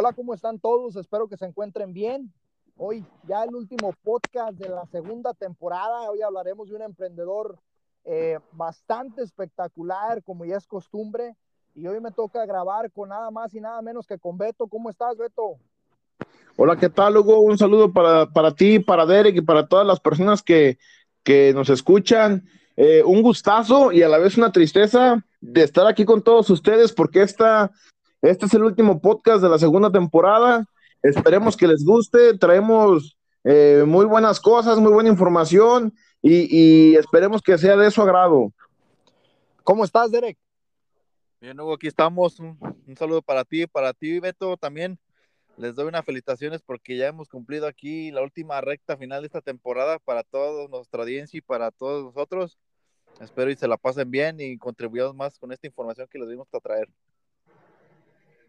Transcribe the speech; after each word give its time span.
Hola, 0.00 0.12
¿cómo 0.12 0.32
están 0.32 0.60
todos? 0.60 0.94
Espero 0.94 1.26
que 1.26 1.36
se 1.36 1.44
encuentren 1.44 1.92
bien. 1.92 2.32
Hoy 2.76 3.04
ya 3.26 3.42
el 3.42 3.52
último 3.52 3.92
podcast 4.04 4.52
de 4.52 4.68
la 4.68 4.86
segunda 4.86 5.34
temporada. 5.34 6.08
Hoy 6.08 6.22
hablaremos 6.22 6.68
de 6.68 6.76
un 6.76 6.82
emprendedor 6.82 7.58
eh, 8.04 8.38
bastante 8.52 9.22
espectacular, 9.22 10.22
como 10.22 10.44
ya 10.44 10.56
es 10.56 10.68
costumbre. 10.68 11.34
Y 11.74 11.88
hoy 11.88 11.98
me 12.00 12.12
toca 12.12 12.46
grabar 12.46 12.92
con 12.92 13.08
nada 13.08 13.32
más 13.32 13.52
y 13.54 13.60
nada 13.60 13.82
menos 13.82 14.06
que 14.06 14.18
con 14.18 14.38
Beto. 14.38 14.68
¿Cómo 14.68 14.88
estás, 14.88 15.16
Beto? 15.16 15.56
Hola, 16.56 16.76
¿qué 16.76 16.90
tal, 16.90 17.16
Hugo? 17.16 17.40
Un 17.40 17.58
saludo 17.58 17.92
para, 17.92 18.26
para 18.26 18.54
ti, 18.54 18.78
para 18.78 19.04
Derek 19.04 19.34
y 19.34 19.40
para 19.40 19.66
todas 19.66 19.84
las 19.84 19.98
personas 19.98 20.44
que, 20.44 20.78
que 21.24 21.52
nos 21.54 21.70
escuchan. 21.70 22.48
Eh, 22.76 23.02
un 23.04 23.20
gustazo 23.20 23.90
y 23.90 24.04
a 24.04 24.08
la 24.08 24.18
vez 24.18 24.38
una 24.38 24.52
tristeza 24.52 25.24
de 25.40 25.64
estar 25.64 25.88
aquí 25.88 26.04
con 26.04 26.22
todos 26.22 26.50
ustedes 26.50 26.92
porque 26.92 27.22
esta, 27.22 27.72
este 28.22 28.46
es 28.46 28.54
el 28.54 28.64
último 28.64 29.00
podcast 29.00 29.42
de 29.42 29.48
la 29.48 29.58
segunda 29.58 29.90
temporada. 29.90 30.66
Esperemos 31.02 31.56
que 31.56 31.68
les 31.68 31.84
guste. 31.84 32.36
Traemos 32.36 33.16
eh, 33.44 33.84
muy 33.86 34.06
buenas 34.06 34.40
cosas, 34.40 34.78
muy 34.78 34.92
buena 34.92 35.08
información 35.08 35.94
y, 36.20 36.96
esperemos 36.96 37.42
que 37.42 37.56
sea 37.58 37.76
de 37.76 37.90
su 37.90 38.02
agrado. 38.02 38.52
¿Cómo 39.62 39.84
estás, 39.84 40.10
Derek? 40.10 40.36
Bien, 41.40 41.58
Hugo, 41.60 41.74
aquí 41.74 41.86
estamos. 41.86 42.40
Un, 42.40 42.58
un 42.86 42.96
saludo 42.96 43.22
para 43.22 43.44
ti, 43.44 43.66
para 43.66 43.92
ti, 43.92 44.18
Beto, 44.18 44.56
también 44.56 44.98
les 45.56 45.74
doy 45.74 45.86
unas 45.86 46.04
felicitaciones 46.04 46.62
porque 46.62 46.96
ya 46.96 47.08
hemos 47.08 47.28
cumplido 47.28 47.66
aquí 47.66 48.10
la 48.10 48.22
última 48.22 48.60
recta 48.60 48.96
final 48.96 49.22
de 49.22 49.26
esta 49.26 49.40
temporada 49.40 49.98
para 49.98 50.24
toda 50.24 50.68
nuestra 50.68 51.02
audiencia 51.02 51.38
y 51.38 51.40
para 51.40 51.70
todos 51.70 52.04
nosotros. 52.04 52.58
Espero 53.20 53.50
y 53.50 53.56
se 53.56 53.68
la 53.68 53.76
pasen 53.76 54.10
bien 54.10 54.40
y 54.40 54.58
contribuyamos 54.58 55.14
más 55.14 55.38
con 55.38 55.52
esta 55.52 55.66
información 55.66 56.08
que 56.10 56.18
les 56.18 56.28
dimos 56.28 56.48
a 56.52 56.60
traer. 56.60 56.88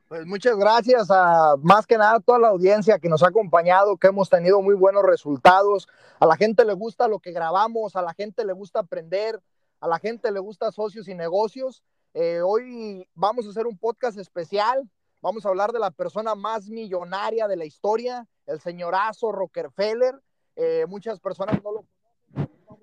Pues 0.09 0.26
muchas 0.26 0.58
gracias 0.58 1.12
a 1.12 1.55
más 1.62 1.86
que 1.86 1.95
nada 1.95 2.16
a 2.16 2.20
toda 2.20 2.40
la 2.40 2.48
audiencia 2.48 2.98
que 2.98 3.09
nos 3.09 3.22
ha 3.22 3.27
acompañado, 3.27 3.95
que 3.95 4.08
hemos 4.08 4.27
tenido 4.27 4.59
muy 4.59 4.73
buenos 4.73 5.04
resultados. 5.04 5.88
A 6.20 6.26
la 6.26 6.35
gente 6.35 6.65
le 6.65 6.74
gusta 6.74 7.07
lo 7.07 7.20
que 7.20 7.32
grabamos, 7.32 7.96
a 7.96 8.02
la 8.02 8.15
gente 8.15 8.43
le 8.43 8.54
gusta 8.54 8.80
aprender, 8.80 9.40
a 9.80 9.87
la 9.87 9.99
gente 9.99 10.32
le 10.32 10.40
gusta 10.40 10.71
socios 10.71 11.07
y 11.10 11.13
negocios. 11.13 11.84
Eh, 12.15 12.41
hoy 12.43 13.07
vamos 13.13 13.46
a 13.46 13.52
hacer 13.52 13.68
un 13.68 13.77
podcast 13.77 14.18
especial. 14.18 14.90
Vamos 15.21 15.46
a 15.46 15.49
hablar 15.49 15.74
de 15.74 15.80
la 15.80 15.91
persona 15.91 16.34
más 16.34 16.70
millonaria 16.70 17.48
de 17.48 17.57
la 17.57 17.65
historia, 17.65 18.27
el 18.48 18.60
señorazo 18.60 19.32
Rockefeller. 19.32 20.20
Eh, 20.55 20.87
muchas 20.87 21.20
personas 21.20 21.63
no 21.63 21.71
lo 21.71 21.85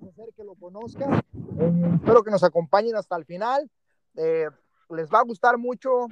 hacer 0.08 0.32
que 0.36 0.44
lo 0.44 0.54
conozcan. 0.54 1.14
Eh, 1.58 1.90
espero 1.96 2.22
que 2.22 2.30
nos 2.30 2.44
acompañen 2.44 2.94
hasta 2.94 3.16
el 3.16 3.24
final. 3.24 3.68
Eh, 4.14 4.48
les 4.90 5.10
va 5.10 5.18
a 5.18 5.24
gustar 5.24 5.58
mucho, 5.58 6.06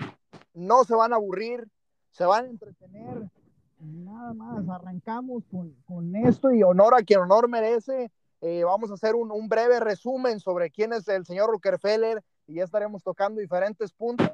no 0.55 0.85
se 0.85 0.95
van 0.95 1.13
a 1.13 1.17
aburrir, 1.17 1.69
se 2.11 2.25
van 2.25 2.47
a 2.47 2.49
entretener. 2.49 3.31
Nada 3.79 4.33
más, 4.33 4.69
arrancamos 4.69 5.45
con, 5.51 5.75
con 5.87 6.17
esto 6.17 6.53
y 6.53 6.63
honor 6.63 6.95
a 6.95 7.03
quien 7.03 7.21
honor 7.21 7.49
merece. 7.49 8.11
Eh, 8.41 8.65
vamos 8.65 8.91
a 8.91 8.95
hacer 8.95 9.15
un, 9.15 9.31
un, 9.31 9.49
breve 9.49 9.81
resumen 9.81 10.41
sobre 10.41 10.71
quién 10.71 10.93
es 10.93 11.07
el 11.09 11.27
señor 11.27 11.51
Rockefeller 11.51 12.23
y 12.47 12.55
ya 12.55 12.65
estaremos 12.65 13.03
tocando 13.03 13.41
diferentes 13.41 13.93
puntos. 13.93 14.31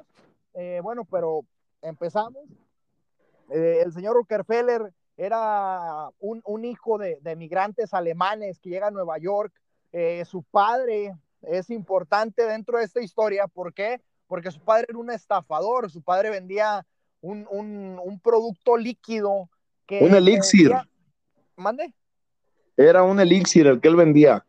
bueno, 0.83 1.05
pero 1.05 1.41
empezamos. 1.81 2.43
el 3.49 3.91
señor 3.91 4.15
Rockefeller 4.15 4.93
era 5.17 6.09
un, 6.19 6.41
un 6.45 6.65
hijo 6.65 6.97
de, 6.97 7.19
de, 7.21 7.35
migrantes 7.35 7.93
alemanes 7.93 8.59
que 8.59 8.69
llega 8.69 8.87
a 8.87 8.91
Nueva 8.91 9.17
York. 9.17 9.53
Eh, 9.91 10.23
su 10.25 10.43
padre 10.43 11.13
es 11.41 11.69
importante 11.69 12.45
dentro 12.45 12.77
de 12.77 12.85
esta 12.85 13.01
historia. 13.01 13.47
¿Por 13.47 13.73
qué? 13.73 14.01
Porque 14.31 14.49
su 14.49 14.61
padre 14.61 14.85
era 14.87 14.97
un 14.97 15.11
estafador. 15.11 15.91
Su 15.91 16.01
padre 16.01 16.29
vendía 16.29 16.87
un, 17.19 17.45
un, 17.51 17.99
un 18.01 18.19
producto 18.21 18.77
líquido. 18.77 19.49
Que 19.85 19.99
un 19.99 20.15
elixir. 20.15 20.69
Vendía... 20.69 20.89
¿Mande? 21.57 21.93
Era 22.77 23.03
un 23.03 23.19
elixir 23.19 23.67
el 23.67 23.81
que 23.81 23.89
él 23.89 23.97
vendía. 23.97 24.45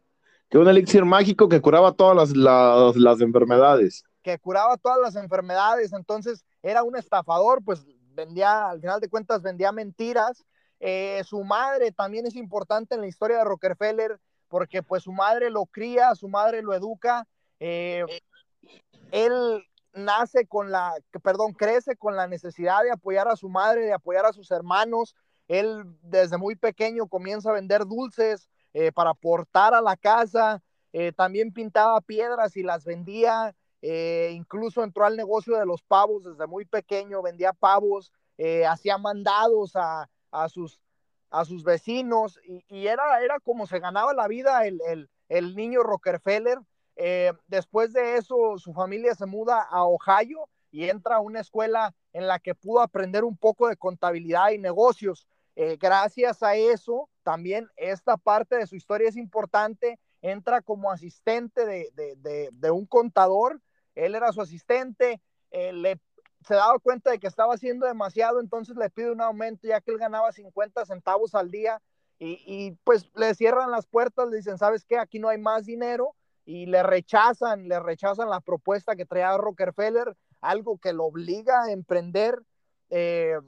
Que 0.49 0.59
un 0.59 0.69
elixir 0.69 1.05
mágico 1.05 1.49
que 1.49 1.61
curaba 1.61 1.91
todas 1.95 2.17
las, 2.17 2.37
las, 2.37 2.95
las 2.95 3.21
enfermedades. 3.21 4.05
Que 4.23 4.39
curaba 4.39 4.77
todas 4.77 5.01
las 5.01 5.17
enfermedades. 5.17 5.93
Entonces 5.93 6.45
era 6.63 6.85
un 6.85 6.97
estafador, 6.97 7.65
pues 7.65 7.85
vendía, 8.15 8.69
al 8.69 8.81
final 8.81 9.01
de 9.01 9.09
cuentas, 9.09 9.43
vendía 9.43 9.73
mentiras 9.73 10.45
eh, 10.85 11.23
su 11.25 11.45
madre 11.45 11.93
también 11.93 12.27
es 12.27 12.35
importante 12.35 12.97
en 12.97 13.03
la 13.03 13.07
historia 13.07 13.39
de 13.39 13.45
Rockefeller 13.45 14.19
porque 14.49 14.83
pues 14.83 15.05
su 15.05 15.13
madre 15.13 15.49
lo 15.49 15.67
cría, 15.67 16.13
su 16.17 16.29
madre 16.29 16.61
lo 16.61 16.75
educa. 16.75 17.27
Eh, 17.61 18.05
él 19.13 19.65
nace 19.93 20.47
con 20.47 20.71
la, 20.71 20.95
perdón, 21.23 21.53
crece 21.53 21.97
con 21.97 22.17
la 22.17 22.27
necesidad 22.27 22.83
de 22.83 22.93
apoyar 22.93 23.29
a 23.29 23.37
su 23.37 23.49
madre, 23.49 23.87
de 23.87 23.93
apoyar 23.93 24.27
a 24.27 24.33
sus 24.33 24.51
hermanos. 24.51 25.15
Él 25.49 25.85
desde 26.03 26.39
muy 26.39 26.57
pequeño 26.57 27.09
comienza 27.09 27.51
a 27.51 27.55
vender 27.55 27.87
dulces 27.87 28.49
eh, 28.75 28.93
para 28.93 29.11
aportar 29.11 29.75
a 29.75 29.81
la 29.81 29.97
casa. 29.97 30.63
también 31.17 31.53
pintaba 31.53 32.01
piedras 32.01 32.57
y 32.57 32.63
las 32.63 32.85
vendía. 32.85 33.55
incluso 33.83 34.85
entró 34.85 35.05
al 35.05 35.17
negocio 35.17 35.57
de 35.57 35.67
los 35.67 35.83
pavos 35.83 36.25
desde 36.25 36.47
muy 36.47 36.65
pequeño, 36.65 37.23
vendía 37.23 37.53
pavos, 37.53 38.13
hacía 38.69 38.99
mandados 38.99 39.75
a, 39.75 40.09
a 40.33 40.49
sus, 40.49 40.81
a 41.31 41.45
sus 41.45 41.63
vecinos 41.63 42.41
y, 42.45 42.87
era, 42.87 43.23
era 43.23 43.39
como 43.41 43.67
se 43.67 43.79
ganaba 43.79 44.13
la 44.15 44.27
vida 44.27 44.67
el, 44.67 44.81
el, 44.89 45.11
el 45.29 45.55
niño 45.55 45.83
Rockefeller. 45.83 46.59
Eh, 46.97 47.33
después 47.47 47.93
de 47.93 48.17
eso, 48.17 48.59
su 48.59 48.73
familia 48.73 49.15
se 49.15 49.27
muda 49.27 49.63
a 49.63 49.85
Ohio 49.85 50.49
y 50.71 50.89
entra 50.89 51.17
a 51.17 51.21
una 51.21 51.41
escuela 51.41 51.95
en 52.13 52.27
la 52.27 52.39
que 52.39 52.55
pudo 52.55 52.81
aprender 52.81 53.25
un 53.25 53.37
poco 53.37 53.69
de 53.69 53.77
contabilidad 53.77 54.51
y 54.51 54.59
negocios. 54.59 55.27
Eh, 55.55 55.77
gracias 55.79 56.43
a 56.43 56.55
eso, 56.57 57.11
también 57.23 57.69
esta 57.77 58.17
parte 58.17 58.57
de 58.57 58.67
su 58.67 58.77
historia 58.77 59.09
es 59.09 59.17
importante. 59.17 59.99
Entra 60.23 60.63
como 60.63 60.91
asistente 60.91 61.67
de, 61.67 61.91
de, 61.95 62.49
de, 62.53 62.71
un 62.71 62.87
contador. 62.87 63.61
Él 63.95 64.15
era 64.15 64.33
su 64.33 64.41
asistente. 64.41 65.21
Eh, 65.51 65.73
le 65.73 65.99
se 66.47 66.55
daba 66.55 66.79
cuenta 66.81 67.11
de 67.11 67.21
que 67.21 67.29
estaba 67.29 67.55
haciendo 67.55 67.87
demasiado, 67.87 68.41
entonces 68.41 68.77
le 68.77 68.91
pide 68.91 69.13
un 69.13 69.21
aumento 69.21 69.69
ya 69.69 69.81
que 69.81 69.93
él 69.93 69.99
ganaba 69.99 70.33
50 70.33 70.85
centavos 70.87 71.37
al 71.37 71.53
día 71.53 71.81
y, 72.19 72.43
y, 72.45 72.73
pues 72.83 73.09
le 73.15 73.33
cierran 73.37 73.71
las 73.71 73.87
puertas, 73.87 74.29
le 74.29 74.39
dicen, 74.39 74.59
¿sabes 74.59 74.85
qué? 74.85 74.99
Aquí 74.99 75.21
no 75.21 75.29
hay 75.29 75.39
más 75.39 75.67
dinero 75.67 76.17
y 76.45 76.67
le 76.67 76.83
rechazan, 76.83 77.69
le 77.69 77.79
rechazan 77.81 78.29
la 78.29 78.41
propuesta 78.41 78.97
que 78.97 79.07
traía 79.07 79.37
Rockefeller, 79.37 80.17
algo 80.41 80.79
que 80.79 80.93
lo 80.93 81.05
obliga 81.05 81.65
a 81.65 81.73
emprender. 81.73 82.43
Eh, 82.91 83.39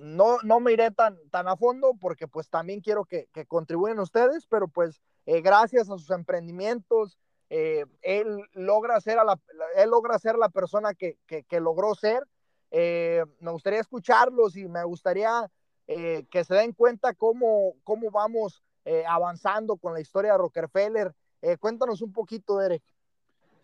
no, 0.00 0.38
no 0.42 0.60
me 0.60 0.72
iré 0.72 0.90
tan, 0.90 1.16
tan 1.30 1.46
a 1.46 1.56
fondo 1.56 1.92
porque 2.00 2.26
pues 2.26 2.48
también 2.50 2.80
quiero 2.80 3.04
que, 3.04 3.28
que 3.32 3.46
contribuyan 3.46 4.00
ustedes, 4.00 4.46
pero 4.46 4.66
pues 4.66 5.00
eh, 5.24 5.40
gracias 5.40 5.88
a 5.88 5.96
sus 5.96 6.10
emprendimientos, 6.10 7.16
eh, 7.48 7.84
él, 8.02 8.42
logra 8.52 9.00
ser 9.00 9.18
a 9.18 9.24
la, 9.24 9.40
él 9.76 9.90
logra 9.90 10.18
ser 10.18 10.36
la 10.36 10.48
persona 10.48 10.94
que, 10.94 11.18
que, 11.26 11.60
logró 11.60 11.94
ser. 11.94 12.24
Me 12.72 13.50
gustaría 13.52 13.78
escucharlos 13.78 14.56
y 14.56 14.66
me 14.66 14.82
gustaría 14.82 15.48
que 15.86 16.44
se 16.44 16.54
den 16.54 16.72
cuenta 16.72 17.14
cómo, 17.14 17.74
cómo 17.84 18.10
vamos 18.10 18.64
avanzando 19.06 19.76
con 19.76 19.94
la 19.94 20.00
historia 20.00 20.32
de 20.32 20.38
Rockefeller. 20.38 21.14
Eh, 21.44 21.58
cuéntanos 21.58 22.00
un 22.00 22.10
poquito, 22.10 22.56
Derek. 22.56 22.82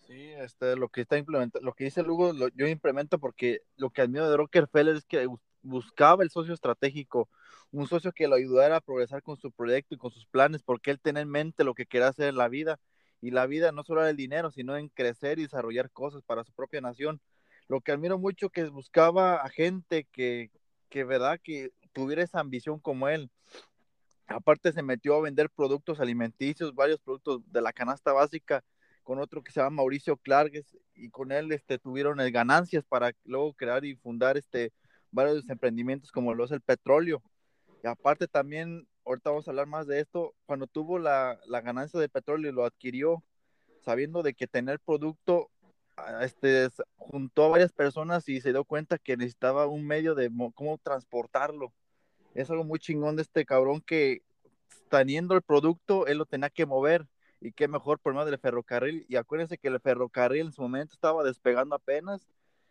Sí, 0.06 0.32
este, 0.32 0.76
lo 0.76 0.90
que 0.90 1.00
está 1.00 1.16
implementando, 1.16 1.64
lo 1.64 1.72
que 1.72 1.84
dice 1.84 2.02
Lugo, 2.02 2.34
lo, 2.34 2.48
yo 2.48 2.68
implemento 2.68 3.18
porque 3.18 3.62
lo 3.76 3.88
que 3.88 4.02
admiro 4.02 4.28
de 4.28 4.36
Rockefeller 4.36 4.96
es 4.96 5.06
que 5.06 5.26
buscaba 5.62 6.22
el 6.22 6.30
socio 6.30 6.52
estratégico, 6.52 7.30
un 7.70 7.86
socio 7.86 8.12
que 8.12 8.28
lo 8.28 8.34
ayudara 8.34 8.76
a 8.76 8.80
progresar 8.82 9.22
con 9.22 9.38
su 9.38 9.50
proyecto 9.50 9.94
y 9.94 9.98
con 9.98 10.10
sus 10.10 10.26
planes, 10.26 10.62
porque 10.62 10.90
él 10.90 11.00
tenía 11.00 11.22
en 11.22 11.30
mente 11.30 11.64
lo 11.64 11.72
que 11.72 11.86
quería 11.86 12.08
hacer 12.08 12.28
en 12.28 12.36
la 12.36 12.48
vida 12.48 12.78
y 13.22 13.30
la 13.30 13.46
vida 13.46 13.72
no 13.72 13.82
solo 13.82 14.02
era 14.02 14.10
el 14.10 14.16
dinero, 14.16 14.50
sino 14.50 14.76
en 14.76 14.90
crecer 14.90 15.38
y 15.38 15.44
desarrollar 15.44 15.90
cosas 15.90 16.22
para 16.22 16.44
su 16.44 16.52
propia 16.52 16.82
nación. 16.82 17.18
Lo 17.66 17.80
que 17.80 17.92
admiro 17.92 18.18
mucho 18.18 18.50
que 18.50 18.64
buscaba 18.64 19.36
a 19.36 19.48
gente 19.48 20.06
que, 20.12 20.50
que 20.90 21.04
verdad, 21.04 21.40
que 21.42 21.70
tuviera 21.94 22.22
esa 22.22 22.40
ambición 22.40 22.78
como 22.78 23.08
él. 23.08 23.30
Aparte 24.30 24.72
se 24.72 24.82
metió 24.82 25.16
a 25.16 25.20
vender 25.20 25.50
productos 25.50 26.00
alimenticios, 26.00 26.74
varios 26.74 27.00
productos 27.00 27.42
de 27.50 27.60
la 27.60 27.72
canasta 27.72 28.12
básica, 28.12 28.62
con 29.02 29.18
otro 29.18 29.42
que 29.42 29.50
se 29.50 29.60
llama 29.60 29.76
Mauricio 29.76 30.16
Clarges, 30.16 30.76
y 30.94 31.10
con 31.10 31.32
él 31.32 31.50
este, 31.52 31.78
tuvieron 31.78 32.18
ganancias 32.32 32.84
para 32.84 33.12
luego 33.24 33.52
crear 33.54 33.84
y 33.84 33.96
fundar 33.96 34.36
este, 34.36 34.72
varios 35.10 35.48
emprendimientos 35.48 36.12
como 36.12 36.32
lo 36.34 36.44
es 36.44 36.52
el 36.52 36.60
petróleo. 36.60 37.22
Y 37.82 37.88
aparte 37.88 38.28
también 38.28 38.86
ahorita 39.04 39.30
vamos 39.30 39.48
a 39.48 39.50
hablar 39.50 39.66
más 39.66 39.86
de 39.86 40.00
esto, 40.00 40.34
cuando 40.46 40.66
tuvo 40.68 40.98
la, 40.98 41.38
ganancia 41.64 41.98
del 41.98 42.10
petróleo 42.10 42.50
y 42.50 42.54
lo 42.54 42.64
adquirió, 42.64 43.24
sabiendo 43.80 44.22
de 44.22 44.34
que 44.34 44.46
tener 44.46 44.78
producto, 44.78 45.50
ah, 45.96 46.24
este, 46.24 46.68
juntó 46.96 47.46
a 47.46 47.48
varias 47.48 47.72
personas 47.72 48.28
y 48.28 48.40
se 48.40 48.52
dio 48.52 48.64
cuenta 48.64 48.98
que 48.98 49.16
necesitaba 49.16 49.66
un 49.66 49.86
medio 49.86 50.14
de 50.14 50.30
cómo 50.54 50.78
transportarlo. 50.78 51.72
Es 52.34 52.50
algo 52.50 52.64
muy 52.64 52.78
chingón 52.78 53.16
de 53.16 53.22
este 53.22 53.44
cabrón 53.44 53.80
que 53.80 54.22
teniendo 54.88 55.34
el 55.34 55.42
producto, 55.42 56.06
él 56.06 56.18
lo 56.18 56.26
tenía 56.26 56.50
que 56.50 56.66
mover. 56.66 57.06
Y 57.42 57.52
qué 57.52 57.68
mejor 57.68 57.98
por 57.98 58.12
medio 58.12 58.26
del 58.26 58.38
ferrocarril. 58.38 59.06
Y 59.08 59.16
acuérdense 59.16 59.56
que 59.56 59.68
el 59.68 59.80
ferrocarril 59.80 60.46
en 60.46 60.52
su 60.52 60.60
momento 60.60 60.92
estaba 60.92 61.24
despegando 61.24 61.74
apenas 61.74 62.28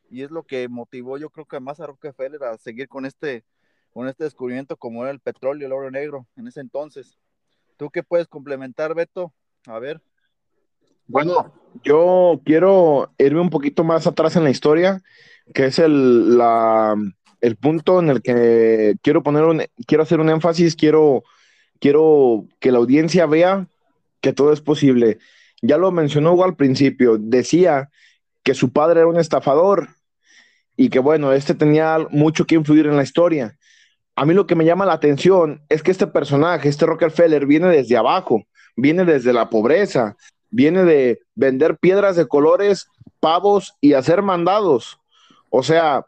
y 0.10 0.24
es 0.24 0.32
lo 0.32 0.44
que 0.44 0.68
motivó 0.68 1.18
yo 1.18 1.30
creo 1.30 1.46
que 1.46 1.60
más 1.60 1.80
a 1.80 1.88
Rockefeller 1.88 2.44
a 2.44 2.58
seguir 2.58 2.88
con 2.88 3.06
este, 3.06 3.44
con 3.92 4.08
este 4.08 4.24
descubrimiento 4.24 4.78
como 4.78 5.04
era 5.04 5.12
el 5.12 5.20
petróleo, 5.20 5.68
el 5.68 5.74
oro 5.74 5.92
negro 5.92 6.28
en 6.36 6.48
ese 6.48 6.62
entonces. 6.62 7.18
¿Tú 7.78 7.90
qué 7.90 8.04
puedes 8.04 8.28
complementar, 8.28 8.94
Beto? 8.94 9.34
A 9.66 9.80
ver. 9.80 10.02
Bueno, 11.08 11.54
yo 11.84 12.42
quiero 12.46 13.12
irme 13.18 13.42
un 13.42 13.50
poquito 13.50 13.84
más 13.84 14.06
atrás 14.06 14.36
en 14.36 14.44
la 14.44 14.50
historia, 14.50 15.02
que 15.54 15.66
es 15.66 15.80
el, 15.80 16.38
la, 16.38 16.96
el 17.42 17.56
punto 17.56 18.00
en 18.00 18.10
el 18.10 18.22
que 18.22 18.96
quiero 19.02 19.24
poner 19.24 19.44
un, 19.44 19.64
quiero 19.88 20.04
hacer 20.04 20.20
un 20.20 20.30
énfasis, 20.30 20.76
quiero, 20.76 21.24
quiero 21.80 22.46
que 22.60 22.72
la 22.72 22.80
audiencia 22.80 23.26
vea 23.26 23.68
que 24.22 24.34
todo 24.34 24.54
es 24.54 24.62
posible. 24.62 25.20
Ya 25.62 25.78
lo 25.78 25.92
mencionó 25.92 26.34
Hugo 26.34 26.46
al 26.46 26.56
principio, 26.56 27.18
decía 27.18 27.90
que 28.44 28.54
su 28.54 28.72
padre 28.72 29.02
era 29.02 29.10
un 29.10 29.18
estafador 29.18 29.90
y 30.76 30.90
que 30.90 31.00
bueno, 31.00 31.34
este 31.34 31.56
tenía 31.56 31.98
mucho 32.10 32.46
que 32.46 32.56
influir 32.56 32.88
en 32.88 32.96
la 32.96 33.04
historia. 33.04 33.58
A 34.16 34.26
mí 34.26 34.34
lo 34.34 34.48
que 34.48 34.56
me 34.56 34.66
llama 34.66 34.86
la 34.86 34.94
atención 34.94 35.62
es 35.70 35.84
que 35.84 35.92
este 35.92 36.08
personaje, 36.08 36.68
este 36.68 36.86
Rockefeller, 36.86 37.46
viene 37.46 37.68
desde 37.68 37.98
abajo, 37.98 38.44
viene 38.76 39.06
desde 39.06 39.34
la 39.34 39.50
pobreza, 39.50 40.16
viene 40.50 40.84
de 40.84 41.22
vender 41.36 41.78
piedras 41.78 42.16
de 42.16 42.28
colores, 42.28 42.88
pavos 43.20 43.76
y 43.82 43.94
hacer 43.94 44.22
mandados. 44.22 45.00
O 45.50 45.64
sea, 45.64 46.06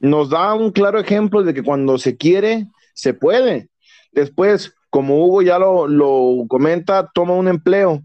nos 0.00 0.30
da 0.30 0.54
un 0.54 0.72
claro 0.72 0.98
ejemplo 0.98 1.42
de 1.42 1.54
que 1.54 1.62
cuando 1.62 1.98
se 1.98 2.16
quiere, 2.16 2.66
se 2.94 3.14
puede. 3.14 3.68
Después, 4.12 4.74
como 4.88 5.24
Hugo 5.24 5.42
ya 5.42 5.58
lo, 5.58 5.86
lo 5.86 6.46
comenta, 6.48 7.10
toma 7.14 7.34
un 7.34 7.48
empleo. 7.48 8.02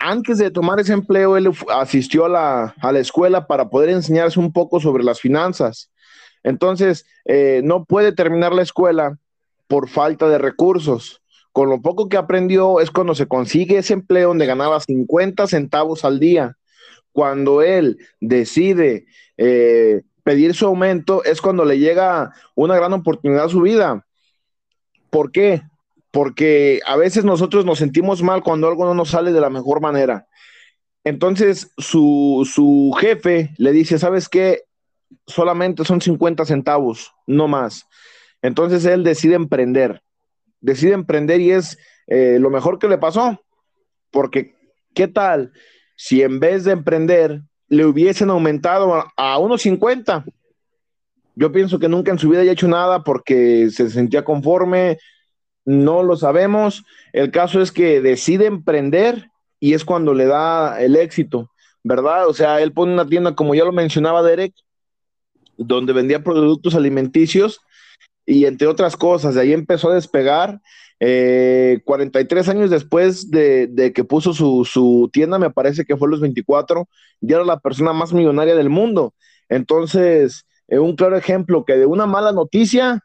Antes 0.00 0.38
de 0.38 0.50
tomar 0.50 0.80
ese 0.80 0.92
empleo, 0.92 1.36
él 1.36 1.50
asistió 1.68 2.24
a 2.24 2.28
la, 2.28 2.74
a 2.80 2.92
la 2.92 2.98
escuela 2.98 3.46
para 3.46 3.70
poder 3.70 3.90
enseñarse 3.90 4.40
un 4.40 4.52
poco 4.52 4.80
sobre 4.80 5.04
las 5.04 5.20
finanzas. 5.20 5.90
Entonces, 6.42 7.06
eh, 7.26 7.60
no 7.64 7.84
puede 7.84 8.12
terminar 8.12 8.52
la 8.52 8.62
escuela 8.62 9.18
por 9.68 9.88
falta 9.88 10.28
de 10.28 10.38
recursos. 10.38 11.22
Con 11.52 11.68
lo 11.68 11.80
poco 11.80 12.08
que 12.08 12.16
aprendió 12.16 12.80
es 12.80 12.90
cuando 12.90 13.14
se 13.14 13.26
consigue 13.26 13.78
ese 13.78 13.92
empleo 13.92 14.28
donde 14.28 14.46
ganaba 14.46 14.80
50 14.80 15.46
centavos 15.46 16.04
al 16.04 16.18
día. 16.18 16.56
Cuando 17.12 17.60
él 17.62 17.98
decide 18.20 19.06
eh, 19.36 20.02
pedir 20.30 20.54
su 20.54 20.66
aumento, 20.66 21.24
es 21.24 21.40
cuando 21.40 21.64
le 21.64 21.78
llega 21.78 22.32
una 22.54 22.76
gran 22.76 22.92
oportunidad 22.92 23.46
a 23.46 23.48
su 23.48 23.62
vida. 23.62 24.06
¿Por 25.10 25.32
qué? 25.32 25.62
Porque 26.10 26.80
a 26.86 26.96
veces 26.96 27.24
nosotros 27.24 27.64
nos 27.64 27.78
sentimos 27.78 28.22
mal 28.22 28.42
cuando 28.42 28.68
algo 28.68 28.84
no 28.84 28.94
nos 28.94 29.10
sale 29.10 29.32
de 29.32 29.40
la 29.40 29.50
mejor 29.50 29.80
manera. 29.80 30.28
Entonces 31.02 31.72
su, 31.78 32.48
su 32.52 32.96
jefe 33.00 33.54
le 33.58 33.72
dice, 33.72 33.98
¿sabes 33.98 34.28
qué? 34.28 34.62
Solamente 35.26 35.84
son 35.84 36.00
50 36.00 36.44
centavos, 36.44 37.12
no 37.26 37.48
más. 37.48 37.86
Entonces 38.42 38.84
él 38.84 39.02
decide 39.02 39.34
emprender 39.34 40.02
decide 40.60 40.92
emprender 40.92 41.40
y 41.40 41.52
es 41.52 41.78
eh, 42.06 42.38
lo 42.38 42.50
mejor 42.50 42.78
que 42.78 42.88
le 42.88 42.98
pasó. 42.98 43.42
Porque, 44.10 44.54
¿qué 44.94 45.08
tal 45.08 45.52
si 45.96 46.22
en 46.22 46.40
vez 46.40 46.64
de 46.64 46.72
emprender 46.72 47.42
le 47.70 47.86
hubiesen 47.86 48.28
aumentado 48.28 49.06
a, 49.16 49.38
unos 49.38 49.62
50? 49.62 50.24
Yo 51.36 51.52
pienso 51.52 51.78
que 51.78 51.88
nunca 51.88 52.10
en 52.10 52.18
su 52.18 52.28
vida 52.28 52.42
haya 52.42 52.52
hecho 52.52 52.68
nada 52.68 53.02
porque 53.02 53.70
se 53.70 53.88
sentía 53.88 54.24
conforme, 54.24 54.98
no 55.64 56.02
lo 56.02 56.16
sabemos. 56.16 56.84
El 57.12 57.30
caso 57.30 57.62
es 57.62 57.72
que 57.72 58.02
decide 58.02 58.46
emprender 58.46 59.30
y 59.60 59.72
es 59.72 59.84
cuando 59.84 60.12
le 60.12 60.26
da 60.26 60.82
el 60.82 60.96
éxito, 60.96 61.50
¿verdad? 61.82 62.26
O 62.28 62.34
sea, 62.34 62.60
él 62.60 62.72
pone 62.72 62.92
una 62.92 63.06
tienda, 63.06 63.34
como 63.34 63.54
ya 63.54 63.64
lo 63.64 63.72
mencionaba 63.72 64.22
Derek, 64.22 64.52
donde 65.56 65.92
vendía 65.92 66.24
productos 66.24 66.74
alimenticios 66.74 67.60
y 68.26 68.46
entre 68.46 68.66
otras 68.66 68.96
cosas, 68.96 69.34
de 69.34 69.42
ahí 69.42 69.52
empezó 69.52 69.90
a 69.90 69.94
despegar. 69.94 70.60
43 71.00 72.46
eh, 72.46 72.50
años 72.50 72.68
después 72.68 73.30
de, 73.30 73.92
que 73.94 74.04
puso 74.04 74.34
su, 74.34 75.08
tienda, 75.10 75.38
me 75.38 75.50
parece 75.50 75.86
que 75.86 75.96
fue 75.96 76.10
los 76.10 76.20
24, 76.20 76.86
ya 77.22 77.36
era 77.36 77.44
la 77.44 77.58
persona 77.58 77.94
más 77.94 78.12
millonaria 78.12 78.54
del 78.54 78.68
mundo. 78.68 79.14
Entonces, 79.48 80.44
eh, 80.68 80.78
un 80.78 80.96
claro 80.96 81.16
ejemplo 81.16 81.64
que 81.64 81.78
de 81.78 81.86
una 81.86 82.04
mala 82.04 82.32
noticia 82.32 83.02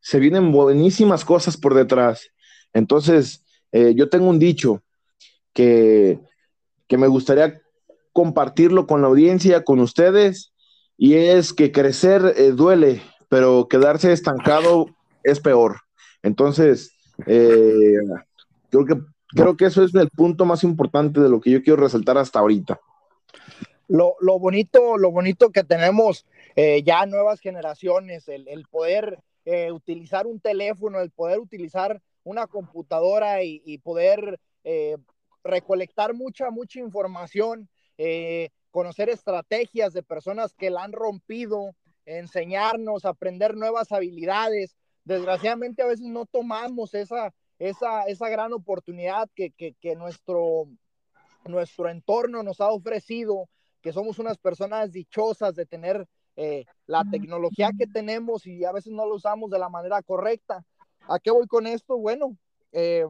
se 0.00 0.20
vienen 0.20 0.52
buenísimas 0.52 1.24
cosas 1.26 1.58
por 1.58 1.74
detrás. 1.74 2.30
Entonces, 2.72 3.44
eh, 3.72 3.92
yo 3.94 4.08
tengo 4.08 4.28
un 4.28 4.38
dicho 4.38 4.82
que, 5.52 6.18
que 6.88 6.96
me 6.96 7.08
gustaría 7.08 7.60
compartirlo 8.14 8.86
con 8.86 9.02
la 9.02 9.08
audiencia, 9.08 9.64
con 9.64 9.80
ustedes, 9.80 10.54
y 10.96 11.14
es 11.14 11.52
que 11.52 11.72
crecer 11.72 12.54
duele, 12.54 13.02
pero 13.28 13.68
quedarse 13.68 14.12
estancado 14.12 14.86
es 15.24 15.40
peor. 15.40 15.80
Entonces, 16.22 16.93
eh, 17.26 17.98
creo, 18.70 18.84
que, 18.84 18.94
creo 19.28 19.56
que 19.56 19.66
eso 19.66 19.84
es 19.84 19.94
el 19.94 20.10
punto 20.10 20.44
más 20.44 20.64
importante 20.64 21.20
de 21.20 21.28
lo 21.28 21.40
que 21.40 21.50
yo 21.50 21.62
quiero 21.62 21.82
resaltar 21.82 22.18
hasta 22.18 22.38
ahorita. 22.38 22.80
Lo, 23.88 24.16
lo 24.20 24.38
bonito, 24.38 24.96
lo 24.96 25.10
bonito 25.10 25.50
que 25.50 25.64
tenemos 25.64 26.26
eh, 26.56 26.82
ya 26.82 27.04
nuevas 27.06 27.40
generaciones, 27.40 28.28
el, 28.28 28.64
poder 28.70 29.18
eh, 29.44 29.72
utilizar 29.72 30.26
un 30.26 30.40
teléfono, 30.40 31.00
el 31.00 31.10
poder 31.10 31.38
utilizar 31.38 32.00
una 32.22 32.46
computadora 32.46 33.42
y 33.42 33.78
poder 33.78 34.40
recolectar 35.44 36.14
mucha, 36.14 36.50
mucha 36.50 36.80
información, 36.80 37.68
conocer 38.70 39.10
estrategias 39.10 39.92
de 39.92 40.02
personas 40.02 40.54
que 40.54 40.70
la 40.70 40.84
han 40.84 40.92
rompido, 40.92 41.74
enseñarnos, 42.06 43.04
aprender 43.04 43.56
nuevas 43.56 43.92
habilidades. 43.92 44.76
Desgraciadamente 45.04 45.82
a 45.82 45.86
veces 45.86 46.06
no 46.06 46.26
tomamos 46.26 46.94
esa, 46.94 47.34
esa, 47.58 48.04
esa 48.04 48.28
gran 48.28 48.52
oportunidad 48.52 49.28
que, 49.34 49.50
que, 49.52 49.96
nuestro, 49.96 50.68
nuestro 51.44 51.88
entorno 51.88 52.42
nos 52.42 52.60
ha 52.60 52.70
ofrecido, 52.70 53.48
que 53.82 53.92
somos 53.92 54.18
unas 54.18 54.38
personas 54.38 54.92
dichosas 54.92 55.54
de 55.54 55.66
tener 55.66 56.06
eh, 56.36 56.64
la 56.86 57.04
tecnología 57.10 57.70
que 57.78 57.86
tenemos 57.86 58.46
y 58.46 58.64
a 58.64 58.72
veces 58.72 58.92
no 58.92 59.06
lo 59.06 59.16
usamos 59.16 59.50
de 59.50 59.58
la 59.58 59.68
manera 59.68 60.02
correcta. 60.02 60.64
¿A 61.06 61.18
qué 61.18 61.30
voy 61.30 61.46
con 61.46 61.66
esto? 61.66 61.98
Bueno, 61.98 62.36
eh, 62.72 63.06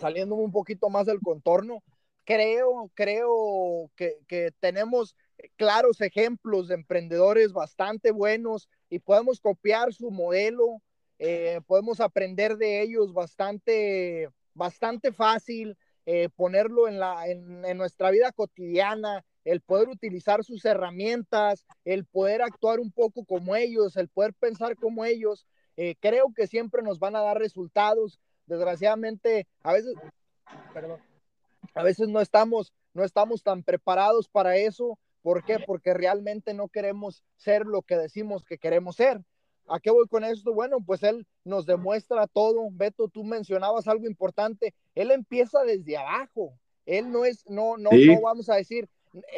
saliendo 0.00 0.36
un 0.36 0.52
poquito 0.52 0.88
más 0.88 1.06
del 1.06 1.20
contorno, 1.20 1.82
creo, 2.24 2.90
creo 2.94 3.90
que, 3.96 4.18
que 4.28 4.52
tenemos 4.60 5.16
claros 5.56 6.00
ejemplos 6.00 6.68
de 6.68 6.74
emprendedores 6.74 7.52
bastante 7.52 8.12
buenos 8.12 8.68
y 8.88 9.00
podemos 9.00 9.40
copiar 9.40 9.92
su 9.92 10.10
modelo, 10.10 10.80
eh, 11.24 11.60
podemos 11.68 12.00
aprender 12.00 12.56
de 12.56 12.82
ellos 12.82 13.12
bastante, 13.12 14.28
bastante 14.54 15.12
fácil, 15.12 15.78
eh, 16.04 16.28
ponerlo 16.34 16.88
en, 16.88 16.98
la, 16.98 17.28
en, 17.28 17.78
nuestra 17.78 18.10
vida 18.10 18.32
cotidiana, 18.32 19.24
el 19.44 19.60
poder 19.60 19.88
utilizar 19.88 20.42
sus 20.42 20.64
herramientas, 20.64 21.64
el 21.84 22.06
poder 22.06 22.42
actuar 22.42 22.80
un 22.80 22.90
poco 22.90 23.24
como 23.24 23.54
ellos, 23.54 23.96
el 23.96 24.08
poder 24.08 24.34
pensar 24.34 24.74
como 24.74 25.04
ellos, 25.04 25.46
eh, 25.76 25.94
creo 26.00 26.32
que 26.34 26.48
siempre 26.48 26.82
nos 26.82 26.98
van 26.98 27.14
a 27.14 27.20
dar 27.20 27.38
resultados. 27.38 28.18
Desgraciadamente, 28.46 29.46
a 29.62 29.74
veces, 29.74 29.94
a 31.74 31.82
veces 31.84 32.08
no 32.08 32.20
estamos, 32.20 32.72
no 32.94 33.04
estamos 33.04 33.44
tan 33.44 33.62
preparados 33.62 34.28
para 34.28 34.56
eso 34.56 34.98
¿Por 35.22 35.44
qué? 35.44 35.58
Porque 35.64 35.94
realmente 35.94 36.52
no 36.52 36.68
queremos 36.68 37.22
ser 37.36 37.64
lo 37.64 37.82
que 37.82 37.96
decimos 37.96 38.44
que 38.44 38.58
queremos 38.58 38.96
ser. 38.96 39.20
¿A 39.68 39.80
qué 39.80 39.90
voy 39.90 40.06
con 40.08 40.24
esto? 40.24 40.52
Bueno, 40.52 40.78
pues 40.84 41.02
él 41.02 41.26
nos 41.44 41.66
demuestra 41.66 42.26
todo. 42.26 42.68
Beto, 42.72 43.08
tú 43.08 43.24
mencionabas 43.24 43.88
algo 43.88 44.06
importante. 44.06 44.74
Él 44.94 45.10
empieza 45.10 45.62
desde 45.62 45.96
abajo. 45.96 46.52
Él 46.84 47.10
no 47.10 47.24
es, 47.24 47.44
no, 47.48 47.76
no, 47.76 47.90
no 47.92 48.20
vamos 48.20 48.48
a 48.48 48.56
decir, 48.56 48.88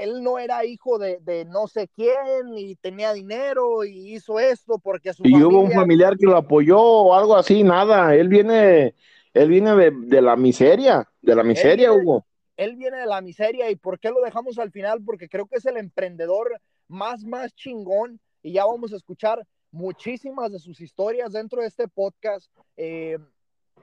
él 0.00 0.22
no 0.22 0.38
era 0.38 0.64
hijo 0.64 0.98
de, 0.98 1.18
de, 1.20 1.44
no 1.44 1.66
sé 1.66 1.88
quién 1.88 2.56
y 2.56 2.74
tenía 2.76 3.12
dinero 3.12 3.84
y 3.84 4.14
hizo 4.14 4.40
esto 4.40 4.78
porque 4.78 5.12
su 5.12 5.26
y 5.26 5.42
hubo 5.42 5.60
un 5.60 5.70
familiar 5.72 6.16
que 6.16 6.26
lo 6.26 6.36
apoyó 6.36 6.80
o 6.80 7.14
algo 7.14 7.36
así, 7.36 7.62
nada. 7.62 8.14
Él 8.14 8.28
viene, 8.28 8.94
él 9.34 9.48
viene 9.48 9.74
de, 9.76 9.92
de 9.94 10.22
la 10.22 10.36
miseria, 10.36 11.06
de 11.20 11.34
la 11.34 11.42
miseria, 11.42 11.92
Hugo 11.92 12.24
él 12.56 12.76
viene 12.76 12.98
de 12.98 13.06
la 13.06 13.20
miseria 13.20 13.70
y 13.70 13.76
¿por 13.76 13.98
qué 13.98 14.10
lo 14.10 14.20
dejamos 14.20 14.58
al 14.58 14.70
final? 14.70 15.02
Porque 15.04 15.28
creo 15.28 15.46
que 15.46 15.56
es 15.56 15.66
el 15.66 15.76
emprendedor 15.76 16.60
más, 16.88 17.24
más 17.24 17.54
chingón 17.54 18.20
y 18.42 18.52
ya 18.52 18.64
vamos 18.64 18.92
a 18.92 18.96
escuchar 18.96 19.46
muchísimas 19.74 20.52
de 20.52 20.58
sus 20.58 20.80
historias 20.80 21.32
dentro 21.32 21.60
de 21.60 21.66
este 21.66 21.88
podcast. 21.88 22.50
Eh, 22.76 23.18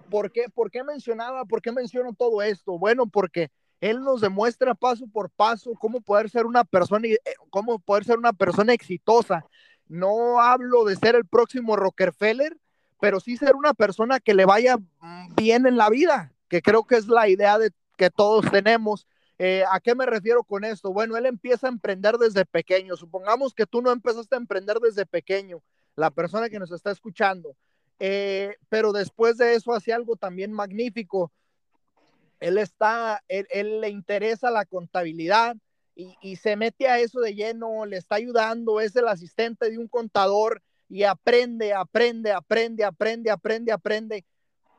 ¿por, 0.09 0.31
qué, 0.31 0.45
¿Por 0.53 0.71
qué 0.71 0.83
mencionaba, 0.83 1.45
por 1.45 1.61
qué 1.61 1.71
menciono 1.71 2.13
todo 2.13 2.41
esto? 2.41 2.79
Bueno, 2.79 3.07
porque 3.07 3.51
él 3.81 4.01
nos 4.01 4.21
demuestra 4.21 4.73
paso 4.73 5.05
por 5.07 5.29
paso 5.29 5.73
cómo 5.73 6.01
poder 6.01 6.29
ser 6.29 6.45
una 6.45 6.63
persona, 6.63 7.07
eh, 7.07 7.19
cómo 7.49 7.77
poder 7.79 8.05
ser 8.05 8.17
una 8.17 8.33
persona 8.33 8.73
exitosa. 8.73 9.45
No 9.87 10.39
hablo 10.39 10.85
de 10.85 10.95
ser 10.95 11.15
el 11.15 11.25
próximo 11.25 11.75
Rockefeller, 11.75 12.57
pero 13.01 13.19
sí 13.19 13.35
ser 13.35 13.55
una 13.55 13.73
persona 13.73 14.19
que 14.19 14.33
le 14.33 14.45
vaya 14.45 14.77
bien 15.35 15.67
en 15.67 15.75
la 15.75 15.89
vida, 15.89 16.31
que 16.47 16.61
creo 16.61 16.85
que 16.85 16.95
es 16.95 17.07
la 17.07 17.27
idea 17.27 17.57
de 17.57 17.71
que 17.97 18.09
todos 18.09 18.49
tenemos. 18.49 19.07
Eh, 19.39 19.63
¿A 19.69 19.79
qué 19.79 19.95
me 19.95 20.05
refiero 20.05 20.43
con 20.43 20.63
esto? 20.63 20.93
Bueno, 20.93 21.17
él 21.17 21.25
empieza 21.25 21.67
a 21.67 21.71
emprender 21.71 22.17
desde 22.17 22.45
pequeño. 22.45 22.95
Supongamos 22.95 23.53
que 23.53 23.65
tú 23.65 23.81
no 23.81 23.91
empezaste 23.91 24.35
a 24.35 24.37
emprender 24.37 24.77
desde 24.77 25.05
pequeño, 25.05 25.61
la 26.01 26.09
persona 26.09 26.49
que 26.49 26.57
nos 26.57 26.71
está 26.71 26.89
escuchando, 26.89 27.55
eh, 27.99 28.55
pero 28.69 28.91
después 28.91 29.37
de 29.37 29.53
eso 29.53 29.71
hace 29.71 29.93
algo 29.93 30.15
también 30.15 30.51
magnífico. 30.51 31.31
Él 32.39 32.57
está, 32.57 33.23
él, 33.27 33.81
le 33.81 33.89
interesa 33.89 34.49
la 34.49 34.65
contabilidad 34.65 35.55
y, 35.95 36.17
y, 36.19 36.37
se 36.37 36.55
mete 36.55 36.87
a 36.87 36.97
eso 36.97 37.19
de 37.19 37.35
lleno, 37.35 37.85
le 37.85 37.97
está 37.97 38.15
ayudando, 38.15 38.81
es 38.81 38.95
el 38.95 39.07
asistente 39.07 39.69
de 39.69 39.77
un 39.77 39.87
contador 39.87 40.63
y 40.89 41.03
aprende, 41.03 41.71
aprende, 41.73 42.31
aprende, 42.31 42.83
aprende, 42.83 43.29
aprende, 43.29 43.71
aprende. 43.71 44.25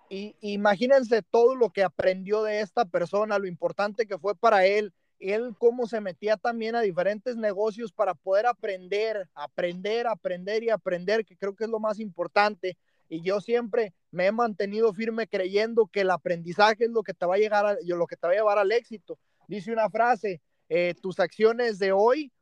Y 0.09 0.35
imagínense 0.41 1.23
todo 1.23 1.55
lo 1.55 1.71
que 1.71 1.85
aprendió 1.85 2.43
de 2.43 2.61
esta 2.61 2.85
persona, 2.85 3.39
lo 3.39 3.47
importante 3.47 4.07
que 4.07 4.19
fue 4.19 4.35
para 4.35 4.67
él, 4.67 4.93
él 5.23 5.55
cómo 5.59 5.87
se 5.87 6.01
metía 6.01 6.37
también 6.37 6.75
a 6.75 6.81
diferentes 6.81 7.37
negocios 7.37 7.93
para 7.93 8.15
poder 8.15 8.47
aprender, 8.47 9.29
aprender, 9.35 10.07
aprender 10.07 10.63
y 10.63 10.71
aprender, 10.71 11.25
que 11.25 11.37
creo 11.37 11.55
que 11.55 11.65
es 11.65 11.71
lo 11.71 11.79
más 11.79 12.01
importante. 12.01 12.77
Y 13.09 13.21
yo 13.23 13.41
siempre 13.41 13.93
me 14.11 14.27
he 14.27 14.33
mantenido 14.33 14.93
firme 14.93 15.27
creyendo 15.27 15.87
que 15.87 16.01
el 16.01 16.11
aprendizaje 16.11 16.85
es 16.85 16.91
lo 16.91 17.03
que 17.03 17.15
te 17.15 17.27
va 17.27 17.35
a 17.35 17.39
llegar 17.39 17.67
a, 17.67 17.77
lo 17.85 18.07
que 18.07 18.17
te 18.17 18.29
llevar 18.29 18.59
al 18.59 18.73
éxito. 18.73 19.19
Dice 19.49 19.73
una 19.73 19.91
frase, 19.91 20.41
eh, 20.69 20.95
tus 21.01 21.21
acciones 21.21 21.79
de 21.79 21.93
hoy, 21.93 22.33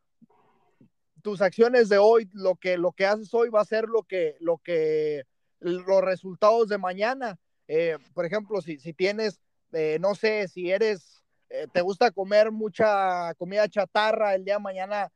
tus 1.23 1.43
acciones 1.43 1.89
de 1.89 1.99
hoy, 1.99 2.31
lo 2.33 2.55
que, 2.57 2.79
lo 2.79 2.93
que 2.93 3.07
haces 3.07 3.35
hoy 3.35 3.49
va 3.49 3.61
a 3.61 3.65
ser 3.65 3.89
lo 3.89 4.05
que, 4.05 4.37
lo 4.41 4.59
que, 4.59 5.25
los 5.59 6.03
resultados 6.03 6.69
de 6.69 6.79
mañana. 6.79 7.39
Eh, 7.69 7.99
por 8.15 8.25
ejemplo, 8.25 8.61
si, 8.61 8.79
si 8.79 8.93
tienes, 8.93 9.41
eh, 9.73 9.99
no 10.01 10.15
sé, 10.15 10.49
si 10.49 10.71
eres, 10.71 11.20
eh, 11.51 11.67
te 11.73 11.83
gusta 11.83 12.11
comer 12.11 12.51
mucha 12.51 13.35
comida 13.35 13.69
chatarra 13.69 14.35
el 14.35 14.45
día 14.45 14.55
de 14.55 14.61
mañana, 14.61 15.13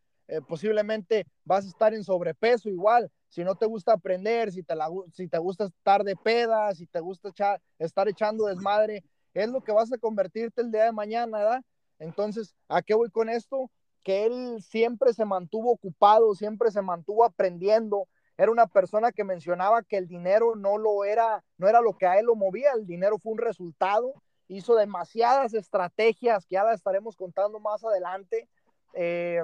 posiblemente 0.48 1.26
vas 1.44 1.66
a 1.66 1.68
estar 1.68 1.92
en 1.92 2.02
sobrepeso 2.02 2.70
igual. 2.70 3.10
Si 3.28 3.44
no 3.44 3.56
te 3.56 3.66
gusta 3.66 3.92
aprender, 3.92 4.52
si 4.52 4.62
te, 4.62 4.74
la, 4.74 4.88
si 5.12 5.28
te 5.28 5.38
gusta 5.38 5.64
estar 5.64 6.02
de 6.02 6.16
peda, 6.16 6.74
si 6.74 6.86
te 6.86 7.00
gusta 7.00 7.30
estar 7.78 8.08
echando 8.08 8.46
desmadre, 8.46 9.04
es 9.34 9.48
lo 9.48 9.60
que 9.62 9.72
vas 9.72 9.92
a 9.92 9.98
convertirte 9.98 10.62
el 10.62 10.70
día 10.70 10.84
de 10.84 10.92
mañana, 10.92 11.38
¿verdad? 11.38 11.62
Entonces, 11.98 12.54
¿a 12.68 12.82
qué 12.82 12.94
voy 12.94 13.10
con 13.10 13.28
esto? 13.28 13.70
Que 14.02 14.26
él 14.26 14.62
siempre 14.62 15.12
se 15.12 15.24
mantuvo 15.24 15.72
ocupado, 15.72 16.34
siempre 16.34 16.70
se 16.70 16.82
mantuvo 16.82 17.24
aprendiendo, 17.24 18.08
era 18.36 18.50
una 18.50 18.66
persona 18.66 19.12
que 19.12 19.24
mencionaba 19.24 19.82
que 19.82 19.96
el 19.96 20.08
dinero 20.08 20.54
no 20.56 20.78
lo 20.78 21.04
era, 21.04 21.44
no 21.56 21.68
era 21.68 21.80
lo 21.80 21.96
que 21.96 22.06
a 22.06 22.18
él 22.18 22.26
lo 22.26 22.34
movía, 22.34 22.72
el 22.72 22.86
dinero 22.86 23.18
fue 23.18 23.32
un 23.32 23.38
resultado, 23.38 24.14
hizo 24.54 24.74
demasiadas 24.74 25.54
estrategias 25.54 26.46
que 26.46 26.54
ya 26.54 26.64
las 26.64 26.76
estaremos 26.76 27.16
contando 27.16 27.60
más 27.60 27.84
adelante. 27.84 28.48
Eh, 28.94 29.42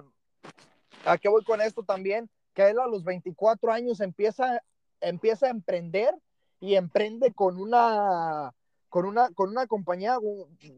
¿A 1.05 1.19
qué 1.19 1.29
voy 1.29 1.45
con 1.45 1.61
esto 1.61 1.83
también? 1.83 2.29
Que 2.55 2.71
él 2.71 2.79
a 2.79 2.87
los 2.87 3.05
24 3.05 3.73
años 3.73 4.00
empieza, 4.00 4.62
empieza 5.00 5.47
a 5.47 5.50
emprender 5.50 6.14
y 6.61 6.75
emprende 6.75 7.33
con 7.33 7.59
una, 7.59 8.52
con 8.88 9.07
una, 9.07 9.31
con 9.31 9.50
una 9.50 9.67
compañía, 9.67 10.19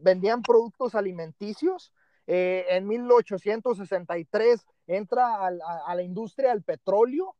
vendían 0.01 0.41
productos 0.41 0.95
alimenticios. 0.95 1.91
Eh, 2.25 2.65
en 2.69 2.87
1863 2.87 4.65
entra 4.87 5.35
a, 5.35 5.51
a, 5.87 5.95
la 5.95 6.03
industria 6.03 6.51
del 6.51 6.63
petróleo 6.63 7.35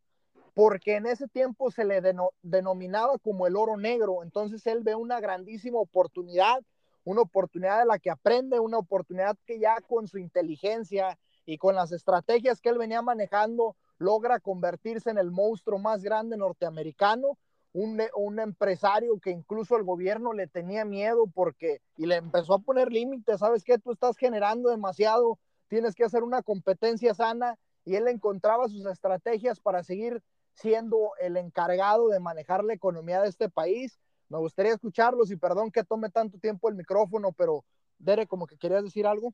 porque 0.54 0.98
en 0.98 1.06
ese 1.06 1.28
tiempo 1.28 1.72
se 1.72 1.86
le 1.86 2.02
denominaba 2.42 3.18
como 3.20 3.48
el 3.48 3.56
oro 3.56 3.78
negro. 3.78 4.24
Entonces 4.24 4.66
él 4.68 4.82
ve 4.84 4.96
una 4.96 5.20
grandísima 5.20 5.80
oportunidad, 5.80 6.62
una 7.04 7.22
oportunidad 7.22 7.80
de 7.80 7.86
la 7.86 8.00
que 8.00 8.10
aprende, 8.10 8.60
una 8.60 8.78
oportunidad 8.78 9.38
que 9.46 9.60
ya 9.60 9.78
con 9.82 10.08
su 10.08 10.18
inteligencia 10.18 11.18
y 11.46 11.58
con 11.58 11.76
las 11.76 11.92
estrategias 11.92 12.62
que 12.62 12.70
él 12.70 12.78
venía 12.78 13.02
manejando, 13.02 13.76
logra 13.98 14.40
convertirse 14.40 15.10
en 15.10 15.18
el 15.18 15.32
monstruo 15.32 15.80
más 15.80 16.04
grande 16.04 16.38
norteamericano, 16.38 17.38
un, 17.74 18.02
un 18.16 18.40
empresario 18.40 19.20
que 19.20 19.32
incluso 19.32 19.76
el 19.76 19.84
gobierno 19.84 20.34
le 20.34 20.48
tenía 20.48 20.86
miedo 20.86 21.26
porque, 21.34 21.82
y 21.98 22.06
le 22.06 22.16
empezó 22.16 22.54
a 22.54 22.60
poner 22.60 22.92
límites, 22.92 23.40
¿sabes 23.40 23.64
qué? 23.64 23.80
Tú 23.80 23.92
estás 23.92 24.16
generando 24.18 24.70
demasiado, 24.70 25.40
tienes 25.68 25.96
que 25.96 26.04
hacer 26.04 26.24
una 26.24 26.44
competencia 26.44 27.14
sana, 27.14 27.58
y 27.86 27.96
él 27.96 28.08
encontraba 28.08 28.68
sus 28.68 28.86
estrategias 28.86 29.60
para 29.60 29.84
seguir 29.84 30.22
siendo 30.54 31.12
el 31.20 31.38
encargado 31.38 32.08
de 32.10 32.20
manejar 32.20 32.64
la 32.64 32.74
economía 32.74 33.22
de 33.22 33.30
este 33.30 33.50
país. 33.50 34.00
Me 34.34 34.40
gustaría 34.40 34.74
escucharlos 34.74 35.30
y 35.30 35.36
perdón 35.36 35.70
que 35.70 35.84
tome 35.84 36.10
tanto 36.10 36.40
tiempo 36.40 36.68
el 36.68 36.74
micrófono, 36.74 37.32
pero 37.34 37.64
Dere, 38.00 38.26
como 38.26 38.48
que 38.48 38.58
querías 38.58 38.84
decir 38.84 39.06
algo. 39.06 39.32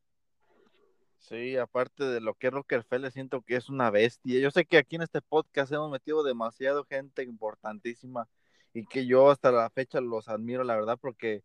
Sí, 1.20 1.56
aparte 1.56 2.03
de 2.03 2.20
lo 2.20 2.34
que 2.34 2.48
es 2.48 2.53
Rockefeller, 2.53 3.10
siento 3.10 3.41
que 3.41 3.56
es 3.56 3.70
una 3.70 3.91
bestia. 3.91 4.41
Yo 4.41 4.51
sé 4.51 4.65
que 4.65 4.77
aquí 4.77 4.98
en 4.98 5.03
este 5.03 5.22
podcast 5.22 5.72
hemos 5.72 5.89
metido 5.89 6.22
demasiado 6.22 6.84
gente 6.84 7.24
importantísima 7.24 8.27
y 8.74 8.86
que 8.88 9.06
yo 9.06 9.32
hasta 9.32 9.53
la 9.53 9.70
fecha 9.70 10.01
los 10.01 10.27
admiro, 10.27 10.65
la 10.65 10.75
verdad, 10.75 10.98
porque 11.00 11.44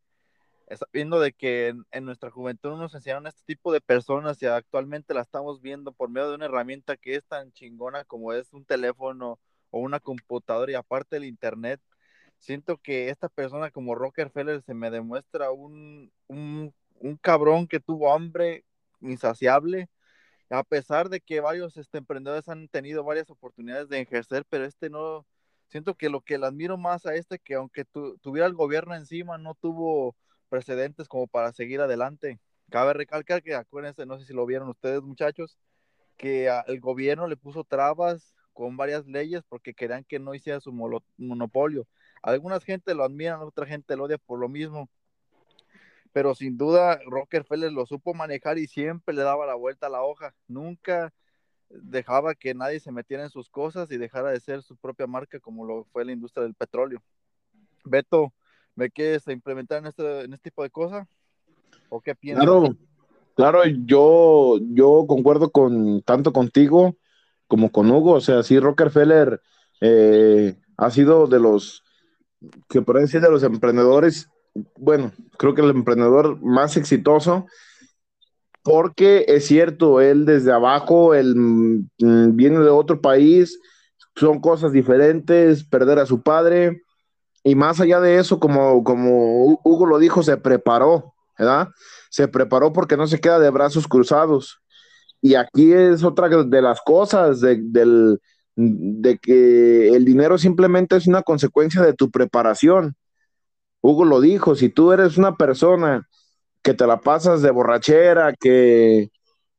viendo 0.92 1.20
de 1.20 1.32
que 1.32 1.76
en, 1.92 2.04
nuestra 2.04 2.32
juventud 2.32 2.70
nos 2.70 2.92
enseñaron 2.92 3.28
este 3.28 3.42
tipo 3.46 3.72
de 3.72 3.80
personas 3.80 4.42
y 4.42 4.46
actualmente 4.46 5.14
la 5.14 5.20
estamos 5.20 5.60
viendo 5.60 5.92
por 5.92 6.10
medio 6.10 6.30
de 6.30 6.34
una 6.34 6.46
herramienta 6.46 6.96
que 6.96 7.14
es 7.14 7.24
tan 7.24 7.52
chingona 7.52 8.02
como 8.02 8.32
es 8.32 8.52
un 8.52 8.64
teléfono 8.64 9.38
o 9.70 9.78
una 9.78 10.00
computadora 10.00 10.72
y 10.72 10.74
aparte 10.74 11.18
el 11.18 11.24
internet, 11.24 11.80
siento 12.44 12.78
que 12.78 13.08
esta 13.08 13.28
persona 13.28 13.70
como 13.70 13.94
Rockefeller 13.94 14.62
se 14.62 14.74
me 14.74 14.90
demuestra 14.90 15.50
un, 15.50 16.12
un, 16.28 16.74
un 17.00 17.16
cabrón 17.16 17.66
que 17.66 17.80
tuvo 17.80 18.12
hambre 18.12 18.64
insaciable, 19.00 19.88
a 20.50 20.62
pesar 20.62 21.08
de 21.08 21.20
que 21.20 21.40
varios 21.40 21.76
este, 21.76 21.98
emprendedores 21.98 22.48
han 22.48 22.68
tenido 22.68 23.04
varias 23.04 23.30
oportunidades 23.30 23.88
de 23.88 24.00
ejercer, 24.00 24.44
pero 24.50 24.64
este 24.66 24.90
no, 24.90 25.26
siento 25.68 25.94
que 25.94 26.10
lo 26.10 26.20
que 26.20 26.38
le 26.38 26.46
admiro 26.46 26.76
más 26.76 27.06
a 27.06 27.14
este, 27.14 27.38
que 27.38 27.54
aunque 27.54 27.84
tuviera 27.84 28.46
el 28.46 28.54
gobierno 28.54 28.94
encima, 28.94 29.38
no 29.38 29.54
tuvo 29.54 30.14
precedentes 30.50 31.08
como 31.08 31.26
para 31.26 31.52
seguir 31.52 31.80
adelante. 31.80 32.40
Cabe 32.70 32.92
recalcar 32.92 33.42
que, 33.42 33.54
acuérdense, 33.54 34.06
no 34.06 34.18
sé 34.18 34.26
si 34.26 34.34
lo 34.34 34.46
vieron 34.46 34.68
ustedes 34.68 35.02
muchachos, 35.02 35.58
que 36.16 36.48
el 36.66 36.80
gobierno 36.80 37.26
le 37.26 37.36
puso 37.36 37.64
trabas 37.64 38.34
con 38.52 38.76
varias 38.76 39.06
leyes 39.06 39.42
porque 39.48 39.74
querían 39.74 40.04
que 40.04 40.18
no 40.18 40.34
hiciera 40.34 40.60
su 40.60 40.72
monopolio. 41.16 41.86
Algunas 42.24 42.64
gente 42.64 42.94
lo 42.94 43.04
admiran, 43.04 43.42
otra 43.42 43.66
gente 43.66 43.96
lo 43.96 44.04
odia 44.04 44.16
por 44.16 44.38
lo 44.38 44.48
mismo. 44.48 44.88
Pero 46.10 46.34
sin 46.34 46.56
duda 46.56 46.98
Rockefeller 47.06 47.70
lo 47.70 47.84
supo 47.84 48.14
manejar 48.14 48.56
y 48.56 48.66
siempre 48.66 49.14
le 49.14 49.22
daba 49.22 49.44
la 49.44 49.54
vuelta 49.54 49.88
a 49.88 49.90
la 49.90 50.02
hoja. 50.02 50.34
Nunca 50.48 51.12
dejaba 51.68 52.34
que 52.34 52.54
nadie 52.54 52.80
se 52.80 52.92
metiera 52.92 53.24
en 53.24 53.28
sus 53.28 53.50
cosas 53.50 53.90
y 53.90 53.98
dejara 53.98 54.30
de 54.30 54.40
ser 54.40 54.62
su 54.62 54.74
propia 54.76 55.06
marca 55.06 55.38
como 55.38 55.66
lo 55.66 55.84
fue 55.92 56.06
la 56.06 56.12
industria 56.12 56.44
del 56.44 56.54
petróleo. 56.54 57.02
Beto, 57.84 58.32
¿me 58.74 58.90
quieres 58.90 59.28
implementar 59.28 59.80
en 59.80 59.86
este, 59.88 60.20
en 60.22 60.32
este 60.32 60.50
tipo 60.50 60.62
de 60.62 60.70
cosas? 60.70 61.06
¿O 61.90 62.00
qué 62.00 62.14
piensas? 62.14 62.46
Claro, 62.46 62.74
claro, 63.36 63.66
yo, 63.84 64.58
yo 64.70 65.04
concuerdo 65.06 65.50
con 65.50 66.00
tanto 66.00 66.32
contigo 66.32 66.96
como 67.48 67.70
con 67.70 67.90
Hugo, 67.90 68.12
o 68.12 68.20
sea, 68.22 68.42
sí, 68.42 68.58
Rockefeller 68.58 69.42
eh, 69.82 70.56
ha 70.78 70.90
sido 70.90 71.26
de 71.26 71.38
los, 71.38 71.83
que 72.68 72.82
por 72.82 72.98
decir, 72.98 73.20
de 73.20 73.30
los 73.30 73.42
emprendedores, 73.42 74.28
bueno, 74.76 75.12
creo 75.38 75.54
que 75.54 75.62
el 75.62 75.70
emprendedor 75.70 76.40
más 76.42 76.76
exitoso, 76.76 77.46
porque 78.62 79.24
es 79.28 79.46
cierto, 79.46 80.00
él 80.00 80.24
desde 80.24 80.52
abajo, 80.52 81.14
él 81.14 81.34
mm, 81.36 82.36
viene 82.36 82.60
de 82.60 82.70
otro 82.70 83.00
país, 83.00 83.58
son 84.16 84.40
cosas 84.40 84.72
diferentes, 84.72 85.64
perder 85.64 85.98
a 85.98 86.06
su 86.06 86.22
padre, 86.22 86.82
y 87.42 87.54
más 87.54 87.78
allá 87.78 88.00
de 88.00 88.18
eso, 88.18 88.40
como, 88.40 88.82
como 88.82 89.60
Hugo 89.64 89.84
lo 89.86 89.98
dijo, 89.98 90.22
se 90.22 90.38
preparó, 90.38 91.14
¿verdad? 91.38 91.68
Se 92.08 92.26
preparó 92.26 92.72
porque 92.72 92.96
no 92.96 93.06
se 93.06 93.20
queda 93.20 93.38
de 93.38 93.50
brazos 93.50 93.86
cruzados. 93.86 94.62
Y 95.20 95.34
aquí 95.34 95.72
es 95.72 96.02
otra 96.04 96.28
de 96.28 96.62
las 96.62 96.80
cosas, 96.80 97.40
de, 97.40 97.58
del, 97.60 98.18
de 98.56 99.18
que 99.18 99.88
el 99.88 100.04
dinero 100.04 100.38
simplemente 100.38 100.96
es 100.96 101.06
una 101.06 101.22
consecuencia 101.22 101.82
de 101.82 101.94
tu 101.94 102.10
preparación. 102.10 102.96
Hugo 103.80 104.04
lo 104.04 104.20
dijo, 104.20 104.54
si 104.54 104.68
tú 104.68 104.92
eres 104.92 105.18
una 105.18 105.36
persona 105.36 106.08
que 106.62 106.74
te 106.74 106.86
la 106.86 107.00
pasas 107.00 107.42
de 107.42 107.50
borrachera, 107.50 108.32
que, 108.32 109.10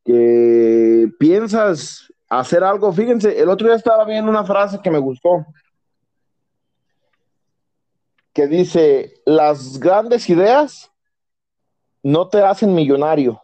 que 0.03 1.09
piensas 1.19 2.11
hacer 2.29 2.63
algo, 2.63 2.91
fíjense, 2.91 3.39
el 3.39 3.49
otro 3.49 3.67
día 3.67 3.75
estaba 3.75 4.05
viendo 4.05 4.31
una 4.31 4.45
frase 4.45 4.79
que 4.83 4.91
me 4.91 4.99
gustó, 4.99 5.45
que 8.33 8.47
dice, 8.47 9.13
las 9.25 9.79
grandes 9.79 10.29
ideas 10.29 10.91
no 12.03 12.27
te 12.27 12.41
hacen 12.41 12.73
millonario, 12.73 13.41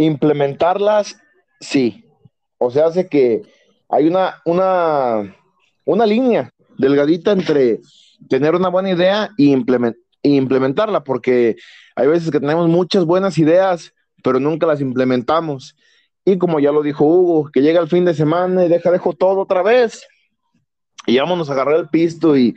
Implementarlas, 0.00 1.18
sí. 1.60 2.10
O 2.56 2.70
sea, 2.70 2.86
hace 2.86 3.06
que 3.06 3.42
hay 3.90 4.06
una, 4.06 4.40
una, 4.44 5.36
una 5.84 6.06
línea 6.06 6.52
delgadita 6.78 7.32
entre 7.32 7.80
tener 8.28 8.54
una 8.54 8.68
buena 8.68 8.90
idea 8.90 9.30
y 9.36 9.52
e 9.52 10.28
implementarla, 10.28 11.02
porque 11.02 11.56
hay 11.96 12.06
veces 12.06 12.30
que 12.30 12.40
tenemos 12.40 12.68
muchas 12.68 13.04
buenas 13.04 13.38
ideas, 13.38 13.92
pero 14.22 14.38
nunca 14.38 14.66
las 14.66 14.80
implementamos. 14.80 15.76
Y 16.24 16.38
como 16.38 16.60
ya 16.60 16.72
lo 16.72 16.82
dijo 16.82 17.04
Hugo, 17.04 17.50
que 17.52 17.62
llega 17.62 17.80
el 17.80 17.88
fin 17.88 18.04
de 18.04 18.14
semana 18.14 18.64
y 18.64 18.68
deja, 18.68 18.90
dejo 18.90 19.14
todo 19.14 19.40
otra 19.40 19.62
vez. 19.62 20.06
Y 21.06 21.18
vámonos 21.18 21.48
a 21.48 21.54
agarrar 21.54 21.76
el 21.76 21.88
pisto 21.88 22.36
y, 22.36 22.54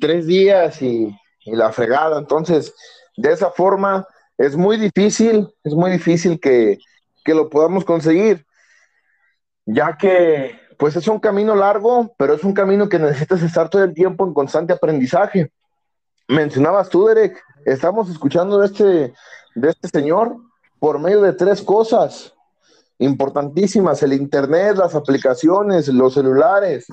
tres 0.00 0.26
días 0.26 0.82
y, 0.82 1.14
la 1.46 1.72
fregada. 1.72 2.18
Entonces, 2.18 2.74
de 3.16 3.32
esa 3.32 3.50
forma 3.50 4.06
es 4.36 4.56
muy 4.56 4.76
difícil, 4.76 5.48
es 5.64 5.74
muy 5.74 5.90
difícil 5.90 6.38
que, 6.38 6.78
que 7.24 7.34
lo 7.34 7.48
podamos 7.48 7.84
conseguir, 7.84 8.44
ya 9.72 9.96
que 9.96 10.58
pues 10.76 10.96
es 10.96 11.06
un 11.08 11.20
camino 11.20 11.54
largo, 11.54 12.14
pero 12.16 12.34
es 12.34 12.42
un 12.42 12.54
camino 12.54 12.88
que 12.88 12.98
necesitas 12.98 13.42
estar 13.42 13.68
todo 13.68 13.84
el 13.84 13.94
tiempo 13.94 14.26
en 14.26 14.32
constante 14.32 14.72
aprendizaje. 14.72 15.52
Mencionabas 16.26 16.88
tú, 16.88 17.06
Derek, 17.06 17.40
estamos 17.66 18.08
escuchando 18.08 18.58
de 18.58 18.66
este, 18.66 19.14
de 19.54 19.68
este 19.68 19.88
señor 19.88 20.36
por 20.78 20.98
medio 20.98 21.20
de 21.20 21.34
tres 21.34 21.62
cosas 21.62 22.34
importantísimas, 22.98 24.02
el 24.02 24.14
Internet, 24.14 24.76
las 24.76 24.94
aplicaciones, 24.94 25.88
los 25.88 26.14
celulares. 26.14 26.86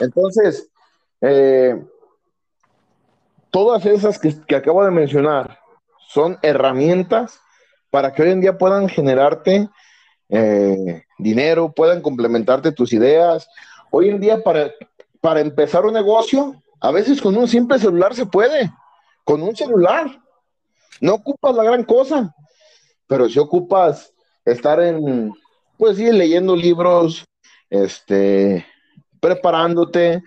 Entonces, 0.00 0.68
eh, 1.20 1.84
todas 3.50 3.84
esas 3.86 4.18
que, 4.18 4.34
que, 4.46 4.56
acabo 4.56 4.84
de 4.84 4.90
mencionar 4.90 5.58
son 6.08 6.38
herramientas 6.42 7.40
para 7.90 8.12
que 8.12 8.22
hoy 8.22 8.30
en 8.30 8.40
día 8.40 8.56
puedan 8.58 8.88
generarte 8.88 9.68
eh, 10.28 11.02
dinero, 11.18 11.72
puedan 11.72 12.00
complementarte 12.00 12.72
tus 12.72 12.92
ideas. 12.92 13.48
Hoy 13.90 14.08
en 14.08 14.20
día 14.20 14.42
para, 14.42 14.72
para 15.20 15.40
empezar 15.40 15.86
un 15.86 15.94
negocio, 15.94 16.62
a 16.80 16.90
veces 16.90 17.20
con 17.20 17.36
un 17.36 17.48
simple 17.48 17.78
celular 17.78 18.14
se 18.14 18.26
puede, 18.26 18.70
con 19.24 19.42
un 19.42 19.56
celular. 19.56 20.20
No 21.00 21.14
ocupas 21.14 21.54
la 21.54 21.64
gran 21.64 21.84
cosa, 21.84 22.34
pero 23.06 23.28
si 23.28 23.38
ocupas 23.38 24.12
estar 24.44 24.80
en, 24.80 25.32
pues 25.76 25.96
sí, 25.96 26.10
leyendo 26.10 26.56
libros, 26.56 27.24
este, 27.70 28.66
preparándote, 29.20 30.22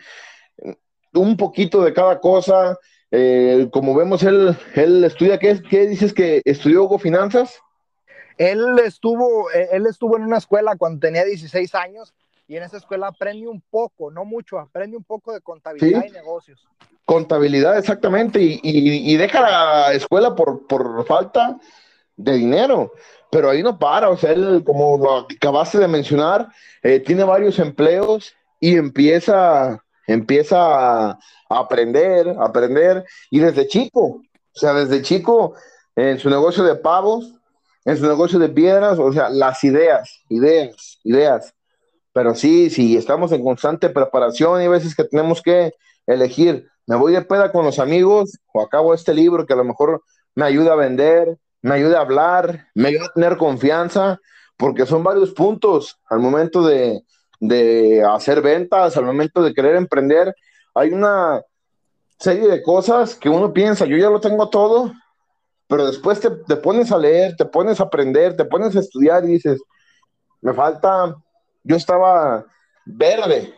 un 1.14 1.38
poquito 1.38 1.82
de 1.84 1.94
cada 1.94 2.20
cosa. 2.20 2.78
Eh, 3.12 3.68
como 3.72 3.94
vemos, 3.94 4.24
él, 4.24 4.56
él 4.76 5.04
estudia, 5.04 5.38
¿qué, 5.38 5.62
¿qué 5.70 5.88
dices 5.88 6.14
que 6.14 6.42
estudió 6.46 6.84
Hugo 6.84 6.98
Finanzas? 6.98 7.60
Él 8.42 8.80
estuvo, 8.84 9.52
eh, 9.52 9.70
él 9.72 9.86
estuvo 9.86 10.18
en 10.18 10.24
una 10.24 10.40
escuela 10.40 10.76
cuando 10.76 11.00
tenía 11.00 11.24
16 11.24 11.76
años 11.76 12.12
y 12.48 12.58
en 12.58 12.64
esa 12.64 12.78
escuela 12.78 13.06
aprende 13.06 13.48
un 13.48 13.62
poco, 13.62 14.10
no 14.10 14.26
mucho, 14.26 14.58
aprende 14.58 14.98
un 14.98 15.04
poco 15.04 15.32
de 15.32 15.42
contabilidad 15.42 16.06
y 16.08 16.12
negocios. 16.12 16.68
Contabilidad, 17.06 17.78
exactamente, 17.78 18.42
y, 18.42 18.60
y, 18.64 19.16
deja 19.16 19.42
la 19.42 19.94
escuela 19.94 20.34
por, 20.34 20.66
por, 20.66 21.06
falta 21.06 21.60
de 22.16 22.34
dinero, 22.34 22.94
pero 23.30 23.52
ahí 23.52 23.62
no 23.62 23.78
para, 23.78 24.10
o 24.10 24.18
sea, 24.18 24.32
él, 24.32 24.64
como 24.66 24.98
lo 24.98 25.18
acabaste 25.18 25.78
de 25.78 25.88
mencionar, 25.88 26.48
eh, 26.82 27.00
tiene 27.00 27.24
varios 27.24 27.60
empleos 27.60 28.34
y 28.60 28.76
empieza, 28.76 29.84
empieza 30.08 31.12
a 31.12 31.20
aprender, 31.48 32.28
a 32.28 32.46
aprender, 32.46 33.06
y 33.30 33.38
desde 33.38 33.68
chico, 33.68 34.02
o 34.02 34.60
sea, 34.60 34.74
desde 34.74 35.04
chico, 35.04 35.54
en 35.96 36.18
su 36.18 36.28
negocio 36.30 36.64
de 36.64 36.76
pavos, 36.76 37.36
en 37.86 37.98
su 37.98 38.08
negocio 38.08 38.40
de 38.40 38.50
piedras, 38.50 39.00
o 39.00 39.12
sea, 39.12 39.30
las 39.30 39.64
ideas, 39.64 40.22
ideas, 40.30 41.00
ideas. 41.04 41.54
Pero 42.14 42.36
sí, 42.36 42.70
sí, 42.70 42.98
estamos 42.98 43.32
en 43.32 43.44
constante 43.44 43.90
preparación 43.90 44.62
y 44.62 44.66
a 44.66 44.70
veces 44.70 44.96
que 44.96 45.04
tenemos 45.04 45.42
que 45.42 45.74
elegir, 46.06 46.68
me 46.86 46.96
voy 46.96 47.14
de 47.14 47.22
peda 47.22 47.52
con 47.52 47.66
los 47.66 47.80
amigos 47.80 48.38
o 48.54 48.62
acabo 48.62 48.94
este 48.94 49.14
libro 49.14 49.46
que 49.46 49.54
a 49.54 49.58
lo 49.58 49.64
mejor 49.64 50.04
me 50.36 50.46
ayuda 50.46 50.74
a 50.74 50.76
vender, 50.76 51.38
me 51.62 51.76
ayuda 51.76 52.00
a 52.00 52.02
hablar, 52.02 52.68
me 52.74 52.90
ayuda 52.90 53.06
a 53.06 53.14
tener 53.14 53.38
confianza, 53.38 54.20
porque 54.58 54.86
son 54.86 55.04
varios 55.04 55.32
puntos 55.32 56.00
al 56.10 56.20
momento 56.20 56.66
de, 56.66 57.02
de 57.40 58.04
hacer 58.04 58.42
ventas, 58.42 58.98
al 58.98 59.06
momento 59.06 59.42
de 59.42 59.54
querer 59.54 59.76
emprender. 59.76 60.36
Hay 60.76 60.92
una 60.92 61.42
serie 62.20 62.48
de 62.48 62.62
cosas 62.62 63.16
que 63.16 63.30
uno 63.30 63.52
piensa, 63.52 63.86
yo 63.86 63.98
ya 63.98 64.10
lo 64.10 64.22
tengo 64.22 64.50
todo, 64.50 64.94
pero 65.72 65.88
después 65.88 66.20
te, 66.20 66.30
te, 66.30 66.58
pones 66.58 66.92
a 66.92 66.98
leer, 66.98 67.38
te 67.38 67.46
pones 67.46 67.80
a 67.80 67.84
aprender, 67.84 68.36
te 68.36 68.44
pones 68.44 68.76
a 68.76 68.82
estudiar 68.82 69.24
y 69.24 69.30
dices, 69.30 69.58
me 70.42 70.54
falta, 70.54 71.16
yo 71.64 71.78
estaba 71.78 72.46
verde, 72.84 73.54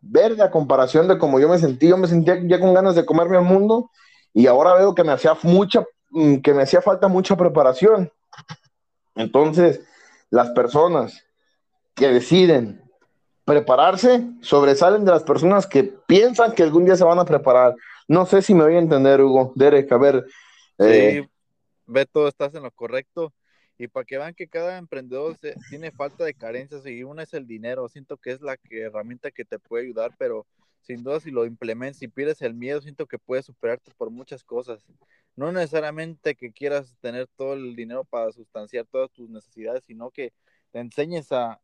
verde 0.00 0.42
a 0.42 0.50
comparación 0.50 1.06
de 1.06 1.18
como 1.18 1.38
yo 1.38 1.50
me 1.50 1.58
sentí, 1.58 1.86
yo 1.86 1.98
me 1.98 2.08
sentía 2.08 2.40
ya 2.44 2.58
con 2.58 2.72
ganas 2.72 2.94
de 2.94 3.04
comerme 3.04 3.36
al 3.36 3.44
mundo 3.44 3.90
y 4.32 4.46
ahora 4.46 4.72
veo 4.72 4.94
que 4.94 5.04
me 5.04 5.12
hacía 5.12 5.36
mucha, 5.42 5.84
mm, 6.08 6.36
que 6.36 6.54
me 6.54 6.62
hacía 6.62 6.80
falta 6.80 7.08
mucha 7.08 7.36
preparación. 7.36 8.10
Entonces, 9.14 9.82
las 10.30 10.48
personas 10.52 11.26
que 11.94 12.08
deciden 12.08 12.82
prepararse 13.44 14.26
sobresalen 14.40 15.04
de 15.04 15.10
las 15.10 15.24
personas 15.24 15.66
que 15.66 15.84
piensan 15.84 16.52
que 16.52 16.62
algún 16.62 16.86
día 16.86 16.96
se 16.96 17.04
van 17.04 17.18
a 17.18 17.26
preparar. 17.26 17.74
No 18.08 18.24
sé 18.24 18.40
si 18.40 18.54
me 18.54 18.64
voy 18.64 18.76
a 18.76 18.78
entender, 18.78 19.20
Hugo. 19.20 19.52
Derek, 19.56 19.92
a 19.92 19.98
ver. 19.98 20.24
Eh, 20.78 21.28
Beto, 21.90 22.28
estás 22.28 22.54
en 22.54 22.62
lo 22.62 22.70
correcto. 22.70 23.34
Y 23.76 23.88
para 23.88 24.04
que 24.04 24.18
vean 24.18 24.34
que 24.34 24.46
cada 24.48 24.78
emprendedor 24.78 25.36
tiene 25.70 25.90
falta 25.90 26.24
de 26.24 26.34
carencias 26.34 26.86
y 26.86 27.02
una 27.02 27.24
es 27.24 27.34
el 27.34 27.46
dinero. 27.46 27.88
Siento 27.88 28.16
que 28.18 28.30
es 28.32 28.40
la 28.42 28.56
herramienta 28.70 29.30
que 29.32 29.44
te 29.44 29.58
puede 29.58 29.84
ayudar, 29.86 30.14
pero 30.18 30.46
sin 30.82 31.02
duda 31.02 31.18
si 31.20 31.30
lo 31.30 31.46
implementas 31.46 32.02
y 32.02 32.08
pierdes 32.08 32.42
el 32.42 32.54
miedo, 32.54 32.80
siento 32.80 33.06
que 33.06 33.18
puedes 33.18 33.46
superarte 33.46 33.90
por 33.96 34.10
muchas 34.10 34.44
cosas. 34.44 34.86
No 35.34 35.50
necesariamente 35.50 36.34
que 36.36 36.52
quieras 36.52 36.96
tener 37.00 37.26
todo 37.36 37.54
el 37.54 37.74
dinero 37.74 38.04
para 38.04 38.30
sustanciar 38.32 38.86
todas 38.86 39.10
tus 39.10 39.28
necesidades, 39.28 39.84
sino 39.84 40.10
que 40.10 40.32
te 40.72 40.80
enseñes 40.80 41.32
a, 41.32 41.60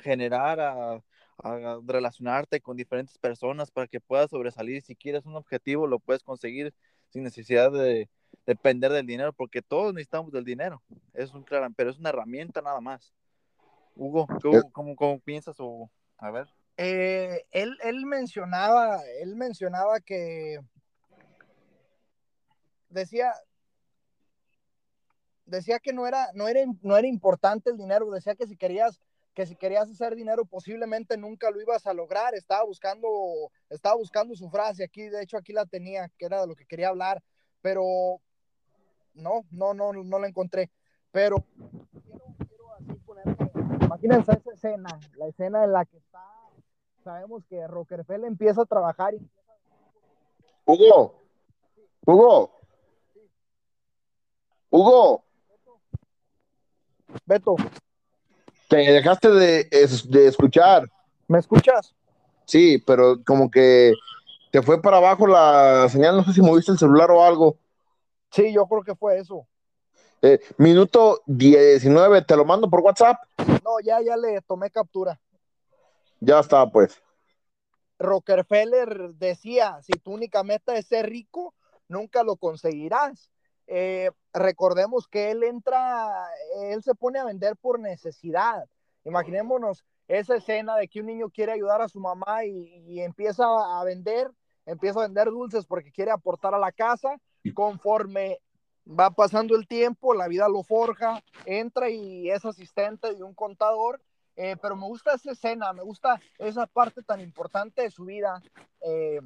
generar, 0.00 0.60
a, 0.60 1.02
a 1.38 1.80
relacionarte 1.86 2.60
con 2.60 2.76
diferentes 2.76 3.18
personas 3.18 3.70
para 3.70 3.86
que 3.86 4.00
puedas 4.00 4.30
sobresalir. 4.30 4.82
Si 4.82 4.96
quieres 4.96 5.24
un 5.26 5.36
objetivo, 5.36 5.86
lo 5.86 5.98
puedes 5.98 6.22
conseguir 6.22 6.74
sin 7.08 7.22
necesidad 7.24 7.72
de, 7.72 8.08
depender 8.50 8.90
del 8.90 9.06
dinero, 9.06 9.32
porque 9.32 9.62
todos 9.62 9.94
necesitamos 9.94 10.32
del 10.32 10.44
dinero. 10.44 10.82
Es 11.14 11.32
un 11.32 11.44
claro, 11.44 11.68
pero 11.76 11.90
es 11.90 11.98
una 12.00 12.08
herramienta 12.08 12.60
nada 12.60 12.80
más. 12.80 13.14
Hugo, 13.94 14.26
¿cómo, 14.72 14.96
cómo, 14.96 15.20
piensas? 15.20 15.54
O, 15.60 15.88
a 16.18 16.32
ver. 16.32 16.48
Eh, 16.76 17.44
él, 17.52 17.78
él, 17.84 18.04
mencionaba, 18.06 19.00
él 19.20 19.36
mencionaba 19.36 20.00
que 20.00 20.58
decía, 22.88 23.32
decía 25.44 25.78
que 25.78 25.92
no 25.92 26.08
era, 26.08 26.26
no 26.34 26.48
era, 26.48 26.62
no 26.82 26.96
era 26.96 27.06
importante 27.06 27.70
el 27.70 27.76
dinero, 27.76 28.10
decía 28.10 28.34
que 28.34 28.48
si 28.48 28.56
querías 28.56 29.00
que 29.32 29.46
si 29.46 29.54
querías 29.54 29.88
hacer 29.88 30.16
dinero 30.16 30.44
posiblemente 30.44 31.16
nunca 31.16 31.52
lo 31.52 31.60
ibas 31.60 31.86
a 31.86 31.94
lograr. 31.94 32.34
Estaba 32.34 32.64
buscando, 32.64 33.08
estaba 33.68 33.94
buscando 33.94 34.34
su 34.34 34.50
frase 34.50 34.82
aquí, 34.82 35.08
de 35.08 35.22
hecho 35.22 35.36
aquí 35.36 35.52
la 35.52 35.66
tenía, 35.66 36.10
que 36.18 36.26
era 36.26 36.40
de 36.40 36.48
lo 36.48 36.56
que 36.56 36.66
quería 36.66 36.88
hablar, 36.88 37.22
pero 37.62 38.20
no, 39.14 39.44
no, 39.50 39.74
no, 39.74 39.92
no 39.92 40.18
la 40.18 40.28
encontré. 40.28 40.70
Pero 41.10 41.44
quiero, 42.06 42.72
así 42.74 42.94
ponerme, 43.04 43.36
imagínense 43.82 44.32
esa 44.32 44.52
escena, 44.52 44.98
la 45.16 45.26
escena 45.26 45.64
en 45.64 45.72
la 45.72 45.84
que 45.84 45.96
está, 45.96 46.24
sabemos 47.02 47.44
que 47.46 47.66
Rockefeller 47.66 48.26
empieza 48.26 48.62
a 48.62 48.66
trabajar 48.66 49.14
y 49.14 49.20
Hugo, 50.64 51.14
Hugo, 52.06 52.52
Hugo. 54.70 55.24
Beto. 57.26 57.56
Te 58.68 58.76
dejaste 58.76 59.30
de, 59.30 59.64
de 59.64 60.28
escuchar. 60.28 60.88
¿Me 61.26 61.40
escuchas? 61.40 61.92
Sí, 62.44 62.78
pero 62.78 63.22
como 63.24 63.50
que 63.50 63.92
te 64.52 64.62
fue 64.62 64.80
para 64.80 64.98
abajo 64.98 65.26
la 65.26 65.88
señal, 65.88 66.16
no 66.16 66.24
sé 66.24 66.32
si 66.32 66.40
moviste 66.40 66.72
el 66.72 66.78
celular 66.78 67.10
o 67.10 67.24
algo. 67.24 67.56
Sí, 68.30 68.52
yo 68.52 68.66
creo 68.66 68.82
que 68.82 68.94
fue 68.94 69.18
eso. 69.18 69.46
Eh, 70.22 70.38
minuto 70.58 71.22
19, 71.26 72.22
¿te 72.22 72.36
lo 72.36 72.44
mando 72.44 72.68
por 72.68 72.80
WhatsApp? 72.80 73.18
No, 73.64 73.80
ya, 73.82 74.00
ya 74.02 74.16
le 74.16 74.40
tomé 74.42 74.70
captura. 74.70 75.18
Ya 76.20 76.40
está, 76.40 76.70
pues. 76.70 77.00
Rockefeller 77.98 79.14
decía, 79.14 79.78
si 79.82 79.92
tu 79.92 80.12
única 80.12 80.42
meta 80.42 80.76
es 80.76 80.86
ser 80.86 81.08
rico, 81.08 81.54
nunca 81.88 82.22
lo 82.22 82.36
conseguirás. 82.36 83.30
Eh, 83.66 84.10
recordemos 84.32 85.08
que 85.08 85.30
él 85.30 85.42
entra, 85.42 86.28
él 86.62 86.82
se 86.82 86.94
pone 86.94 87.18
a 87.18 87.24
vender 87.24 87.56
por 87.56 87.80
necesidad. 87.80 88.66
Imaginémonos 89.04 89.84
esa 90.08 90.36
escena 90.36 90.76
de 90.76 90.88
que 90.88 91.00
un 91.00 91.06
niño 91.06 91.30
quiere 91.30 91.52
ayudar 91.52 91.80
a 91.80 91.88
su 91.88 92.00
mamá 92.00 92.44
y, 92.44 92.84
y 92.86 93.00
empieza 93.00 93.44
a 93.44 93.82
vender, 93.84 94.30
empieza 94.66 95.00
a 95.00 95.04
vender 95.04 95.28
dulces 95.28 95.64
porque 95.64 95.92
quiere 95.92 96.10
aportar 96.10 96.54
a 96.54 96.58
la 96.58 96.72
casa 96.72 97.16
conforme 97.54 98.40
va 98.86 99.10
pasando 99.10 99.56
el 99.56 99.66
tiempo, 99.66 100.14
la 100.14 100.28
vida 100.28 100.48
lo 100.48 100.62
forja, 100.62 101.22
entra 101.44 101.90
y 101.90 102.30
es 102.30 102.44
asistente 102.44 103.14
de 103.14 103.22
un 103.22 103.34
contador, 103.34 104.00
eh, 104.36 104.56
pero 104.60 104.76
me 104.76 104.86
gusta 104.86 105.14
esa 105.14 105.32
escena, 105.32 105.72
me 105.72 105.82
gusta 105.82 106.20
esa 106.38 106.66
parte 106.66 107.02
tan 107.02 107.20
importante 107.20 107.82
de 107.82 107.90
su 107.90 108.04
vida, 108.04 108.42
eh, 108.80 109.20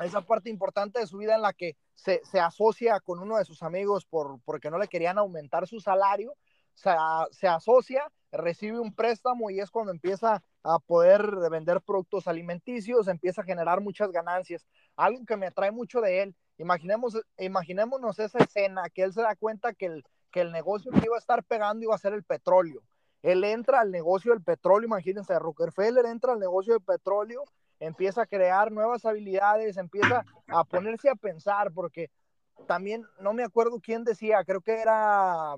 esa 0.00 0.20
parte 0.20 0.50
importante 0.50 1.00
de 1.00 1.06
su 1.06 1.18
vida 1.18 1.36
en 1.36 1.42
la 1.42 1.52
que 1.52 1.76
se, 1.94 2.20
asocia 2.40 3.00
con 3.00 3.18
uno 3.18 3.38
de 3.38 3.44
sus 3.44 3.62
amigos 3.62 4.04
por, 4.04 4.40
porque 4.44 4.70
no 4.70 4.78
le 4.78 4.88
querían 4.88 5.18
aumentar 5.18 5.66
su 5.66 5.80
salario, 5.80 6.34
se, 6.74 6.90
se 7.30 7.48
asocia, 7.48 8.10
recibe 8.30 8.78
un 8.78 8.94
préstamo 8.94 9.50
y 9.50 9.60
es 9.60 9.70
cuando 9.70 9.92
empieza 9.92 10.42
a 10.66 10.78
poder 10.78 11.24
vender 11.50 11.80
productos 11.80 12.26
alimenticios, 12.26 13.08
empieza 13.08 13.42
a 13.42 13.44
generar 13.44 13.80
muchas 13.80 14.10
ganancias. 14.10 14.66
Algo 14.96 15.24
que 15.24 15.36
me 15.36 15.46
atrae 15.46 15.70
mucho 15.70 16.00
de 16.00 16.22
él, 16.22 16.36
imaginemos, 16.58 17.16
imaginémonos 17.38 18.18
esa 18.18 18.38
escena, 18.38 18.88
que 18.92 19.02
él 19.02 19.12
se 19.12 19.22
da 19.22 19.36
cuenta 19.36 19.72
que 19.74 19.86
el, 19.86 20.04
que 20.30 20.40
el 20.40 20.52
negocio 20.52 20.90
que 20.90 21.06
iba 21.06 21.16
a 21.16 21.20
estar 21.20 21.44
pegando 21.44 21.84
iba 21.84 21.94
a 21.94 21.98
ser 21.98 22.14
el 22.14 22.24
petróleo. 22.24 22.82
Él 23.22 23.44
entra 23.44 23.80
al 23.80 23.90
negocio 23.90 24.32
del 24.32 24.42
petróleo, 24.42 24.86
imagínense, 24.86 25.38
Rockefeller 25.38 26.06
entra 26.06 26.32
al 26.32 26.38
negocio 26.38 26.74
del 26.74 26.82
petróleo 26.82 27.44
empieza 27.80 28.22
a 28.22 28.26
crear 28.26 28.72
nuevas 28.72 29.04
habilidades, 29.04 29.76
empieza 29.76 30.24
a 30.48 30.64
ponerse 30.64 31.08
a 31.08 31.14
pensar, 31.14 31.72
porque 31.72 32.10
también 32.66 33.04
no 33.20 33.32
me 33.32 33.44
acuerdo 33.44 33.80
quién 33.80 34.04
decía, 34.04 34.44
creo 34.44 34.60
que 34.60 34.80
era 34.80 35.54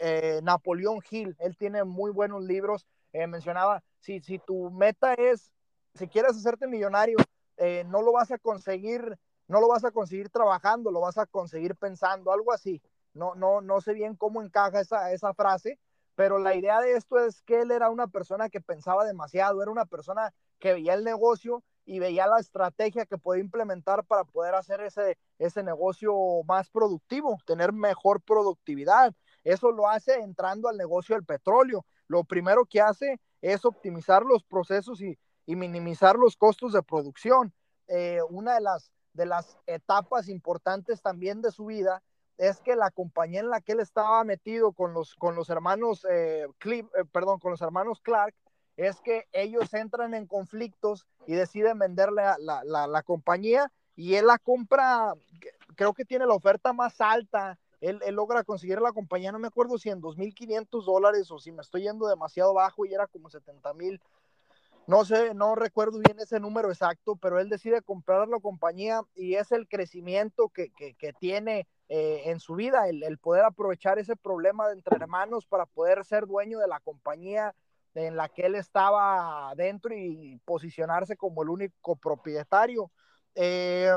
eh, 0.00 0.40
Napoleón 0.42 1.00
Hill, 1.10 1.36
él 1.40 1.56
tiene 1.56 1.84
muy 1.84 2.10
buenos 2.10 2.42
libros, 2.42 2.86
eh, 3.14 3.26
mencionaba, 3.28 3.82
si, 4.00 4.20
si 4.20 4.38
tu 4.40 4.70
meta 4.70 5.14
es, 5.14 5.52
si 5.94 6.08
quieres 6.08 6.36
hacerte 6.36 6.66
millonario, 6.66 7.16
eh, 7.56 7.84
no 7.86 8.02
lo 8.02 8.12
vas 8.12 8.32
a 8.32 8.38
conseguir, 8.38 9.16
no 9.46 9.60
lo 9.60 9.68
vas 9.68 9.84
a 9.84 9.92
conseguir 9.92 10.28
trabajando, 10.30 10.90
lo 10.90 11.00
vas 11.00 11.16
a 11.16 11.24
conseguir 11.26 11.76
pensando, 11.76 12.32
algo 12.32 12.52
así. 12.52 12.82
No, 13.14 13.36
no, 13.36 13.60
no 13.60 13.80
sé 13.80 13.94
bien 13.94 14.16
cómo 14.16 14.42
encaja 14.42 14.80
esa, 14.80 15.12
esa 15.12 15.32
frase, 15.32 15.78
pero 16.16 16.38
la 16.38 16.56
idea 16.56 16.80
de 16.80 16.94
esto 16.94 17.20
es 17.20 17.40
que 17.42 17.60
él 17.60 17.70
era 17.70 17.88
una 17.88 18.08
persona 18.08 18.50
que 18.50 18.60
pensaba 18.60 19.04
demasiado, 19.04 19.62
era 19.62 19.70
una 19.70 19.86
persona 19.86 20.34
que 20.58 20.72
veía 20.72 20.94
el 20.94 21.04
negocio 21.04 21.62
y 21.84 22.00
veía 22.00 22.26
la 22.26 22.40
estrategia 22.40 23.06
que 23.06 23.18
podía 23.18 23.44
implementar 23.44 24.04
para 24.04 24.24
poder 24.24 24.56
hacer 24.56 24.80
ese, 24.80 25.18
ese 25.38 25.62
negocio 25.62 26.14
más 26.48 26.68
productivo, 26.68 27.38
tener 27.46 27.72
mejor 27.72 28.20
productividad. 28.22 29.14
Eso 29.44 29.70
lo 29.70 29.88
hace 29.88 30.14
entrando 30.14 30.68
al 30.68 30.76
negocio 30.76 31.14
del 31.14 31.24
petróleo. 31.24 31.84
Lo 32.08 32.24
primero 32.24 32.64
que 32.66 32.80
hace 32.80 33.20
es 33.40 33.64
optimizar 33.64 34.22
los 34.22 34.42
procesos 34.44 35.00
y, 35.00 35.18
minimizar 35.46 36.16
los 36.16 36.36
costos 36.36 36.72
de 36.72 36.82
producción. 36.82 37.52
Eh, 37.86 38.20
una 38.30 38.54
de 38.54 38.62
las, 38.62 38.90
de 39.12 39.26
las 39.26 39.58
etapas 39.66 40.28
importantes 40.28 41.02
también 41.02 41.42
de 41.42 41.52
su 41.52 41.66
vida 41.66 42.02
es 42.38 42.60
que 42.60 42.76
la 42.76 42.90
compañía 42.90 43.40
en 43.40 43.50
la 43.50 43.60
que 43.60 43.72
él 43.72 43.80
estaba 43.80 44.24
metido 44.24 44.72
con 44.72 44.92
los, 44.94 45.14
con 45.14 45.34
los 45.34 45.50
hermanos 45.50 46.06
eh, 46.10 46.46
Clip, 46.58 46.86
eh, 46.96 47.04
perdón, 47.12 47.38
con 47.38 47.50
los 47.50 47.60
hermanos 47.60 48.00
Clark, 48.00 48.34
es 48.76 49.00
que 49.00 49.26
ellos 49.32 49.72
entran 49.72 50.14
en 50.14 50.26
conflictos 50.26 51.06
y 51.26 51.34
deciden 51.34 51.78
venderle 51.78 52.22
la, 52.40 52.62
la, 52.64 52.86
la, 52.86 53.02
compañía 53.02 53.70
y 53.94 54.16
él 54.16 54.26
la 54.26 54.38
compra, 54.38 55.14
creo 55.76 55.94
que 55.94 56.04
tiene 56.04 56.26
la 56.26 56.34
oferta 56.34 56.72
más 56.72 57.00
alta, 57.00 57.58
él, 57.88 58.00
logra 58.14 58.44
conseguir 58.44 58.80
la 58.80 58.92
compañía, 58.92 59.32
no 59.32 59.38
me 59.38 59.48
acuerdo 59.48 59.78
si 59.78 59.90
en 59.90 60.00
2.500 60.00 60.84
dólares 60.84 61.30
o 61.30 61.38
si 61.38 61.52
me 61.52 61.62
estoy 61.62 61.82
yendo 61.82 62.06
demasiado 62.06 62.54
bajo 62.54 62.84
y 62.84 62.94
era 62.94 63.06
como 63.06 63.28
70 63.28 63.74
mil, 63.74 64.00
no 64.86 65.04
sé, 65.04 65.32
no 65.34 65.54
recuerdo 65.54 65.98
bien 65.98 66.18
ese 66.18 66.40
número 66.40 66.70
exacto, 66.70 67.16
pero 67.16 67.40
él 67.40 67.48
decide 67.48 67.80
comprar 67.80 68.28
la 68.28 68.38
compañía 68.38 69.00
y 69.14 69.34
es 69.34 69.50
el 69.52 69.66
crecimiento 69.66 70.50
que, 70.50 70.70
que, 70.72 71.12
tiene 71.14 71.66
eh, 71.88 72.22
en 72.26 72.38
su 72.38 72.54
vida, 72.54 72.88
el, 72.88 73.02
el, 73.02 73.18
poder 73.18 73.44
aprovechar 73.44 73.98
ese 73.98 74.14
problema 74.14 74.68
de 74.68 74.74
entre 74.74 74.96
hermanos 74.96 75.46
para 75.46 75.64
poder 75.64 76.04
ser 76.04 76.26
dueño 76.26 76.58
de 76.58 76.68
la 76.68 76.80
compañía 76.80 77.54
en 77.94 78.16
la 78.16 78.28
que 78.28 78.42
él 78.46 78.56
estaba 78.56 79.52
dentro 79.56 79.94
y 79.94 80.40
posicionarse 80.44 81.16
como 81.16 81.42
el 81.42 81.48
único 81.48 81.96
propietario. 81.96 82.90
Eh, 83.34 83.92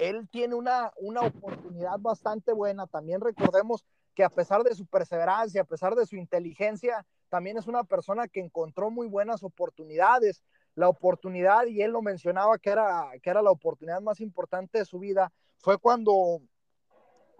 él 0.00 0.28
tiene 0.30 0.54
una, 0.54 0.92
una 0.96 1.20
oportunidad 1.20 1.98
bastante 1.98 2.52
buena. 2.52 2.86
También 2.86 3.20
recordemos 3.20 3.84
que 4.14 4.24
a 4.24 4.30
pesar 4.30 4.62
de 4.64 4.74
su 4.74 4.86
perseverancia, 4.86 5.62
a 5.62 5.66
pesar 5.66 5.94
de 5.94 6.06
su 6.06 6.16
inteligencia, 6.16 7.06
también 7.28 7.56
es 7.56 7.66
una 7.66 7.84
persona 7.84 8.26
que 8.26 8.40
encontró 8.40 8.90
muy 8.90 9.06
buenas 9.06 9.42
oportunidades. 9.42 10.42
La 10.74 10.88
oportunidad, 10.88 11.66
y 11.66 11.82
él 11.82 11.92
lo 11.92 12.02
mencionaba 12.02 12.58
que 12.58 12.70
era, 12.70 13.10
que 13.22 13.30
era 13.30 13.42
la 13.42 13.50
oportunidad 13.50 14.00
más 14.00 14.20
importante 14.20 14.78
de 14.78 14.84
su 14.84 14.98
vida, 14.98 15.32
fue 15.58 15.78
cuando, 15.78 16.40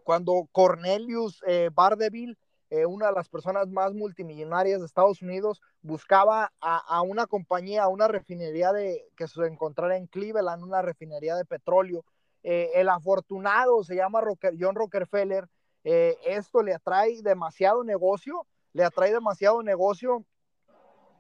cuando 0.05 0.49
Cornelius 0.53 1.43
eh, 1.47 1.71
Bardeville 1.73 2.37
eh, 2.71 2.87
una 2.87 3.09
de 3.09 3.13
las 3.15 3.29
personas 3.29 3.69
más 3.69 3.95
multimillonarias 3.95 4.79
de 4.79 4.87
Estados 4.87 5.23
Unidos, 5.23 5.61
buscaba 5.83 6.53
a, 6.61 7.03
una 7.03 7.27
compañía, 7.27 7.83
a 7.83 7.89
una 7.89 8.07
refinería 8.07 8.73
de, 8.73 9.09
que 9.17 9.27
se 9.27 9.45
encontrara 9.45 9.97
en 9.97 10.07
Cleveland, 10.07 10.63
una 10.63 10.81
refinería 10.81 11.35
de 11.35 11.45
petróleo. 11.45 12.05
Eh, 12.43 12.71
el 12.75 12.89
afortunado 12.89 13.83
se 13.85 13.95
llama 13.97 14.23
John 14.59 14.75
Rockefeller. 14.75 15.47
Eh, 15.85 16.17
esto 16.25 16.63
le 16.63 16.75
atrae 16.75 17.23
demasiado 17.23 17.85
negocio, 17.85 18.47
le 18.73 18.85
atrae 18.85 19.13
demasiado 19.13 19.63
negocio. 19.63 20.25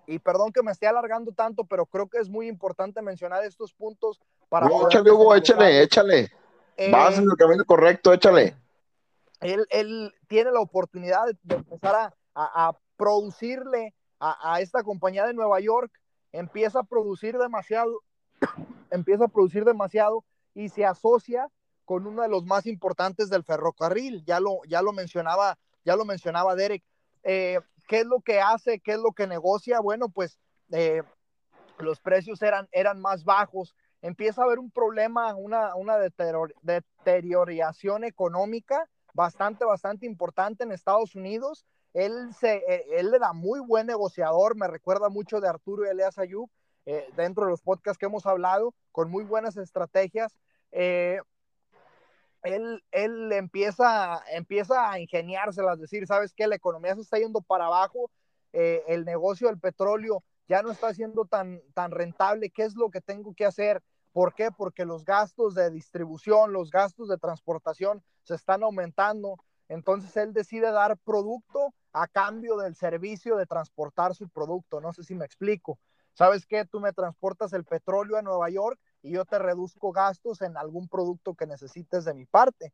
Y 0.06 0.18
perdón 0.18 0.52
que 0.52 0.62
me 0.62 0.72
esté 0.72 0.86
alargando 0.86 1.32
tanto, 1.32 1.64
pero 1.64 1.86
creo 1.86 2.08
que 2.08 2.18
es 2.18 2.28
muy 2.28 2.48
importante 2.48 3.00
mencionar 3.00 3.44
estos 3.44 3.72
puntos 3.72 4.20
para. 4.48 4.66
échale, 4.66 5.10
Hugo, 5.10 5.34
échale, 5.34 5.82
échale. 5.82 6.30
Vas 6.90 7.18
en 7.18 7.24
el 7.24 7.36
camino 7.36 7.64
correcto, 7.64 8.12
échale 8.12 8.56
él, 9.40 10.14
tiene 10.28 10.52
la 10.52 10.60
oportunidad 10.60 11.24
de 11.42 11.56
empezar 11.56 12.12
a, 12.34 12.72
producirle 12.96 13.94
a, 14.18 14.60
esta 14.60 14.82
compañía 14.82 15.26
de 15.26 15.34
Nueva 15.34 15.60
York, 15.60 15.90
empieza 16.32 16.80
a 16.80 16.84
producir 16.84 17.38
demasiado, 17.38 18.02
empieza 18.90 19.24
a 19.24 19.28
producir 19.28 19.64
demasiado 19.64 20.24
y 20.54 20.68
se 20.68 20.84
asocia 20.84 21.48
con 21.84 22.06
uno 22.06 22.22
de 22.22 22.28
los 22.28 22.44
más 22.44 22.66
importantes 22.66 23.30
del 23.30 23.42
ferrocarril, 23.42 24.24
ya 24.24 24.38
lo, 24.38 24.60
ya 24.68 24.82
lo 24.82 24.92
mencionaba, 24.92 25.58
ya 25.84 25.96
lo 25.96 26.04
mencionaba 26.04 26.54
Derek. 26.54 26.84
Eh, 27.24 27.60
¿Qué 27.88 28.00
es 28.00 28.06
lo 28.06 28.20
que 28.20 28.40
hace? 28.40 28.78
¿Qué 28.78 28.92
es 28.92 28.98
lo 28.98 29.12
que 29.12 29.26
negocia? 29.26 29.80
Bueno, 29.80 30.08
pues 30.08 30.38
eh, 30.70 31.02
los 31.78 32.00
precios 32.00 32.40
eran, 32.42 32.68
eran 32.70 33.00
más 33.00 33.24
bajos, 33.24 33.74
empieza 34.02 34.42
a 34.42 34.44
haber 34.44 34.58
un 34.58 34.70
problema, 34.70 35.34
una, 35.34 35.74
una 35.74 35.96
deterioración 36.62 38.04
económica 38.04 38.88
bastante, 39.12 39.64
bastante 39.64 40.06
importante 40.06 40.62
en 40.64 40.72
Estados 40.72 41.14
Unidos. 41.14 41.66
Él, 41.92 42.32
se, 42.38 42.62
eh, 42.68 42.84
él 42.92 43.12
era 43.12 43.32
muy 43.32 43.58
buen 43.60 43.88
negociador, 43.88 44.54
me 44.54 44.68
recuerda 44.68 45.08
mucho 45.08 45.40
de 45.40 45.48
Arturo 45.48 45.84
Elias 45.84 46.18
Ayub, 46.18 46.48
eh, 46.92 47.08
dentro 47.16 47.44
de 47.44 47.50
los 47.50 47.62
podcasts 47.62 47.98
que 47.98 48.06
hemos 48.06 48.26
hablado, 48.26 48.74
con 48.90 49.10
muy 49.10 49.24
buenas 49.24 49.56
estrategias. 49.56 50.36
Eh, 50.72 51.20
él, 52.42 52.82
él 52.90 53.32
empieza, 53.32 54.20
empieza 54.32 54.90
a 54.90 54.98
ingeniárselas, 54.98 55.78
decir, 55.78 56.06
¿sabes 56.06 56.32
qué? 56.34 56.46
La 56.46 56.56
economía 56.56 56.94
se 56.94 57.02
está 57.02 57.18
yendo 57.18 57.42
para 57.42 57.66
abajo, 57.66 58.10
el 58.52 59.04
negocio 59.04 59.46
del 59.46 59.60
petróleo 59.60 60.24
ya 60.48 60.62
no 60.62 60.72
está 60.72 60.92
siendo 60.92 61.26
tan, 61.26 61.62
tan 61.74 61.92
rentable, 61.92 62.50
¿qué 62.50 62.64
es 62.64 62.74
lo 62.74 62.90
que 62.90 63.00
tengo 63.00 63.34
que 63.34 63.44
hacer? 63.46 63.80
¿Por 64.12 64.34
qué? 64.34 64.50
Porque 64.50 64.84
los 64.84 65.04
gastos 65.04 65.54
de 65.54 65.70
distribución, 65.70 66.52
los 66.52 66.72
gastos 66.72 67.08
de 67.08 67.18
transportación 67.18 68.02
se 68.24 68.34
están 68.34 68.64
aumentando. 68.64 69.36
Entonces 69.68 70.16
él 70.16 70.32
decide 70.32 70.72
dar 70.72 70.98
producto 70.98 71.72
a 71.92 72.08
cambio 72.08 72.56
del 72.56 72.74
servicio 72.74 73.36
de 73.36 73.46
transportar 73.46 74.16
su 74.16 74.28
producto. 74.28 74.80
No 74.80 74.92
sé 74.92 75.04
si 75.04 75.14
me 75.14 75.24
explico. 75.24 75.78
¿Sabes 76.14 76.46
qué? 76.46 76.64
Tú 76.64 76.80
me 76.80 76.92
transportas 76.92 77.52
el 77.52 77.64
petróleo 77.64 78.16
a 78.16 78.22
Nueva 78.22 78.50
York 78.50 78.78
y 79.02 79.12
yo 79.12 79.24
te 79.24 79.38
reduzco 79.38 79.92
gastos 79.92 80.42
en 80.42 80.56
algún 80.56 80.88
producto 80.88 81.34
que 81.34 81.46
necesites 81.46 82.04
de 82.04 82.14
mi 82.14 82.26
parte. 82.26 82.72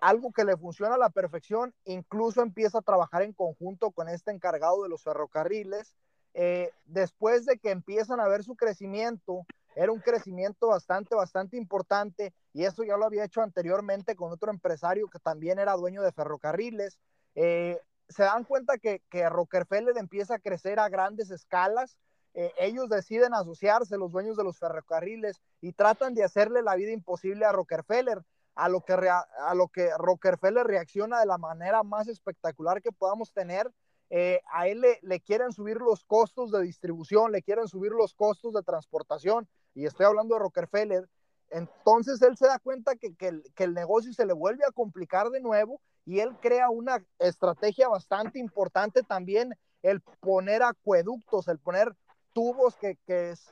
Algo 0.00 0.30
que 0.32 0.44
le 0.44 0.56
funciona 0.56 0.94
a 0.94 0.98
la 0.98 1.10
perfección, 1.10 1.74
incluso 1.84 2.42
empieza 2.42 2.78
a 2.78 2.82
trabajar 2.82 3.22
en 3.22 3.32
conjunto 3.32 3.90
con 3.90 4.08
este 4.08 4.30
encargado 4.30 4.82
de 4.82 4.88
los 4.88 5.02
ferrocarriles. 5.02 5.94
Eh, 6.34 6.70
después 6.84 7.46
de 7.46 7.58
que 7.58 7.70
empiezan 7.70 8.20
a 8.20 8.28
ver 8.28 8.44
su 8.44 8.56
crecimiento, 8.56 9.46
era 9.74 9.92
un 9.92 10.00
crecimiento 10.00 10.68
bastante, 10.68 11.14
bastante 11.14 11.56
importante 11.56 12.34
y 12.52 12.64
eso 12.64 12.84
ya 12.84 12.96
lo 12.96 13.04
había 13.04 13.24
hecho 13.24 13.42
anteriormente 13.42 14.16
con 14.16 14.32
otro 14.32 14.50
empresario 14.50 15.08
que 15.08 15.18
también 15.18 15.58
era 15.58 15.74
dueño 15.74 16.02
de 16.02 16.12
ferrocarriles. 16.12 16.98
Eh, 17.34 17.78
se 18.08 18.22
dan 18.22 18.44
cuenta 18.44 18.78
que, 18.78 19.02
que 19.10 19.28
Rockefeller 19.28 19.96
empieza 19.98 20.36
a 20.36 20.38
crecer 20.38 20.78
a 20.78 20.88
grandes 20.88 21.30
escalas. 21.30 21.96
Eh, 22.36 22.52
ellos 22.58 22.88
deciden 22.88 23.34
asociarse, 23.34 23.96
los 23.96 24.12
dueños 24.12 24.36
de 24.36 24.44
los 24.44 24.58
ferrocarriles, 24.58 25.40
y 25.60 25.72
tratan 25.72 26.14
de 26.14 26.22
hacerle 26.22 26.62
la 26.62 26.76
vida 26.76 26.92
imposible 26.92 27.44
a 27.44 27.52
Rockefeller, 27.52 28.22
a 28.54 28.68
lo 28.68 28.82
que, 28.82 28.92
a 28.92 29.54
lo 29.54 29.68
que 29.68 29.90
Rockefeller 29.98 30.64
reacciona 30.64 31.18
de 31.18 31.26
la 31.26 31.38
manera 31.38 31.82
más 31.82 32.06
espectacular 32.06 32.80
que 32.80 32.92
podamos 32.92 33.32
tener. 33.32 33.68
Eh, 34.10 34.40
a 34.52 34.68
él 34.68 34.82
le, 34.82 35.00
le, 35.02 35.20
quieren 35.20 35.50
subir 35.50 35.78
los 35.78 36.04
costos 36.04 36.52
de 36.52 36.62
distribución, 36.62 37.32
le 37.32 37.42
quieren 37.42 37.66
subir 37.66 37.90
los 37.90 38.14
costos 38.14 38.54
de 38.54 38.62
transportación, 38.62 39.48
y 39.74 39.86
estoy 39.86 40.06
hablando 40.06 40.36
de 40.36 40.40
Rockefeller, 40.42 41.08
entonces 41.50 42.20
él 42.22 42.36
se 42.36 42.46
da 42.46 42.58
cuenta 42.58 42.96
que, 42.96 43.14
que, 43.14 43.28
el, 43.28 43.74
negocio 43.74 44.12
se 44.12 44.26
le 44.26 44.32
vuelve 44.32 44.64
a 44.64 44.72
complicar 44.72 45.30
de 45.30 45.40
nuevo 45.40 45.80
y 46.04 46.20
él 46.20 46.36
crea 46.40 46.70
una 46.70 47.04
estrategia 47.18 47.88
bastante 47.88 48.38
importante 48.38 49.02
también, 49.02 49.54
el 49.82 50.00
poner 50.20 50.62
acueductos, 50.62 51.48
el 51.48 51.58
poner 51.58 51.94
tubos 52.36 52.76
que, 52.76 52.98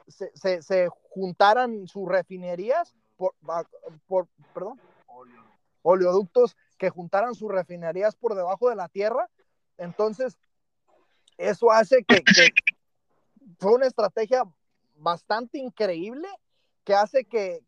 se, 0.06 0.88
juntaran 1.08 1.88
sus 1.88 2.06
refinerías 2.06 2.94
por, 3.16 3.34
por 4.06 4.28
perdón, 4.52 4.78
oleoductos 5.80 6.54
que 6.76 6.90
juntaran 6.90 7.34
sus 7.34 7.50
refinerías 7.50 8.14
por 8.14 8.34
debajo 8.34 8.68
de 8.68 8.76
la 8.76 8.90
tierra. 8.90 9.30
Entonces, 9.78 10.36
eso 11.38 11.70
hace 11.70 12.04
que, 12.04 12.22
fue 13.58 13.72
una 13.72 13.86
estrategia 13.86 14.44
bastante 14.96 15.56
increíble 15.56 16.28
que 16.84 16.94
hace 16.94 17.24
que, 17.24 17.64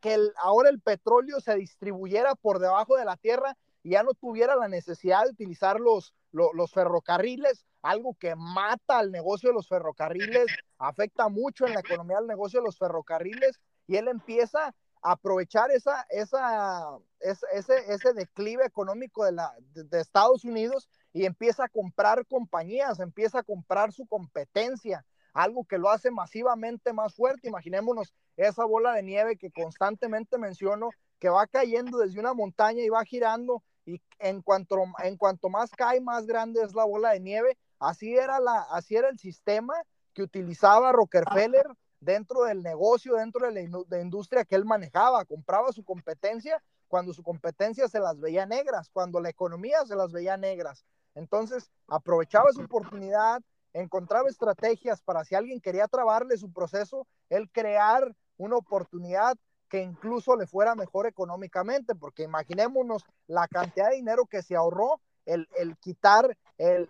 que 0.00 0.16
ahora 0.38 0.70
el 0.70 0.80
petróleo 0.80 1.40
se 1.40 1.56
distribuyera 1.56 2.36
por 2.36 2.58
debajo 2.58 2.96
de 2.96 3.04
la 3.04 3.18
tierra 3.18 3.54
y 3.82 3.90
ya 3.90 4.02
no 4.02 4.14
tuviera 4.14 4.56
la 4.56 4.68
necesidad 4.68 5.24
de 5.24 5.32
utilizar 5.32 5.78
los, 5.78 6.14
los, 6.30 6.72
ferrocarriles, 6.72 7.66
algo 7.82 8.16
que 8.18 8.34
mata 8.36 8.98
al 8.98 9.10
negocio 9.10 9.50
de 9.50 9.54
los 9.54 9.68
ferrocarriles, 9.68 10.46
afecta 10.78 11.28
mucho 11.28 11.66
en 11.66 11.74
la 11.74 11.80
economía 11.80 12.18
del 12.18 12.28
negocio 12.28 12.60
de 12.60 12.66
los 12.66 12.78
ferrocarriles, 12.78 13.60
y 13.86 13.96
él 13.96 14.08
empieza 14.08 14.74
a 15.02 15.12
aprovechar 15.12 15.70
esa, 15.72 16.06
esa, 16.10 16.96
ese, 17.20 17.74
ese 17.88 18.12
declive 18.14 18.64
económico 18.64 19.24
de, 19.24 19.32
la, 19.32 19.52
de 19.74 20.00
Estados 20.00 20.44
Unidos 20.44 20.88
y 21.12 21.26
empieza 21.26 21.64
a 21.64 21.68
comprar 21.68 22.24
compañías, 22.26 23.00
empieza 23.00 23.40
a 23.40 23.42
comprar 23.42 23.92
su 23.92 24.06
competencia, 24.06 25.04
algo 25.34 25.64
que 25.64 25.78
lo 25.78 25.90
hace 25.90 26.10
masivamente 26.10 26.92
más 26.92 27.14
fuerte. 27.14 27.48
Imaginémonos 27.48 28.14
esa 28.36 28.64
bola 28.64 28.92
de 28.94 29.02
nieve 29.02 29.36
que 29.36 29.50
constantemente 29.50 30.38
menciono, 30.38 30.90
que 31.18 31.28
va 31.28 31.46
cayendo 31.46 31.98
desde 31.98 32.20
una 32.20 32.34
montaña 32.34 32.82
y 32.82 32.88
va 32.88 33.04
girando 33.04 33.62
y 33.84 34.00
en 34.18 34.42
cuanto, 34.42 34.76
en 35.02 35.16
cuanto 35.16 35.48
más 35.48 35.70
cae, 35.70 36.00
más 36.00 36.26
grande 36.26 36.62
es 36.62 36.74
la 36.74 36.84
bola 36.84 37.10
de 37.10 37.20
nieve. 37.20 37.58
Así 37.82 38.16
era, 38.16 38.38
la, 38.38 38.62
así 38.70 38.94
era 38.94 39.08
el 39.08 39.18
sistema 39.18 39.74
que 40.14 40.22
utilizaba 40.22 40.92
Rockefeller 40.92 41.66
dentro 41.98 42.44
del 42.44 42.62
negocio, 42.62 43.16
dentro 43.16 43.50
de 43.50 43.68
la, 43.68 44.00
industria 44.00 44.44
que 44.44 44.54
él 44.54 44.64
manejaba. 44.64 45.24
Compraba 45.24 45.72
su 45.72 45.84
competencia 45.84 46.62
cuando 46.86 47.12
su 47.12 47.24
competencia 47.24 47.88
se 47.88 47.98
las 47.98 48.20
veía 48.20 48.46
negras, 48.46 48.88
cuando 48.92 49.18
la 49.18 49.30
economía 49.30 49.84
se 49.84 49.96
las 49.96 50.12
veía 50.12 50.36
negras. 50.36 50.84
Entonces, 51.16 51.72
aprovechaba 51.88 52.50
esa 52.50 52.62
oportunidad, 52.62 53.42
encontraba 53.72 54.28
estrategias 54.28 55.02
para 55.02 55.24
si 55.24 55.34
alguien 55.34 55.60
quería 55.60 55.88
trabarle 55.88 56.36
su 56.36 56.52
proceso, 56.52 57.08
él 57.30 57.50
crear 57.50 58.14
una 58.36 58.56
oportunidad 58.56 59.36
que 59.68 59.82
incluso 59.82 60.36
le 60.36 60.46
fuera 60.46 60.76
mejor 60.76 61.08
económicamente, 61.08 61.96
porque 61.96 62.22
imaginémonos 62.22 63.04
la 63.26 63.48
cantidad 63.48 63.88
de 63.88 63.96
dinero 63.96 64.26
que 64.26 64.42
se 64.42 64.54
ahorró 64.54 65.00
el, 65.26 65.46
quitar 65.80 66.36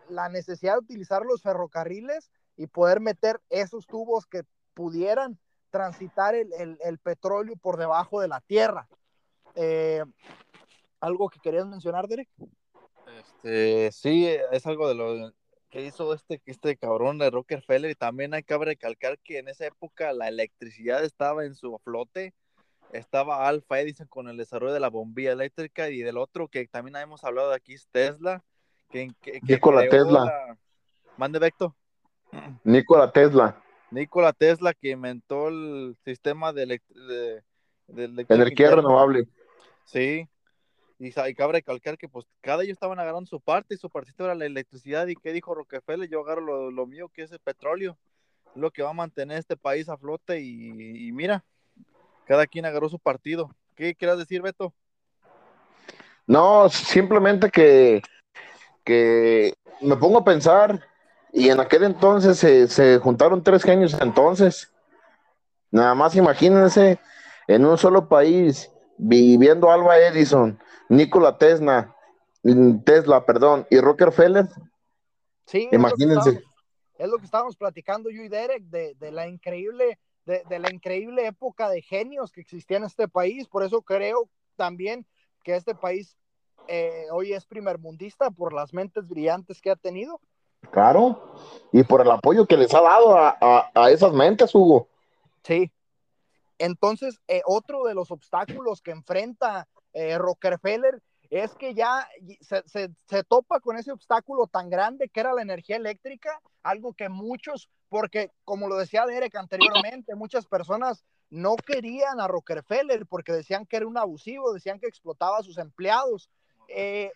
la 0.08 0.28
necesidad 0.28 0.74
de 0.74 0.80
utilizar 0.80 1.22
los 1.22 1.42
ferrocarriles 1.42 2.30
y 2.56 2.66
poder 2.66 3.00
meter 3.00 3.40
esos 3.50 3.86
tubos 3.86 4.26
que 4.26 4.42
pudieran 4.74 5.38
transitar 5.70 6.34
el, 6.34 6.98
petróleo 7.02 7.56
por 7.56 7.78
debajo 7.78 8.20
de 8.20 8.28
la 8.28 8.40
tierra. 8.40 8.88
Eh, 9.54 10.04
¿Algo 11.00 11.28
que 11.28 11.40
querías 11.40 11.66
mencionar, 11.66 12.06
Derek? 12.06 12.28
Este, 13.18 13.90
sí, 13.92 14.28
es 14.52 14.66
algo 14.66 14.88
de 14.88 14.94
lo 14.94 15.32
que 15.70 15.84
hizo 15.86 16.12
este, 16.12 16.40
este 16.44 16.76
cabrón 16.76 17.18
de 17.18 17.30
Rockefeller 17.30 17.90
y 17.90 17.94
también 17.94 18.34
hay 18.34 18.42
que 18.42 18.56
recalcar 18.58 19.18
que 19.18 19.38
en 19.38 19.48
esa 19.48 19.66
época 19.66 20.12
la 20.12 20.28
electricidad 20.28 21.02
estaba 21.02 21.46
en 21.46 21.54
su 21.54 21.78
flote 21.82 22.34
estaba 22.92 23.48
Alfa 23.48 23.80
Edison 23.80 24.06
con 24.06 24.28
el 24.28 24.36
desarrollo 24.36 24.74
de 24.74 24.80
la 24.80 24.90
bombilla 24.90 25.32
eléctrica 25.32 25.88
y 25.88 26.00
del 26.02 26.18
otro 26.18 26.48
que 26.48 26.66
también 26.68 26.96
hemos 26.96 27.24
hablado 27.24 27.50
de 27.50 27.56
aquí 27.56 27.74
es 27.74 27.88
Tesla. 27.90 28.44
Que, 28.90 29.10
Nikola 29.42 29.88
Tesla. 29.88 30.58
Mande 31.16 31.38
Vecto. 31.38 31.74
Nikola 32.64 33.10
Tesla. 33.10 33.62
Nikola 33.90 34.32
Tesla 34.32 34.74
que 34.74 34.90
inventó 34.90 35.48
el 35.48 35.96
sistema 36.04 36.52
de, 36.52 36.80
energía 37.88 38.70
renovable. 38.70 39.26
Sí. 39.86 40.28
Y, 40.98 41.08
y 41.08 41.34
cabe 41.34 41.54
recalcar 41.54 41.98
que 41.98 42.08
pues 42.08 42.26
cada 42.42 42.62
ellos 42.62 42.74
estaban 42.74 43.00
agarrando 43.00 43.26
su 43.26 43.40
parte 43.40 43.74
y 43.74 43.78
su 43.78 43.90
partita 43.90 44.24
era 44.24 44.34
la 44.34 44.46
electricidad. 44.46 45.06
¿Y 45.06 45.16
qué 45.16 45.32
dijo 45.32 45.54
Rockefeller? 45.54 46.08
Yo 46.08 46.20
agarro 46.20 46.42
lo, 46.42 46.70
lo 46.70 46.86
mío 46.86 47.08
que 47.08 47.22
es 47.22 47.32
el 47.32 47.40
petróleo. 47.40 47.98
Lo 48.54 48.70
que 48.70 48.82
va 48.82 48.90
a 48.90 48.94
mantener 48.94 49.38
este 49.38 49.56
país 49.56 49.88
a 49.88 49.96
flote 49.96 50.42
y 50.42 51.10
mira, 51.12 51.42
cada 52.26 52.46
quien 52.46 52.64
agarró 52.64 52.88
su 52.88 52.98
partido. 52.98 53.54
¿Qué 53.74 53.94
quieras 53.94 54.18
decir, 54.18 54.42
Beto? 54.42 54.72
No, 56.26 56.68
simplemente 56.68 57.50
que, 57.50 58.02
que 58.84 59.54
me 59.80 59.96
pongo 59.96 60.18
a 60.18 60.24
pensar, 60.24 60.80
y 61.32 61.48
en 61.48 61.60
aquel 61.60 61.84
entonces 61.84 62.38
se, 62.38 62.98
juntaron 62.98 63.42
tres 63.42 63.62
genios 63.62 63.96
entonces. 64.00 64.70
Nada 65.70 65.94
más 65.94 66.14
imagínense 66.14 67.00
en 67.48 67.64
un 67.64 67.78
solo 67.78 68.08
país 68.08 68.70
viviendo 68.98 69.70
Alba 69.70 69.98
Edison, 69.98 70.58
Nikola 70.90 71.38
Tesla, 71.38 71.96
Tesla, 72.84 73.24
perdón, 73.24 73.66
y 73.70 73.80
Rockefeller. 73.80 74.46
Sí, 75.46 75.68
imagínense. 75.72 76.42
Es 76.98 77.08
lo 77.08 77.18
que 77.18 77.24
estábamos, 77.24 77.56
platicando 77.56 78.10
yo 78.10 78.22
y 78.22 78.28
Derek 78.28 78.64
de, 78.64 78.94
de 78.94 79.10
la 79.10 79.26
increíble 79.26 79.98
de, 80.24 80.58
la 80.58 80.70
increíble 80.70 81.26
época 81.26 81.68
de 81.68 81.82
genios 81.82 82.32
que 82.32 82.40
existía 82.40 82.76
en 82.76 82.84
este 82.84 83.08
país. 83.08 83.48
Por 83.48 83.62
eso 83.62 83.82
creo 83.82 84.28
también 84.56 85.06
que 85.42 85.56
este 85.56 85.74
país 85.74 86.16
eh, 86.68 87.06
hoy 87.10 87.32
es 87.32 87.44
primermundista 87.44 88.30
por 88.30 88.52
las 88.52 88.72
mentes 88.72 89.08
brillantes 89.08 89.60
que 89.60 89.70
ha 89.70 89.76
tenido. 89.76 90.20
Claro, 90.70 91.34
y 91.72 91.82
por 91.82 92.00
el 92.02 92.10
apoyo 92.10 92.46
que 92.46 92.56
les 92.56 92.72
ha 92.72 92.80
dado 92.80 93.16
a, 93.16 93.90
esas 93.90 94.12
mentes, 94.12 94.54
Hugo. 94.54 94.88
Sí. 95.42 95.72
Entonces, 96.58 97.20
eh, 97.26 97.42
otro 97.44 97.84
de 97.84 97.94
los 97.94 98.12
obstáculos 98.12 98.80
que 98.80 98.92
enfrenta 98.92 99.66
eh, 99.92 100.16
Rockefeller 100.18 101.02
es 101.32 101.54
que 101.54 101.72
ya 101.72 102.06
se, 102.42 102.62
se, 103.06 103.24
topa 103.24 103.60
con 103.60 103.78
ese 103.78 103.90
obstáculo 103.90 104.46
tan 104.46 104.68
grande 104.68 105.08
que 105.08 105.20
era 105.20 105.32
la 105.32 105.40
energía 105.40 105.76
eléctrica, 105.76 106.42
algo 106.62 106.92
que 106.92 107.08
muchos 107.08 107.70
porque 107.88 108.30
como 108.44 108.68
lo 108.68 108.76
decía 108.76 109.06
Derek 109.06 109.34
anteriormente, 109.36 110.14
muchas 110.14 110.44
personas 110.46 111.04
no 111.30 111.56
querían 111.56 112.20
a 112.20 112.28
Rockefeller 112.28 113.06
porque 113.06 113.32
decían 113.32 113.64
que 113.64 113.76
era 113.76 113.86
un 113.86 113.96
abusivo, 113.96 114.52
decían 114.52 114.78
que 114.78 114.86
explotaba 114.86 115.38
a 115.38 115.42
sus 115.42 115.56
empleados 115.56 116.28
eh, 116.68 117.12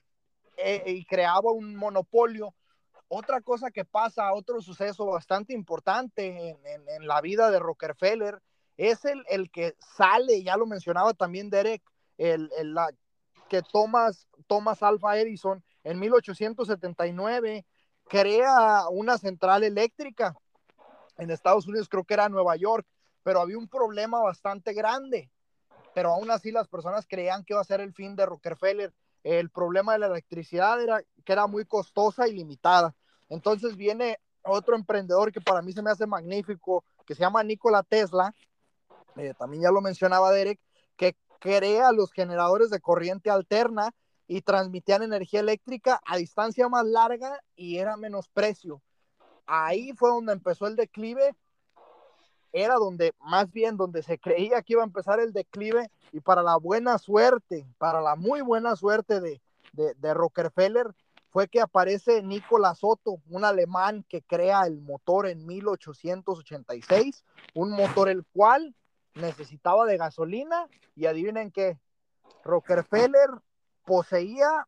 eh, 0.57 0.83
y 0.87 1.05
creaba 1.05 1.51
un 1.51 1.77
monopolio. 1.77 2.55
Otra 3.09 3.43
cosa 3.43 3.71
que 3.71 3.85
pasa, 3.85 4.33
otro 4.33 4.63
suceso 4.63 5.05
bastante 5.05 5.53
importante 5.53 6.57
en, 6.63 7.07
la 7.07 7.21
vida 7.21 7.51
de 7.51 7.59
Rockefeller, 7.59 8.41
es 8.79 9.05
el, 9.05 9.25
el, 9.29 9.51
que 9.51 9.75
sale, 9.79 10.43
ya 10.43 10.57
lo 10.57 10.67
mencionaba 10.67 11.13
también 11.13 11.51
Derek, 11.51 11.83
el, 12.19 12.51
el 12.59 12.75
la, 12.75 12.91
que 13.49 13.63
Thomas, 13.63 14.27
Thomas 14.47 14.83
Alpha 14.83 15.19
Edison 15.19 15.63
en 15.85 15.99
1879 15.99 17.65
crea 18.09 18.89
una 18.91 19.19
central 19.19 19.65
eléctrica 19.65 20.37
en 21.19 21.31
Estados 21.31 21.67
Unidos, 21.67 21.89
creo 21.89 22.05
que 22.05 22.15
era 22.15 22.29
Nueva 22.29 22.57
York, 22.57 22.87
pero 23.23 23.41
había 23.41 23.59
un 23.59 23.69
problema 23.69 24.21
bastante 24.21 24.73
grande. 24.73 25.31
Pero 25.95 26.13
aún 26.13 26.31
así 26.31 26.53
las 26.53 26.69
personas 26.69 27.07
creían 27.09 27.45
que 27.45 27.55
iba 27.55 27.61
a 27.61 27.65
ser 27.65 27.81
el 27.81 27.95
fin 27.95 28.15
de 28.17 28.27
Rockefeller. 28.27 28.93
El 29.25 29.51
problema 29.51 29.95
de 29.95 30.01
la 30.01 30.07
electricidad 30.07 30.81
era 30.81 31.03
que 31.25 31.33
era 31.33 31.47
muy 31.47 31.65
costosa 31.65 32.29
y 32.29 32.33
limitada. 32.33 32.95
Entonces 33.29 33.77
viene 33.77 34.19
otro 34.43 34.77
emprendedor 34.77 35.33
que 35.33 35.41
para 35.41 35.63
mí 35.63 35.73
se 35.73 35.83
me 35.83 35.91
hace 35.91 36.07
magnífico, 36.07 36.85
que 37.07 37.15
se 37.15 37.21
llama 37.21 37.43
Nikola 37.43 37.83
Tesla, 37.83 38.35
eh, 39.17 39.35
también 39.39 39.63
ya 39.63 39.71
lo 39.71 39.81
mencionaba 39.81 40.31
Derek, 40.31 40.61
que 40.97 41.17
crea 41.41 41.93
los 41.93 42.13
generadores 42.13 42.71
de 42.71 42.81
corriente 42.81 43.31
alterna 43.31 43.93
y 44.29 44.43
transmitían 44.43 45.03
energía 45.03 45.41
eléctrica 45.41 46.01
a 46.05 46.17
distancia 46.17 46.69
más 46.69 46.85
larga 46.85 47.41
y 47.55 47.79
era 47.79 47.97
menos 47.97 48.29
precio. 48.29 48.83
Ahí 49.47 49.93
fue 49.93 50.11
donde 50.11 50.33
empezó 50.33 50.67
el 50.67 50.77
declive, 50.77 51.35
era 52.53 52.75
donde 52.75 53.15
más 53.21 53.53
bien 53.53 53.77
donde 53.77 54.03
se 54.03 54.19
creía 54.19 54.63
que 54.63 54.73
iba 54.73 54.83
a 54.83 54.87
empezar 54.87 55.21
el 55.21 55.33
declive. 55.33 55.91
Y 56.13 56.21
para 56.21 56.43
la 56.43 56.57
buena 56.57 56.99
suerte, 56.99 57.67
para 57.79 58.01
la 58.01 58.17
muy 58.17 58.41
buena 58.41 58.75
suerte 58.77 59.21
de, 59.21 59.41
de, 59.73 60.15
Rockefeller, 60.15 60.95
fue 61.31 61.49
que 61.49 61.61
aparece 61.61 62.23
Nikola 62.23 62.75
Soto, 62.75 63.21
un 63.29 63.45
alemán 63.45 64.05
que 64.09 64.23
crea 64.23 64.63
el 64.63 64.81
motor 64.81 65.27
en 65.27 65.45
1886, 65.45 67.25
un 67.55 67.73
motor 67.73 68.09
el 68.09 68.25
cual 68.33 68.75
necesitaba 69.17 69.85
de 69.87 69.97
gasolina 69.97 70.69
y 70.95 71.07
adivinen 71.07 71.51
qué, 71.51 71.79
Rockefeller 72.45 73.31
poseía 73.85 74.67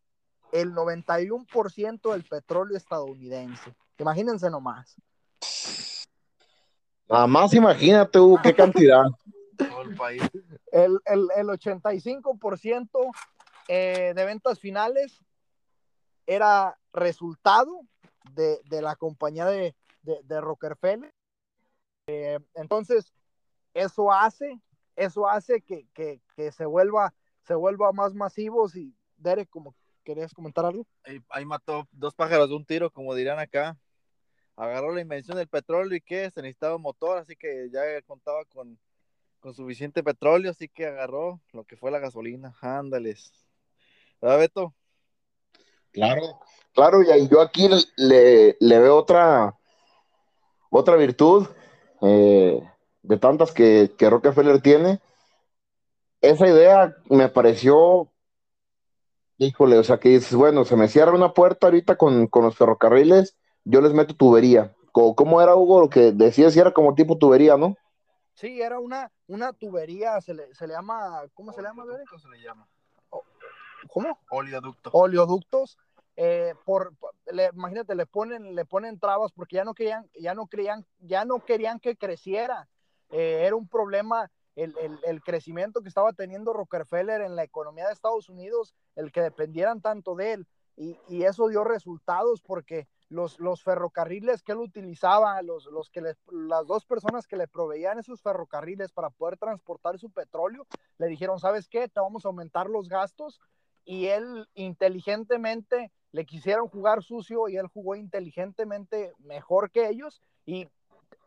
el 0.53 0.73
91% 0.75 2.13
del 2.13 2.25
petróleo 2.25 2.77
estadounidense. 2.77 3.75
Imagínense 3.99 4.51
nomás. 4.51 4.97
Nada 7.09 7.27
más 7.27 7.55
imagínate, 7.55 8.19
qué 8.43 8.55
cantidad. 8.55 9.05
el, 10.73 11.01
el, 11.07 11.29
el 11.37 11.47
85% 11.47 13.11
eh, 13.69 14.13
de 14.15 14.25
ventas 14.25 14.59
finales 14.59 15.19
era 16.27 16.79
resultado 16.93 17.81
de, 18.35 18.61
la 18.83 18.97
compañía 18.97 19.47
de, 19.47 19.75
de, 20.03 20.41
Rockefeller. 20.41 21.13
Eh, 22.07 22.39
entonces, 22.55 23.13
eso 23.75 24.13
hace, 24.13 24.61
eso 24.97 25.29
hace 25.29 25.61
que, 25.61 25.87
que, 25.95 26.21
que, 26.35 26.53
se, 26.53 26.65
vuelva, 26.67 27.15
se 27.43 27.55
vuelva 27.55 27.93
más 27.93 28.15
masivos 28.15 28.77
y 28.77 28.95
Derek, 29.17 29.49
como 29.49 29.75
querías 30.05 30.33
comentar 30.33 30.65
algo. 30.65 30.87
Ahí, 31.05 31.21
ahí, 31.31 31.45
mató 31.45 31.87
dos 31.93 32.15
pájaros 32.15 32.49
de 32.49 32.57
un 32.57 32.65
tiro, 32.65 32.91
como 32.91 33.15
dirán 33.15 33.39
acá. 33.39 33.77
Agarró 34.57 34.93
la 34.93 35.01
invención 35.01 35.37
del 35.37 35.49
petróleo 35.49 35.97
y 35.97 36.01
qué, 36.01 36.31
se 36.31 36.43
necesitaba 36.43 36.79
motor, 36.79 37.19
así 37.19 37.37
que 37.37 37.69
ya 37.71 37.81
contaba 38.03 38.45
con, 38.47 38.79
con 39.41 39.55
suficiente 39.55 40.03
petróleo, 40.03 40.51
así 40.51 40.69
que 40.69 40.87
agarró 40.87 41.41
lo 41.53 41.65
que 41.65 41.77
fue 41.77 41.91
la 41.91 42.01
gasolina. 42.01 42.55
Ándales. 42.61 43.33
¿Verdad, 44.21 44.39
Beto? 44.39 44.75
Claro, 45.93 46.41
claro, 46.73 47.03
y 47.03 47.29
yo 47.29 47.41
aquí 47.41 47.69
le, 47.97 48.57
le 48.59 48.79
veo 48.79 48.97
otra, 48.97 49.57
otra 50.71 50.97
virtud 50.97 51.47
eh, 52.03 52.63
de 53.03 53.17
tantas 53.17 53.53
que, 53.53 53.93
que 53.97 54.11
Rockefeller 54.11 54.61
tiene. 54.61 55.01
Esa 56.21 56.49
idea 56.49 56.97
me 57.09 57.29
pareció, 57.29 58.11
híjole, 59.39 59.79
o 59.79 59.85
sea, 59.85 59.99
que 59.99 60.11
dices, 60.11 60.35
bueno, 60.35 60.65
se 60.65 60.77
me 60.77 60.89
cierra 60.89 61.13
una 61.13 61.33
puerta 61.33 61.69
ahorita 61.69 61.97
con, 61.97 62.27
con 62.27 62.45
los 62.45 62.57
ferrocarriles, 62.57 63.37
yo 63.65 63.81
les 63.81 63.93
meto 63.93 64.15
tubería. 64.15 64.75
¿Cómo, 64.93 65.41
era, 65.41 65.55
Hugo, 65.55 65.81
lo 65.83 65.89
que 65.89 66.13
decía 66.13 66.51
si 66.51 66.59
era 66.59 66.73
como 66.73 66.95
tipo 66.95 67.19
tubería, 67.19 67.57
no? 67.57 67.77
Sí, 68.35 68.61
era 68.61 68.81
una, 68.81 69.13
una 69.29 69.53
tubería, 69.53 70.21
se 70.21 70.35
le, 70.35 70.53
se 70.55 70.67
le 70.67 70.75
llama, 70.75 71.23
¿cómo 71.35 71.53
se 71.53 71.63
le 71.63 71.69
llama? 71.69 71.85
se 72.21 72.29
le 72.29 72.43
llama? 72.43 72.67
¿Cómo? 73.89 74.19
Oleoductos. 74.31 74.93
Oleoductos. 74.95 75.79
Eh, 76.17 76.55
por, 76.65 76.95
le, 77.31 77.51
imagínate, 77.55 77.95
le 77.95 78.07
ponen, 78.07 78.57
le 78.57 78.65
ponen 78.65 78.99
trabas 78.99 79.31
porque 79.31 79.57
ya 79.57 79.65
no 79.65 79.75
querían, 79.75 80.11
ya 80.19 80.35
no 80.35 80.49
querían, 80.49 80.85
ya 80.99 81.25
no 81.25 81.45
querían 81.45 81.79
que 81.79 81.97
creciera. 81.97 82.69
Eh, 83.11 83.45
era 83.47 83.57
un 83.57 83.69
problema 83.69 84.31
el, 84.57 84.75
el, 85.05 85.23
crecimiento 85.23 85.83
que 85.83 85.89
estaba 85.89 86.13
teniendo 86.13 86.53
Rockefeller 86.53 87.21
en 87.21 87.37
la 87.37 87.45
economía 87.45 87.87
de 87.87 87.93
Estados 87.93 88.29
Unidos, 88.29 88.75
el 88.97 89.13
que 89.13 89.21
dependieran 89.21 89.81
tanto 89.81 90.17
de 90.17 90.33
él. 90.33 90.47
Y, 90.77 90.97
y 91.09 91.25
eso 91.25 91.49
dio 91.49 91.63
resultados 91.63 92.41
porque 92.41 92.89
los, 93.09 93.39
los 93.39 93.63
ferrocarriles 93.63 94.43
que 94.43 94.53
él 94.53 94.59
utilizaba, 94.59 95.41
los, 95.43 95.67
los 95.67 95.91
que 95.91 96.01
las 96.01 96.67
dos 96.67 96.85
personas 96.85 97.27
que 97.27 97.37
le 97.37 97.49
proveían 97.49 97.99
esos 97.99 98.21
ferrocarriles 98.21 98.93
para 98.93 99.11
poder 99.11 99.39
transportar 99.39 99.99
su 99.99 100.11
petróleo, 100.11 100.67
le 100.99 101.07
dijeron, 101.07 101.39
¿sabes 101.39 101.69
qué? 101.69 101.89
Te 101.89 102.01
vamos 102.01 102.25
a 102.25 102.29
aumentar 102.29 102.69
los 102.69 102.89
gastos. 102.89 103.41
Y 103.85 104.07
él 104.07 104.47
inteligentemente 104.55 105.91
le 106.13 106.27
quisieron 106.27 106.69
jugar 106.69 107.03
sucio 107.03 107.49
y 107.49 107.57
él 107.57 107.69
jugó 107.69 107.95
inteligentemente 107.95 109.13
mejor 109.19 109.71
que 109.71 109.89
ellos 109.89 110.21
y 110.45 110.69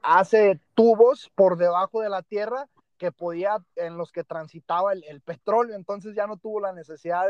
hace 0.01 0.59
tubos 0.75 1.31
por 1.35 1.57
debajo 1.57 2.01
de 2.01 2.09
la 2.09 2.21
tierra 2.21 2.67
que 2.97 3.11
podía, 3.11 3.57
en 3.75 3.97
los 3.97 4.11
que 4.11 4.23
transitaba 4.23 4.93
el, 4.93 5.21
petróleo, 5.21 5.75
entonces 5.75 6.15
ya 6.15 6.27
no 6.27 6.37
tuvo 6.37 6.59
la 6.59 6.73
necesidad 6.73 7.25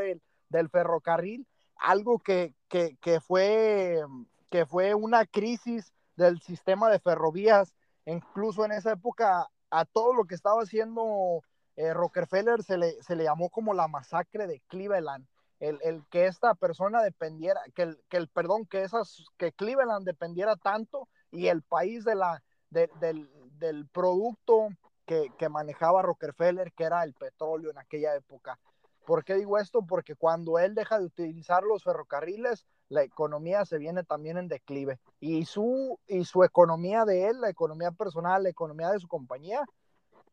del 0.49 0.69
ferrocarril, 0.69 1.47
algo 1.77 2.19
que, 2.19 2.53
que, 2.67 2.97
que, 3.01 3.19
fue, 3.21 4.01
que 4.49 4.65
fue 4.65 4.93
una 4.93 5.25
crisis 5.25 5.93
del 6.15 6.41
sistema 6.41 6.89
de 6.89 6.99
ferrovías, 6.99 7.73
incluso 8.05 8.65
en 8.65 8.73
esa 8.73 8.91
época 8.91 9.49
a 9.69 9.86
todo 9.86 10.13
lo 10.13 10.25
que 10.25 10.36
estaba 10.36 10.62
haciendo 10.62 11.41
eh, 11.77 11.93
Rockefeller 11.93 12.63
se 12.63 12.77
le, 12.77 13.01
se 13.01 13.15
le 13.15 13.23
llamó 13.23 13.49
como 13.49 13.73
la 13.73 13.88
masacre 13.88 14.47
de 14.47 14.62
Cleveland, 14.67 15.25
el, 15.60 16.03
que 16.10 16.25
esta 16.25 16.55
persona 16.55 17.03
dependiera, 17.03 17.62
que 17.75 17.84
el, 17.84 18.01
que 18.10 18.17
el, 18.17 18.27
perdón, 18.27 18.65
que 18.65 18.81
esas, 18.81 19.23
que 19.38 19.51
Cleveland 19.51 20.05
dependiera 20.05 20.55
tanto 20.55 21.07
y 21.29 21.47
el 21.47 21.62
país 21.62 22.03
de 22.03 22.15
la, 22.15 22.43
del, 22.71 23.29
del, 23.60 23.88
producto 23.88 24.69
que, 25.05 25.27
que, 25.38 25.49
manejaba 25.49 26.01
Rockefeller, 26.01 26.71
que 26.73 26.86
era 26.86 27.03
el 27.03 27.13
petróleo 27.13 27.69
en 27.69 27.77
aquella 27.77 28.15
época. 28.15 28.57
¿Por 29.05 29.23
qué 29.23 29.36
digo 29.36 29.57
esto? 29.57 29.81
Porque 29.88 30.15
cuando 30.15 30.57
él 30.57 30.73
deja 30.73 30.99
de 30.99 31.05
utilizar 31.05 31.63
los 31.63 31.84
ferrocarriles, 31.84 32.65
la 32.89 33.03
economía 33.03 33.65
se 33.65 33.77
viene 33.77 34.03
también 34.03 34.38
en 34.38 34.47
declive. 34.47 34.99
Y 35.19 35.45
su, 35.45 35.99
y 36.07 36.25
su 36.25 36.43
economía 36.43 37.05
de 37.05 37.27
él, 37.27 37.41
la 37.41 37.49
economía 37.49 37.91
personal, 37.91 38.43
la 38.43 38.49
economía 38.49 38.89
de 38.89 38.99
su 38.99 39.07
compañía, 39.07 39.63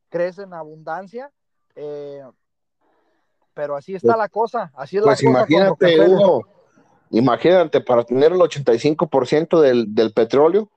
crece 0.09 0.43
en 0.43 0.55
abundancia. 0.55 1.31
Eh, 1.77 2.23
pero 3.55 3.77
así 3.77 3.95
está 3.95 4.17
la 4.17 4.29
cosa, 4.29 4.71
así 4.75 4.99
es 4.99 5.03
pues 5.03 5.21
la 5.23 5.31
imagínate, 5.31 5.97
cosa 5.97 6.09
Hugo, 6.09 6.47
imagínate, 7.11 7.81
para 7.81 8.05
tener 8.05 8.31
el 8.31 8.39
85% 8.39 9.61
del, 9.61 9.93
del 9.95 10.13
petróleo. 10.13 10.71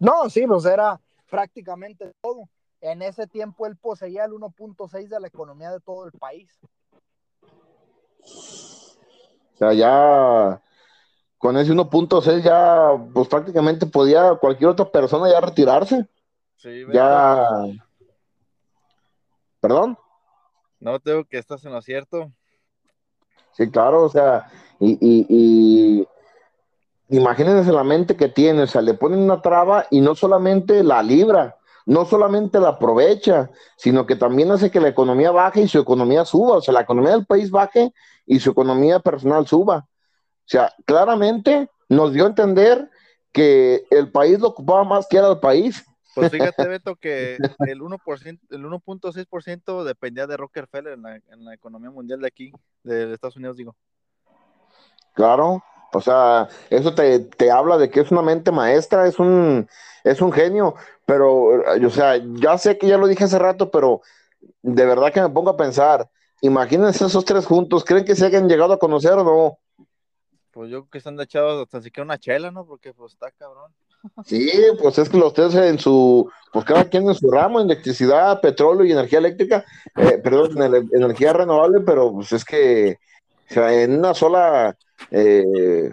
No, 0.00 0.28
sí, 0.30 0.46
pues 0.46 0.64
era 0.64 1.00
prácticamente 1.30 2.12
todo. 2.20 2.48
En 2.80 3.02
ese 3.02 3.26
tiempo 3.26 3.66
él 3.66 3.76
poseía 3.76 4.24
el 4.24 4.32
1.6 4.32 5.08
de 5.08 5.20
la 5.20 5.28
economía 5.28 5.70
de 5.70 5.80
todo 5.80 6.06
el 6.06 6.12
país. 6.12 6.58
O 9.54 9.56
sea, 9.58 9.74
ya 9.74 10.62
con 11.36 11.56
ese 11.58 11.72
1.6 11.72 12.42
ya, 12.42 12.92
pues 13.12 13.28
prácticamente 13.28 13.86
podía 13.86 14.34
cualquier 14.36 14.70
otra 14.70 14.90
persona 14.90 15.30
ya 15.30 15.40
retirarse. 15.40 16.08
Sí, 16.56 16.84
ya. 16.92 17.46
¿Perdón? 19.60 19.98
No, 20.78 20.98
tengo 20.98 21.24
que 21.24 21.36
estás 21.36 21.62
en 21.66 21.72
lo 21.72 21.82
cierto. 21.82 22.32
Sí, 23.52 23.70
claro, 23.70 24.04
o 24.04 24.08
sea, 24.08 24.50
y, 24.78 24.92
y, 24.92 25.26
y 25.28 26.08
imagínense 27.10 27.72
la 27.72 27.84
mente 27.84 28.16
que 28.16 28.28
tiene, 28.28 28.62
o 28.62 28.66
sea, 28.66 28.82
le 28.82 28.94
ponen 28.94 29.20
una 29.20 29.42
traba 29.42 29.86
y 29.90 30.00
no 30.00 30.14
solamente 30.14 30.82
la 30.82 31.02
libra, 31.02 31.56
no 31.86 32.04
solamente 32.04 32.60
la 32.60 32.70
aprovecha, 32.70 33.50
sino 33.76 34.06
que 34.06 34.16
también 34.16 34.50
hace 34.50 34.70
que 34.70 34.80
la 34.80 34.88
economía 34.88 35.30
baje 35.30 35.62
y 35.62 35.68
su 35.68 35.78
economía 35.78 36.24
suba, 36.24 36.56
o 36.56 36.60
sea, 36.60 36.74
la 36.74 36.82
economía 36.82 37.12
del 37.12 37.26
país 37.26 37.50
baje 37.50 37.92
y 38.26 38.38
su 38.40 38.50
economía 38.50 39.00
personal 39.00 39.46
suba. 39.46 39.86
O 39.88 40.46
sea, 40.50 40.72
claramente 40.84 41.70
nos 41.88 42.12
dio 42.12 42.24
a 42.24 42.28
entender 42.28 42.88
que 43.32 43.84
el 43.90 44.10
país 44.10 44.40
lo 44.40 44.48
ocupaba 44.48 44.84
más 44.84 45.06
que 45.08 45.16
era 45.16 45.28
el 45.28 45.38
país 45.38 45.84
pues 46.14 46.30
fíjate, 46.32 46.68
Beto, 46.68 46.96
que 46.96 47.36
el 47.66 47.80
1%, 47.80 48.40
el 48.50 48.64
1.6% 48.64 49.84
dependía 49.84 50.26
de 50.26 50.36
Rockefeller 50.36 50.94
en 50.94 51.02
la, 51.02 51.16
en 51.16 51.44
la 51.44 51.54
economía 51.54 51.90
mundial 51.90 52.20
de 52.20 52.26
aquí, 52.26 52.52
de 52.82 53.12
Estados 53.12 53.36
Unidos, 53.36 53.56
digo. 53.56 53.76
Claro, 55.14 55.62
o 55.92 56.00
sea, 56.00 56.48
eso 56.68 56.94
te, 56.94 57.20
te, 57.20 57.50
habla 57.50 57.78
de 57.78 57.90
que 57.90 58.00
es 58.00 58.10
una 58.10 58.22
mente 58.22 58.50
maestra, 58.50 59.06
es 59.06 59.18
un, 59.18 59.68
es 60.04 60.20
un 60.20 60.32
genio, 60.32 60.74
pero, 61.06 61.62
o 61.84 61.90
sea, 61.90 62.20
ya 62.34 62.58
sé 62.58 62.78
que 62.78 62.86
ya 62.86 62.98
lo 62.98 63.06
dije 63.06 63.24
hace 63.24 63.38
rato, 63.38 63.70
pero 63.70 64.02
de 64.62 64.86
verdad 64.86 65.12
que 65.12 65.20
me 65.20 65.30
pongo 65.30 65.50
a 65.50 65.56
pensar, 65.56 66.08
imagínense 66.40 67.06
esos 67.06 67.24
tres 67.24 67.46
juntos, 67.46 67.84
¿creen 67.84 68.04
que 68.04 68.16
se 68.16 68.26
hayan 68.26 68.48
llegado 68.48 68.72
a 68.72 68.78
conocer 68.78 69.12
o 69.12 69.24
no? 69.24 69.58
Pues 70.52 70.70
yo 70.70 70.80
creo 70.80 70.90
que 70.90 70.98
están 70.98 71.20
echados 71.20 71.62
hasta 71.62 71.80
siquiera 71.80 72.04
una 72.04 72.18
chela, 72.18 72.50
¿no? 72.50 72.66
Porque 72.66 72.92
pues 72.92 73.12
está 73.12 73.30
cabrón. 73.30 73.72
Sí, 74.24 74.50
pues 74.80 74.98
es 74.98 75.08
que 75.08 75.18
los 75.18 75.32
tres 75.32 75.54
en 75.54 75.78
su, 75.78 76.28
pues 76.52 76.64
cada 76.64 76.84
quien 76.84 77.06
en 77.06 77.14
su 77.14 77.30
ramo, 77.30 77.60
electricidad, 77.60 78.40
petróleo 78.40 78.84
y 78.84 78.92
energía 78.92 79.18
eléctrica, 79.18 79.64
eh, 79.96 80.18
perdón, 80.18 80.60
energía 80.92 81.34
renovable, 81.34 81.80
pero 81.80 82.12
pues 82.12 82.32
es 82.32 82.44
que 82.44 82.98
o 83.50 83.52
sea, 83.52 83.82
en 83.82 83.98
una 83.98 84.14
sola, 84.14 84.76
eh, 85.10 85.90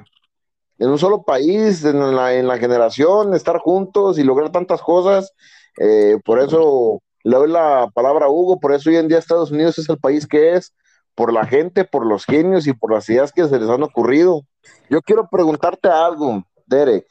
en 0.80 0.90
un 0.90 1.00
solo 1.00 1.24
país, 1.24 1.84
en 1.84 2.16
la, 2.16 2.34
en 2.34 2.48
la, 2.48 2.58
generación, 2.58 3.34
estar 3.34 3.58
juntos 3.60 4.20
y 4.20 4.24
lograr 4.24 4.52
tantas 4.52 4.82
cosas, 4.82 5.34
eh, 5.80 6.18
por 6.24 6.40
eso 6.40 7.02
le 7.24 7.36
doy 7.36 7.50
la 7.50 7.90
palabra 7.94 8.26
a 8.26 8.30
Hugo, 8.30 8.60
por 8.60 8.74
eso 8.74 8.90
hoy 8.90 8.98
en 8.98 9.08
día 9.08 9.18
Estados 9.18 9.52
Unidos 9.52 9.78
es 9.78 9.90
el 9.90 9.98
país 9.98 10.28
que 10.28 10.54
es, 10.54 10.74
por 11.16 11.34
la 11.34 11.46
gente, 11.46 11.84
por 11.84 12.06
los 12.06 12.26
genios 12.26 12.68
y 12.68 12.74
por 12.74 12.94
las 12.94 13.10
ideas 13.10 13.32
que 13.32 13.48
se 13.48 13.60
les 13.60 13.70
han 13.70 13.82
ocurrido. 13.82 14.44
Yo 14.90 15.02
quiero 15.02 15.28
preguntarte 15.28 15.90
algo, 15.90 16.44
Derek. 16.68 17.08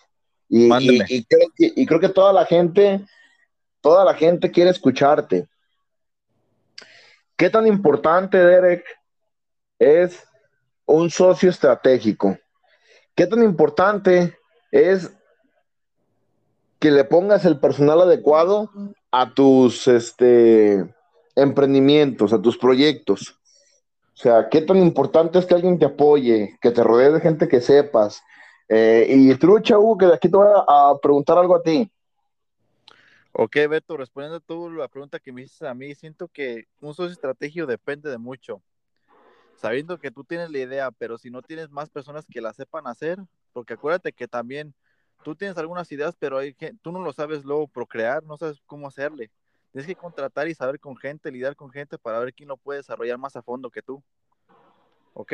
Y, 0.49 0.69
creo 1.87 2.01
que, 2.01 2.09
toda 2.09 2.33
la 2.33 2.47
gente, 2.47 3.05
toda 3.81 4.05
la 4.05 4.15
gente 4.15 4.51
quiere 4.53 4.71
escucharte. 4.71 5.49
¿Qué 7.37 7.51
tan 7.51 7.67
importante, 7.67 8.39
Derek, 8.39 8.85
es 9.79 10.25
un 10.87 11.11
socio 11.11 11.51
estratégico? 11.51 12.39
¿Qué 13.14 13.26
tan 13.26 13.43
importante 13.43 14.37
es 14.70 15.12
que 16.78 16.91
le 16.91 17.05
pongas 17.05 17.45
el 17.45 17.59
personal 17.59 18.01
adecuado 18.01 18.70
a 19.11 19.34
tus 19.34 19.89
este, 19.89 20.95
emprendimientos, 21.34 22.32
a 22.32 22.41
tus 22.41 22.57
proyectos? 22.57 23.39
O 24.14 24.18
sea, 24.18 24.49
¿qué 24.49 24.62
tan 24.62 24.78
importante 24.78 25.39
es 25.39 25.47
que 25.47 25.55
alguien 25.55 25.78
te 25.78 25.87
apoye, 25.87 26.59
que 26.61 26.70
te 26.70 26.82
rodee 26.82 27.12
de 27.12 27.20
gente 27.20 27.49
que 27.49 27.61
sepas, 27.61 28.22
eh, 28.68 29.07
y 29.09 29.34
trucha, 29.37 29.78
Hugo, 29.78 29.99
que 29.99 30.07
de 30.07 30.14
aquí 30.14 30.28
te 30.28 30.37
voy 30.37 30.49
a, 30.49 30.95
preguntar 31.01 31.39
algo 31.39 31.57
a 31.57 31.62
ti. 31.62 31.91
Ok, 33.32 33.57
Beto, 33.68 33.97
respondiendo 33.97 34.39
a 34.39 34.41
tú 34.41 34.70
la 34.70 34.89
pregunta 34.89 35.18
que 35.18 35.30
me 35.30 35.43
hiciste 35.43 35.68
a 35.68 35.74
mí, 35.74 35.95
siento 35.95 36.28
que 36.28 36.66
un 36.80 36.95
socio 36.95 37.12
estratégico 37.12 37.66
depende 37.66 38.11
de 38.11 38.18
mucho. 38.18 38.62
Sabiendo 39.57 39.99
que 39.99 40.11
tú 40.11 40.23
tienes 40.23 40.51
la 40.51 40.59
idea, 40.59 40.91
pero 40.91 41.19
si 41.19 41.31
no 41.31 41.43
tienes 41.43 41.71
más 41.71 41.89
personas 41.89 42.27
que 42.27 42.41
la 42.41 42.53
sepan 42.53 42.87
hacer, 42.87 43.19
porque 43.53 43.75
acuérdate 43.75 44.13
que 44.13 44.29
también 44.29 44.75
tú 45.23 45.35
tienes 45.35 45.57
algunas 45.57 45.91
ideas, 45.91 46.15
pero 46.19 46.39
hay 46.39 46.55
que, 46.55 46.75
tú 46.83 46.93
no 46.93 47.01
lo 47.01 47.13
sabes 47.13 47.45
luego 47.45 47.67
procrear, 47.67 48.23
no 48.23 48.37
sabes 48.37 48.61
cómo 48.67 48.87
hacerle. 48.87 49.31
Tienes 49.73 49.87
que 49.87 49.97
contratar 49.97 50.47
y 50.49 50.55
saber 50.55 50.79
con 50.79 50.97
gente, 50.97 51.31
lidiar 51.31 51.57
con 51.57 51.71
gente 51.71 51.99
para 51.99 52.19
ver 52.19 52.33
quién 52.35 52.49
lo 52.49 52.57
puede 52.57 52.79
desarrollar 52.79 53.19
más 53.19 53.35
a 53.37 53.43
fondo 53.43 53.71
que 53.71 53.83
tú. 53.83 54.03
¿Ok? 55.15 55.33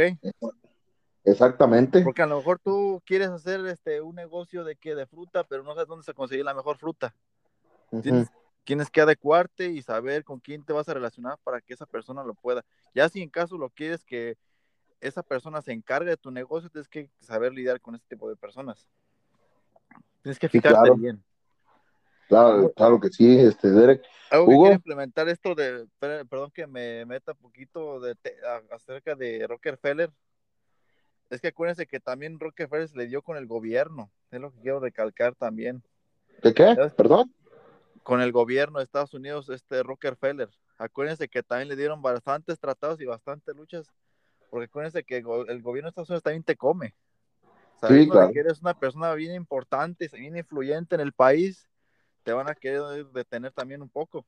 Exactamente. 1.25 2.03
Porque 2.03 2.23
a 2.23 2.27
lo 2.27 2.37
mejor 2.39 2.59
tú 2.59 3.03
quieres 3.05 3.29
hacer 3.29 3.65
este 3.67 4.01
un 4.01 4.15
negocio 4.15 4.65
de 4.65 4.77
que 4.77 4.95
de 4.95 5.07
fruta, 5.07 5.45
pero 5.45 5.63
no 5.63 5.75
sabes 5.75 5.89
dónde 5.89 6.05
se 6.05 6.15
consigue 6.15 6.45
la 6.45 6.55
mejor 6.55 6.79
fruta. 6.79 7.15
tienes, 8.03 8.29
tienes, 8.65 8.91
que 8.91 9.01
adecuarte 9.01 9.67
y 9.67 9.83
saber 9.83 10.25
con 10.25 10.41
quién 10.41 10.65
te 10.65 10.73
vas 10.73 10.89
a 10.89 10.95
relacionar 10.95 11.39
para 11.45 11.61
que 11.61 11.75
esa 11.75 11.87
persona 11.87 12.23
lo 12.25 12.35
pueda. 12.35 12.65
Ya 12.95 13.09
si 13.09 13.23
en 13.23 13.31
caso 13.31 13.59
lo 13.59 13.71
quieres 13.71 14.05
que 14.05 14.37
esa 15.01 15.23
persona 15.23 15.63
se 15.63 15.73
encargue 15.73 16.11
de 16.11 16.17
tu 16.17 16.31
negocio, 16.31 16.71
tienes 16.71 16.89
que 16.89 17.11
saber 17.21 17.53
lidiar 17.53 17.81
con 17.81 17.95
ese 17.95 18.07
tipo 18.09 18.29
de 18.29 18.37
personas. 18.37 18.89
Tienes 20.23 20.39
que 20.39 20.49
fijarte 20.49 20.91
bien. 20.97 21.23
Claro, 22.29 22.73
claro 22.73 23.01
que 23.01 23.09
sí, 23.11 23.39
este 23.39 23.69
Derek. 23.71 24.03
Algo 24.31 24.47
que 24.47 24.57
quiero 24.57 24.75
implementar 24.75 25.29
esto 25.29 25.55
de, 25.55 25.87
perdón 25.99 26.51
que 26.51 26.67
me 26.67 27.05
meta 27.05 27.35
poquito 27.35 28.01
de, 28.01 28.17
acerca 28.71 29.15
de 29.15 29.47
Rockefeller. 29.47 30.11
Es 31.29 31.41
que 31.41 31.49
acuérdense 31.49 31.87
que 31.87 32.01
también 32.01 32.39
Rockefeller 32.39 32.89
se 32.89 32.97
le 32.97 33.07
dio 33.07 33.23
con 33.23 33.37
el 33.37 33.47
gobierno. 33.47 34.11
Es 34.31 34.41
lo 34.41 34.53
que 34.53 34.61
quiero 34.61 34.81
recalcar 34.81 35.35
también. 35.35 35.83
¿De 36.43 36.55
qué? 36.55 36.75
Perdón. 36.97 37.33
Con 38.03 38.21
el 38.21 38.33
gobierno 38.33 38.79
de 38.79 38.85
Estados 38.85 39.15
Unidos, 39.15 39.49
este 39.49 39.83
Rockefeller. 39.83 40.49
Acuérdense 40.79 41.29
que 41.29 41.43
también 41.43 41.69
le 41.69 41.77
dieron 41.77 42.03
bastantes 42.03 42.59
tratados 42.59 43.01
y 43.01 43.05
bastantes 43.05 43.55
luchas. 43.55 43.87
Porque 44.51 44.67
acuérdense 44.67 45.05
que 45.05 45.19
el 45.19 45.63
gobierno 45.63 45.87
de 45.87 45.89
Estados 45.91 46.11
Unidos 46.11 46.23
también 46.23 46.43
te 46.43 46.57
come. 46.57 46.95
Sí, 47.89 48.09
que 48.33 48.39
eres 48.39 48.61
una 48.61 48.75
persona 48.75 49.13
bien 49.15 49.35
importante, 49.35 50.09
bien 50.13 50.37
influyente 50.37 50.95
en 50.95 51.01
el 51.01 51.13
país, 51.13 51.69
te 52.23 52.33
van 52.33 52.49
a 52.49 52.55
querer 52.55 53.07
detener 53.13 53.51
también 53.53 53.83
un 53.83 53.89
poco. 53.89 54.25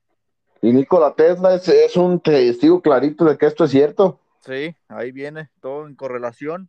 Y 0.61 0.73
Nikola 0.73 1.15
Tesla 1.15 1.55
es, 1.55 1.97
un 1.97 2.19
testigo 2.19 2.81
clarito 2.81 3.25
de 3.25 3.39
que 3.39 3.47
esto 3.47 3.65
es 3.65 3.71
cierto. 3.71 4.19
Sí, 4.41 4.75
ahí 4.89 5.13
viene 5.13 5.51
todo 5.61 5.87
en 5.87 5.95
correlación. 5.95 6.69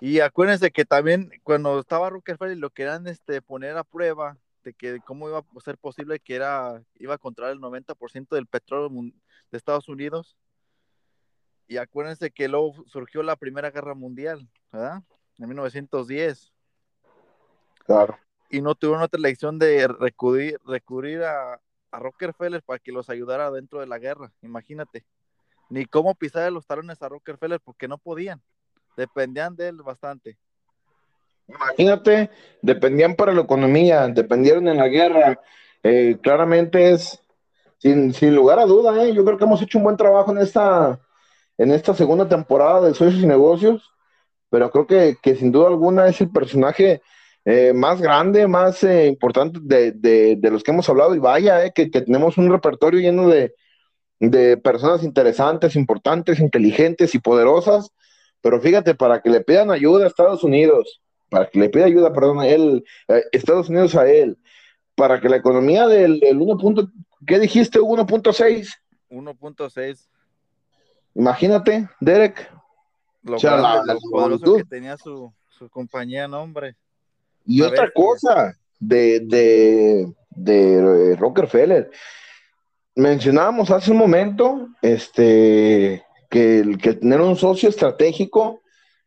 Y 0.00 0.20
acuérdense 0.20 0.70
que 0.70 0.84
también 0.84 1.30
cuando 1.42 1.80
estaba 1.80 2.10
Rockefeller 2.10 2.58
lo 2.58 2.70
querían 2.70 3.06
este, 3.06 3.42
poner 3.42 3.76
a 3.76 3.84
prueba 3.84 4.36
de 4.62 4.74
que 4.74 5.00
cómo 5.00 5.28
iba 5.28 5.38
a 5.38 5.60
ser 5.64 5.78
posible 5.78 6.20
que 6.20 6.34
era, 6.34 6.82
iba 6.96 7.14
a 7.14 7.18
controlar 7.18 7.52
el 7.52 7.60
90% 7.60 8.34
del 8.34 8.46
petróleo 8.46 8.90
de 9.50 9.58
Estados 9.58 9.88
Unidos. 9.88 10.36
Y 11.68 11.76
acuérdense 11.76 12.30
que 12.30 12.48
luego 12.48 12.84
surgió 12.86 13.22
la 13.22 13.36
Primera 13.36 13.70
Guerra 13.70 13.94
Mundial, 13.94 14.48
¿verdad? 14.70 15.02
en 15.38 15.48
1910. 15.48 16.52
Claro. 17.86 18.18
Y 18.50 18.60
no 18.60 18.74
tuvieron 18.74 19.02
otra 19.02 19.18
elección 19.18 19.58
de 19.58 19.88
recurrir, 19.88 20.58
recurrir 20.66 21.22
a, 21.22 21.60
a 21.90 21.98
Rockefeller 21.98 22.62
para 22.62 22.78
que 22.78 22.92
los 22.92 23.08
ayudara 23.08 23.50
dentro 23.50 23.80
de 23.80 23.86
la 23.86 23.98
guerra, 23.98 24.32
imagínate. 24.42 25.04
Ni 25.70 25.86
cómo 25.86 26.14
pisar 26.14 26.52
los 26.52 26.66
talones 26.66 27.00
a 27.02 27.08
Rockefeller 27.08 27.60
porque 27.60 27.88
no 27.88 27.96
podían. 27.98 28.42
Dependían 28.96 29.56
de 29.56 29.68
él 29.68 29.76
bastante. 29.76 30.38
Imagínate, 31.48 32.30
dependían 32.62 33.14
para 33.14 33.32
la 33.32 33.42
economía, 33.42 34.08
dependieron 34.08 34.68
en 34.68 34.78
la 34.78 34.88
guerra. 34.88 35.40
Eh, 35.82 36.16
claramente 36.22 36.92
es, 36.92 37.22
sin, 37.78 38.14
sin, 38.14 38.34
lugar 38.34 38.58
a 38.58 38.66
duda, 38.66 39.04
eh, 39.04 39.12
yo 39.12 39.24
creo 39.24 39.36
que 39.36 39.44
hemos 39.44 39.60
hecho 39.62 39.78
un 39.78 39.84
buen 39.84 39.96
trabajo 39.96 40.30
en 40.32 40.38
esta, 40.38 41.00
en 41.58 41.72
esta 41.72 41.94
segunda 41.94 42.28
temporada 42.28 42.82
de 42.82 42.94
Socios 42.94 43.22
y 43.22 43.26
Negocios 43.26 43.92
pero 44.52 44.70
creo 44.70 44.86
que, 44.86 45.16
que 45.22 45.34
sin 45.34 45.50
duda 45.50 45.68
alguna 45.68 46.08
es 46.08 46.20
el 46.20 46.30
personaje 46.30 47.00
eh, 47.46 47.72
más 47.72 48.02
grande, 48.02 48.46
más 48.46 48.84
eh, 48.84 49.06
importante 49.06 49.58
de, 49.62 49.92
de, 49.92 50.36
de, 50.36 50.50
los 50.50 50.62
que 50.62 50.72
hemos 50.72 50.86
hablado. 50.90 51.14
Y 51.14 51.20
vaya, 51.20 51.64
eh, 51.64 51.72
que, 51.74 51.90
que, 51.90 52.02
tenemos 52.02 52.36
un 52.36 52.52
repertorio 52.52 53.00
lleno 53.00 53.30
de, 53.30 53.54
de, 54.20 54.58
personas 54.58 55.04
interesantes, 55.04 55.74
importantes, 55.74 56.38
inteligentes 56.38 57.14
y 57.14 57.18
poderosas. 57.18 57.92
Pero 58.42 58.60
fíjate, 58.60 58.94
para 58.94 59.22
que 59.22 59.30
le 59.30 59.40
pidan 59.40 59.70
ayuda 59.70 60.04
a 60.04 60.08
Estados 60.08 60.44
Unidos, 60.44 61.00
para 61.32 61.48
que 61.48 61.58
le 61.58 61.70
pida 61.70 61.86
ayuda, 61.86 62.12
perdón, 62.12 62.40
a 62.40 62.46
él, 62.46 62.84
Estados 63.32 63.70
Unidos 63.70 63.94
a 63.94 64.06
él, 64.06 64.36
para 64.94 65.18
que 65.18 65.30
la 65.30 65.36
economía 65.36 65.88
del, 65.88 66.20
del 66.20 66.38
1. 66.38 66.92
¿Qué 67.26 67.38
dijiste? 67.38 67.80
1.6. 67.80 68.68
1.6. 69.08 70.08
Imagínate, 71.14 71.88
Derek, 72.00 72.52
lo, 73.22 73.38
poderoso 73.38 74.56
que 74.56 74.64
tenía 74.64 74.98
su, 74.98 75.32
su 75.48 75.70
compañía, 75.70 76.28
nombre. 76.28 76.76
Y 77.46 77.62
otra 77.62 77.90
cosa 77.90 78.54
de, 78.78 79.20
de, 79.20 80.12
de 80.28 81.16
Rockefeller. 81.16 81.90
Mencionábamos 82.94 83.70
hace 83.70 83.90
un 83.90 83.96
momento 83.96 84.68
este, 84.82 86.04
que, 86.28 86.58
el, 86.58 86.76
que 86.76 86.92
tener 86.92 87.22
un 87.22 87.36
socio 87.36 87.70
estratégico 87.70 88.61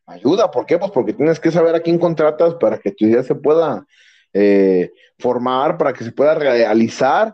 ayuda. 0.05 0.51
¿Por 0.51 0.65
qué? 0.65 0.77
Pues 0.77 0.91
porque 0.91 1.13
tienes 1.13 1.39
que 1.39 1.51
saber 1.51 1.75
a 1.75 1.79
quién 1.79 1.97
contratas 1.97 2.55
para 2.55 2.77
que 2.77 2.91
tu 2.91 3.05
idea 3.05 3.23
se 3.23 3.35
pueda 3.35 3.85
eh, 4.33 4.91
formar, 5.17 5.77
para 5.77 5.93
que 5.93 6.03
se 6.03 6.11
pueda 6.11 6.35
realizar 6.35 7.33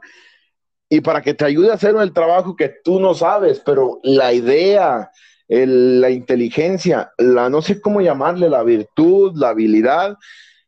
y 0.89 1.01
para 1.01 1.21
que 1.21 1.33
te 1.33 1.45
ayude 1.45 1.71
a 1.71 1.75
hacer 1.75 1.95
el 1.95 2.13
trabajo 2.13 2.55
que 2.55 2.69
tú 2.83 2.99
no 2.99 3.13
sabes, 3.13 3.61
pero 3.65 3.99
la 4.03 4.33
idea, 4.33 5.09
la 5.47 6.09
inteligencia, 6.09 7.11
la 7.17 7.49
no 7.49 7.61
sé 7.61 7.79
cómo 7.79 8.01
llamarle, 8.01 8.49
la 8.49 8.63
virtud, 8.63 9.33
la 9.35 9.49
habilidad 9.49 10.17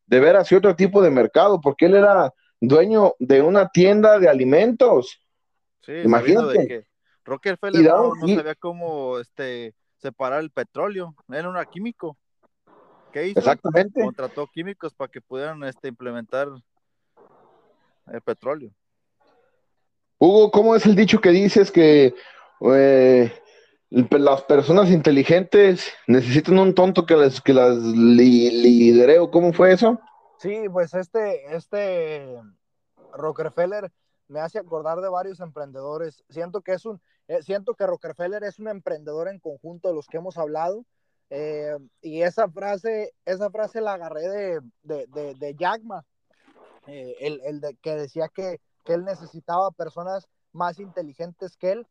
de 0.06 0.20
ver 0.20 0.38
hacia 0.38 0.58
otro 0.58 0.76
tipo 0.76 1.02
de 1.02 1.12
mercado, 1.12 1.60
porque 1.60 1.88
él 1.88 1.96
era 1.96 2.34
dueño 2.62 3.16
de 3.20 3.42
una 3.42 3.68
tienda 3.68 4.18
de 4.18 4.30
alimentos. 4.30 5.20
Sí, 5.82 5.92
imagínate. 6.06 6.68
Que 6.68 6.86
Rockefeller 7.26 7.84
no, 7.84 8.16
no, 8.16 8.28
sabía 8.28 8.56
cómo 8.56 9.20
este, 9.20 9.74
separar 10.04 10.42
el 10.42 10.52
petróleo, 10.52 11.16
era 11.30 11.50
un 11.50 11.58
químico. 11.72 12.18
¿Qué 13.12 13.28
hizo? 13.28 13.40
Exactamente. 13.40 14.02
Contrató 14.02 14.48
químicos 14.48 14.94
para 14.94 15.10
que 15.10 15.22
pudieran 15.22 15.64
este, 15.64 15.88
implementar 15.88 16.50
el 18.08 18.22
petróleo. 18.22 18.72
Hugo, 20.20 20.52
¿cómo 20.52 20.76
es 20.76 20.86
el 20.86 20.96
dicho 20.96 21.22
que 21.22 21.30
dices 21.30 21.72
que 21.72 22.14
eh, 22.76 23.34
las 23.90 24.42
personas 24.44 24.90
inteligentes 24.90 25.94
necesitan 26.08 26.60
un 26.60 26.76
tonto 26.76 27.06
que 27.06 27.16
les 27.16 27.40
que 27.40 27.54
las 27.54 27.78
lidere 27.78 29.20
o 29.20 29.30
cómo 29.30 29.54
fue 29.54 29.74
eso 29.74 30.00
sí 30.40 30.64
pues 30.72 30.96
este 30.96 31.56
este 31.56 32.40
Rockefeller 33.12 33.92
me 34.30 34.40
hace 34.40 34.58
acordar 34.58 35.00
de 35.02 35.10
varios 35.10 35.40
emprendedores 35.42 36.24
siento 36.30 36.62
que 36.62 36.74
es 36.74 36.86
un 36.86 37.00
eh, 37.28 37.42
siento 37.42 37.74
que 37.74 37.88
Rockefeller 37.88 38.44
es 38.44 38.60
un 38.60 38.68
emprendedor 38.68 39.28
en 39.28 39.40
conjunto 39.40 39.88
de 39.88 39.96
los 39.96 40.08
que 40.08 40.18
hemos 40.18 40.38
hablado 40.38 40.86
eh, 41.30 41.78
y 42.02 42.22
esa 42.22 42.50
frase 42.50 43.14
esa 43.26 43.50
frase 43.50 43.82
la 43.82 43.94
agarré 43.94 44.28
de 44.28 44.62
de, 44.84 45.08
de, 45.08 45.36
de 45.36 45.56
eh, 46.88 47.16
el, 47.22 47.42
el 47.46 47.62
de, 47.62 47.76
que 47.82 47.96
decía 47.96 48.28
que, 48.28 48.60
que 48.84 48.94
él 48.94 49.06
necesitaba 49.06 49.72
personas 49.72 50.28
más 50.52 50.80
inteligentes 50.80 51.56
que 51.58 51.72
él 51.72 51.88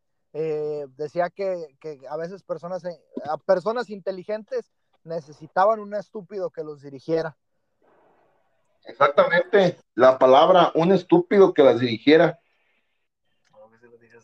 decía 0.97 1.29
que, 1.29 1.67
a 2.09 2.17
veces 2.17 2.41
personas, 2.41 2.83
a 2.83 3.37
personas 3.37 3.91
inteligentes 3.91 4.71
necesitaban 5.03 5.79
un 5.79 5.93
estúpido 5.93 6.49
que 6.49 6.63
los 6.63 6.81
dirigiera. 6.81 7.37
Exactamente, 8.85 9.77
la 9.95 10.17
palabra, 10.17 10.71
un 10.75 10.91
estúpido 10.91 11.53
que 11.53 11.63
las 11.63 11.79
dirigiera. 11.79 12.39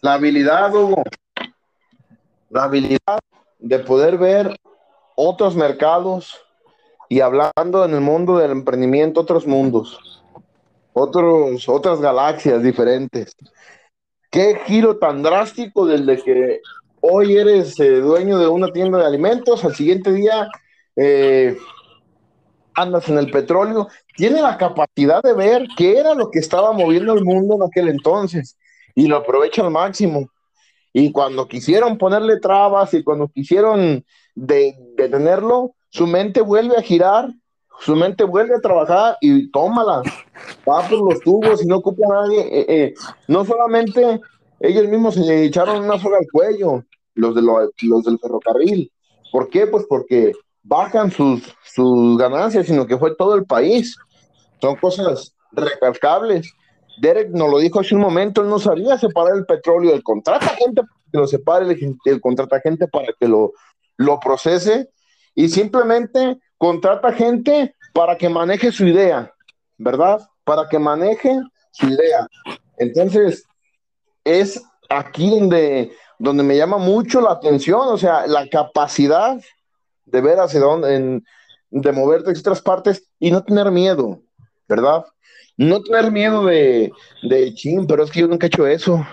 La 0.02 0.14
habilidad, 0.14 0.74
Hugo, 0.74 1.04
la 2.50 2.64
habilidad 2.64 3.20
de 3.60 3.80
poder 3.80 4.18
ver 4.18 4.58
otros 5.16 5.56
mercados 5.56 6.40
y 7.10 7.20
hablando 7.20 7.84
en 7.84 7.94
el 7.94 8.00
mundo 8.00 8.38
del 8.38 8.52
emprendimiento, 8.52 9.20
otros 9.20 9.46
mundos, 9.46 10.24
otros, 10.94 11.68
otras 11.68 12.00
galaxias 12.00 12.64
diferentes. 12.64 13.36
Qué 14.32 14.62
giro 14.66 14.98
tan 15.00 15.22
drástico 15.22 15.86
desde 15.86 16.24
que 16.24 16.62
hoy 17.02 17.36
eres 17.36 17.78
eh, 17.82 18.00
dueño 18.00 18.40
de 18.40 18.48
una 18.48 18.72
tienda 18.72 19.00
de 19.00 19.06
alimentos, 19.06 19.66
al 19.66 19.76
siguiente 19.76 20.14
día 20.14 20.48
eh, 20.96 21.58
andas 22.74 23.10
en 23.10 23.18
el 23.18 23.30
petróleo, 23.32 23.90
tiene 24.16 24.42
la 24.42 24.58
capacidad 24.58 25.22
de 25.22 25.34
ver 25.34 25.68
qué 25.76 25.98
era 25.98 26.14
lo 26.14 26.32
que 26.32 26.40
estaba 26.40 26.72
moviendo 26.72 27.14
el 27.14 27.26
mundo 27.26 27.56
en 27.56 27.64
aquel 27.64 27.90
entonces 27.90 28.56
y 29.00 29.08
lo 29.08 29.16
aprovecha 29.16 29.62
al 29.64 29.72
máximo. 29.72 30.30
Y 30.92 31.14
cuando 31.14 31.48
quisieron 31.48 31.98
ponerle 31.98 32.38
trabas 32.40 32.94
y 32.94 33.02
cuando 33.02 33.30
quisieron 33.30 34.04
detenerlo, 34.36 35.74
su 35.90 36.06
mente 36.06 36.42
vuelve 36.42 36.76
a 36.76 36.82
girar, 36.82 37.30
su 37.80 37.96
mente 37.96 38.26
vuelve 38.26 38.56
a 38.56 38.60
trabajar 38.60 39.18
y 39.22 39.50
tómala 39.52 40.02
va 40.68 40.86
por 40.90 41.14
los 41.14 41.22
tubos 41.22 41.64
y 41.64 41.68
no 41.68 41.78
ocupa 41.78 42.06
a 42.08 42.22
nadie. 42.22 42.42
Eh, 42.42 42.66
eh, 42.68 42.94
no 43.30 43.46
solamente 43.46 44.20
ellos 44.60 44.90
mismos 44.90 45.16
se 45.16 45.46
echaron 45.46 45.86
una 45.86 45.98
soga 45.98 46.18
al 46.18 46.28
cuello, 46.30 46.84
los, 47.14 47.34
de 47.36 47.42
los 47.42 48.04
del 48.04 48.20
ferrocarril. 48.20 48.92
¿Por 49.32 49.50
qué? 49.50 49.66
Pues 49.66 49.86
porque 49.88 50.34
bajan 50.62 51.10
sus, 51.10 51.56
sus 51.64 52.18
ganancias, 52.18 52.66
sino 52.66 52.86
que 52.86 52.98
fue 52.98 53.16
todo 53.16 53.36
el 53.36 53.46
país. 53.46 53.96
son 54.60 54.76
cosas 54.76 55.34
recalcables. 55.54 56.52
Derek 57.00 57.30
nos 57.30 57.50
lo 57.50 57.60
dijo 57.60 57.80
hace 57.80 57.96
un 57.96 58.02
momento, 58.02 58.42
él 58.42 58.50
no 58.50 58.60
sabía 58.60 58.98
separar 58.98 59.38
el 59.38 59.46
petróleo 59.46 59.92
del 59.92 60.04
contrata 60.04 60.50
gente 60.50 60.82
para 60.82 61.02
que 61.12 61.18
lo 61.18 61.28
separe, 61.28 61.66
el, 61.66 61.98
el 62.06 62.22
contrata 62.22 62.60
gente 62.62 62.88
para 62.88 63.08
que 63.20 63.28
lo, 63.28 63.54
lo 63.98 64.20
procese 64.20 64.90
y 65.36 65.50
simplemente 65.50 66.40
contrata 66.58 67.14
gente 67.14 67.76
para 67.94 68.18
que 68.18 68.30
maneje 68.30 68.72
su 68.72 68.86
idea, 68.86 69.34
¿verdad? 69.78 70.20
Para 70.44 70.68
que 70.68 70.80
maneje 70.80 71.40
su 71.72 71.88
idea. 71.88 72.28
Entonces, 72.78 73.46
es 74.24 74.62
aquí 74.90 75.30
donde, 75.30 75.92
donde 76.18 76.44
me 76.44 76.58
llama 76.58 76.78
mucho 76.78 77.22
la 77.22 77.32
atención, 77.32 77.82
o 77.88 77.98
sea, 77.98 78.28
la 78.28 78.48
capacidad 78.50 79.40
de 80.06 80.22
ver 80.22 80.40
hacia 80.40 80.60
dónde, 80.60 81.22
de 81.70 81.92
moverte 81.92 82.30
a 82.30 82.34
otras 82.34 82.62
partes 82.62 83.08
y 83.20 83.32
no 83.32 83.44
tener 83.44 83.72
miedo, 83.72 84.20
¿verdad? 84.68 85.06
No 85.60 85.82
tener 85.82 86.10
miedo 86.10 86.46
de, 86.46 86.90
de 87.22 87.54
ching, 87.54 87.86
pero 87.86 88.06
es 88.06 88.12
que 88.12 88.22
yo 88.22 88.30
nunca 88.30 88.46
he 88.46 88.48
hecho 88.48 88.66
eso. 88.66 89.06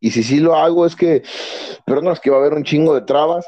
Y 0.00 0.10
si 0.10 0.22
sí 0.22 0.40
lo 0.40 0.56
hago, 0.56 0.86
es 0.86 0.96
que, 0.96 1.22
pero 1.84 2.00
no 2.00 2.10
es 2.10 2.20
que 2.20 2.30
va 2.30 2.38
a 2.38 2.40
haber 2.40 2.54
un 2.54 2.64
chingo 2.64 2.94
de 2.94 3.02
trabas. 3.02 3.46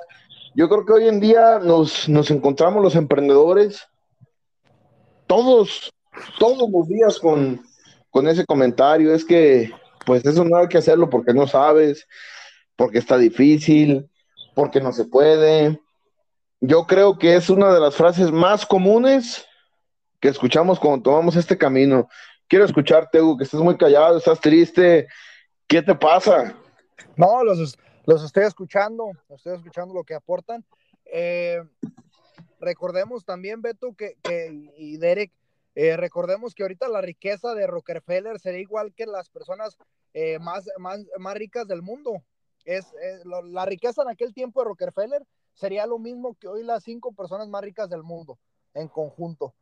Yo 0.54 0.68
creo 0.68 0.84
que 0.84 0.92
hoy 0.92 1.08
en 1.08 1.18
día 1.18 1.60
nos, 1.60 2.10
nos 2.10 2.30
encontramos 2.30 2.82
los 2.82 2.94
emprendedores 2.94 3.88
todos, 5.26 5.90
todos 6.38 6.70
los 6.70 6.88
días 6.88 7.18
con, 7.18 7.62
con 8.10 8.28
ese 8.28 8.44
comentario. 8.44 9.14
Es 9.14 9.24
que, 9.24 9.72
pues 10.04 10.22
eso 10.26 10.44
no 10.44 10.58
hay 10.58 10.68
que 10.68 10.76
hacerlo 10.76 11.08
porque 11.08 11.32
no 11.32 11.46
sabes, 11.46 12.06
porque 12.76 12.98
está 12.98 13.16
difícil, 13.16 14.10
porque 14.54 14.82
no 14.82 14.92
se 14.92 15.06
puede. 15.06 15.80
Yo 16.60 16.86
creo 16.86 17.18
que 17.18 17.36
es 17.36 17.48
una 17.48 17.72
de 17.72 17.80
las 17.80 17.94
frases 17.94 18.30
más 18.30 18.66
comunes 18.66 19.46
que 20.20 20.28
escuchamos 20.28 20.78
cuando 20.78 21.02
tomamos 21.02 21.36
este 21.36 21.56
camino. 21.56 22.08
Quiero 22.46 22.64
escucharte, 22.64 23.20
Hugo, 23.20 23.38
que 23.38 23.44
estás 23.44 23.60
muy 23.60 23.76
callado, 23.76 24.18
estás 24.18 24.40
triste. 24.40 25.08
¿Qué 25.66 25.82
te 25.82 25.94
pasa? 25.94 26.54
No, 27.16 27.42
los, 27.42 27.78
los 28.06 28.24
estoy 28.24 28.44
escuchando, 28.44 29.10
estoy 29.28 29.54
escuchando 29.54 29.94
lo 29.94 30.04
que 30.04 30.14
aportan. 30.14 30.64
Eh, 31.06 31.62
recordemos 32.60 33.24
también, 33.24 33.62
Beto, 33.62 33.94
que, 33.96 34.16
que 34.22 34.72
y 34.76 34.98
Derek, 34.98 35.32
eh, 35.74 35.96
recordemos 35.96 36.54
que 36.54 36.62
ahorita 36.62 36.88
la 36.88 37.00
riqueza 37.00 37.54
de 37.54 37.66
Rockefeller 37.66 38.38
sería 38.38 38.60
igual 38.60 38.92
que 38.94 39.06
las 39.06 39.30
personas 39.30 39.78
eh, 40.12 40.38
más, 40.38 40.68
más, 40.78 41.00
más, 41.18 41.34
ricas 41.34 41.66
del 41.66 41.82
mundo. 41.82 42.22
Es, 42.64 42.86
es 43.00 43.24
lo, 43.24 43.42
la 43.42 43.64
riqueza 43.64 44.02
en 44.02 44.10
aquel 44.10 44.34
tiempo 44.34 44.60
de 44.60 44.68
Rockefeller 44.68 45.22
sería 45.54 45.86
lo 45.86 45.98
mismo 45.98 46.34
que 46.34 46.48
hoy 46.48 46.62
las 46.62 46.82
cinco 46.82 47.12
personas 47.12 47.48
más 47.48 47.62
ricas 47.62 47.88
del 47.88 48.02
mundo 48.02 48.38
en 48.74 48.88
conjunto. 48.88 49.54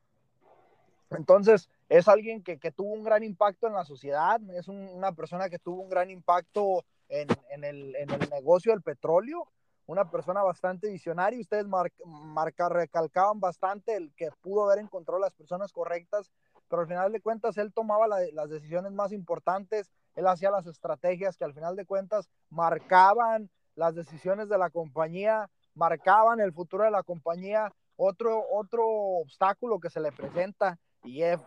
Entonces, 1.10 1.68
es 1.88 2.06
alguien 2.08 2.42
que, 2.42 2.58
que, 2.58 2.70
tuvo 2.70 2.92
un 2.92 3.02
gran 3.02 3.22
impacto 3.22 3.66
en 3.66 3.72
la 3.72 3.84
sociedad, 3.84 4.40
es 4.50 4.68
un, 4.68 4.76
una 4.88 5.12
persona 5.12 5.48
que 5.48 5.58
tuvo 5.58 5.82
un 5.82 5.88
gran 5.88 6.10
impacto 6.10 6.84
en, 7.08 7.28
en, 7.50 7.64
el, 7.64 7.96
en, 7.96 8.10
el, 8.10 8.28
negocio 8.30 8.72
del 8.72 8.82
petróleo, 8.82 9.48
una 9.86 10.10
persona 10.10 10.42
bastante 10.42 10.90
visionaria. 10.90 11.40
Ustedes 11.40 11.66
mar, 11.66 11.90
marca, 12.04 12.68
recalcaban 12.68 13.40
bastante 13.40 13.96
el 13.96 14.12
que 14.14 14.30
pudo 14.42 14.64
haber 14.64 14.80
encontrado 14.80 15.18
las 15.18 15.32
personas 15.32 15.72
correctas, 15.72 16.30
pero 16.68 16.82
al 16.82 16.88
final 16.88 17.10
de 17.10 17.22
cuentas 17.22 17.56
él 17.56 17.72
tomaba 17.72 18.06
la, 18.06 18.18
las 18.34 18.50
decisiones 18.50 18.92
más 18.92 19.12
importantes, 19.12 19.90
él 20.14 20.26
hacía 20.26 20.50
las 20.50 20.66
estrategias 20.66 21.38
que 21.38 21.44
al 21.44 21.54
final 21.54 21.74
de 21.74 21.86
cuentas 21.86 22.28
marcaban 22.50 23.48
las 23.76 23.94
decisiones 23.94 24.50
de 24.50 24.58
la 24.58 24.68
compañía, 24.68 25.48
marcaban 25.74 26.40
el 26.40 26.52
futuro 26.52 26.84
de 26.84 26.90
la 26.90 27.02
compañía. 27.02 27.72
Otro, 27.96 28.44
otro 28.52 28.86
obstáculo 28.86 29.80
que 29.80 29.90
se 29.90 30.00
le 30.00 30.12
presenta 30.12 30.78
y 31.04 31.22
es, 31.22 31.38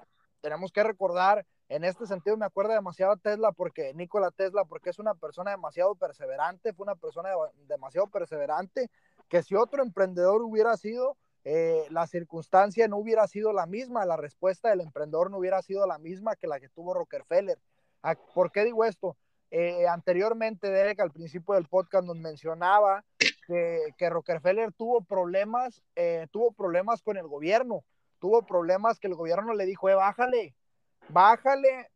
tenemos 0.42 0.72
que 0.72 0.84
recordar, 0.84 1.46
en 1.70 1.84
este 1.84 2.06
sentido 2.06 2.36
me 2.36 2.46
acuerdo 2.46 2.74
demasiado 2.74 3.14
a 3.14 3.18
Tesla 3.18 3.52
porque 3.52 3.94
Nikola 3.94 4.32
Tesla, 4.32 4.66
porque 4.66 4.90
es 4.90 5.00
una 5.00 5.14
persona 5.14 5.52
demasiado 5.52 5.96
perseverante, 5.96 6.74
fue 6.74 6.84
una 6.84 6.96
persona 6.96 7.30
demasiado 7.68 8.08
perseverante, 8.08 8.90
que 9.30 9.44
si 9.44 9.56
otro 9.56 9.82
emprendedor 9.82 10.42
hubiera 10.42 10.76
sido, 10.76 11.18
eh, 11.44 11.86
la 11.90 12.08
circunstancia 12.08 12.88
no 12.88 12.98
hubiera 12.98 13.28
sido 13.28 13.54
la 13.54 13.66
misma, 13.66 14.06
la 14.06 14.18
respuesta 14.18 14.70
del 14.70 14.82
emprendedor 14.82 15.32
no 15.32 15.38
hubiera 15.38 15.62
sido 15.62 15.88
la 15.88 15.98
misma 15.98 16.36
que 16.36 16.48
la 16.48 16.60
que 16.60 16.70
tuvo 16.70 16.94
Rockefeller. 16.94 17.58
¿Por 18.34 18.52
qué 18.52 18.66
digo 18.66 18.84
esto? 18.84 19.16
Eh, 19.52 19.88
anteriormente, 19.88 20.70
Derek, 20.70 21.00
al 21.00 21.12
principio 21.12 21.56
del 21.56 21.68
podcast, 21.68 22.06
nos 22.06 22.18
mencionaba 22.18 23.04
que, 23.48 23.94
que 23.98 24.10
Rockefeller 24.10 24.72
tuvo 24.74 25.02
problemas, 25.02 25.84
eh, 25.96 26.28
tuvo 26.32 26.52
problemas 26.52 27.02
con 27.02 27.18
el 27.18 27.28
gobierno 27.28 27.84
tuvo 28.22 28.44
problemas 28.44 29.00
que 29.00 29.08
el 29.08 29.16
gobierno 29.16 29.54
le 29.54 29.66
dijo, 29.66 29.90
eh, 29.90 29.96
bájale, 29.96 30.56
bájale. 31.10 31.90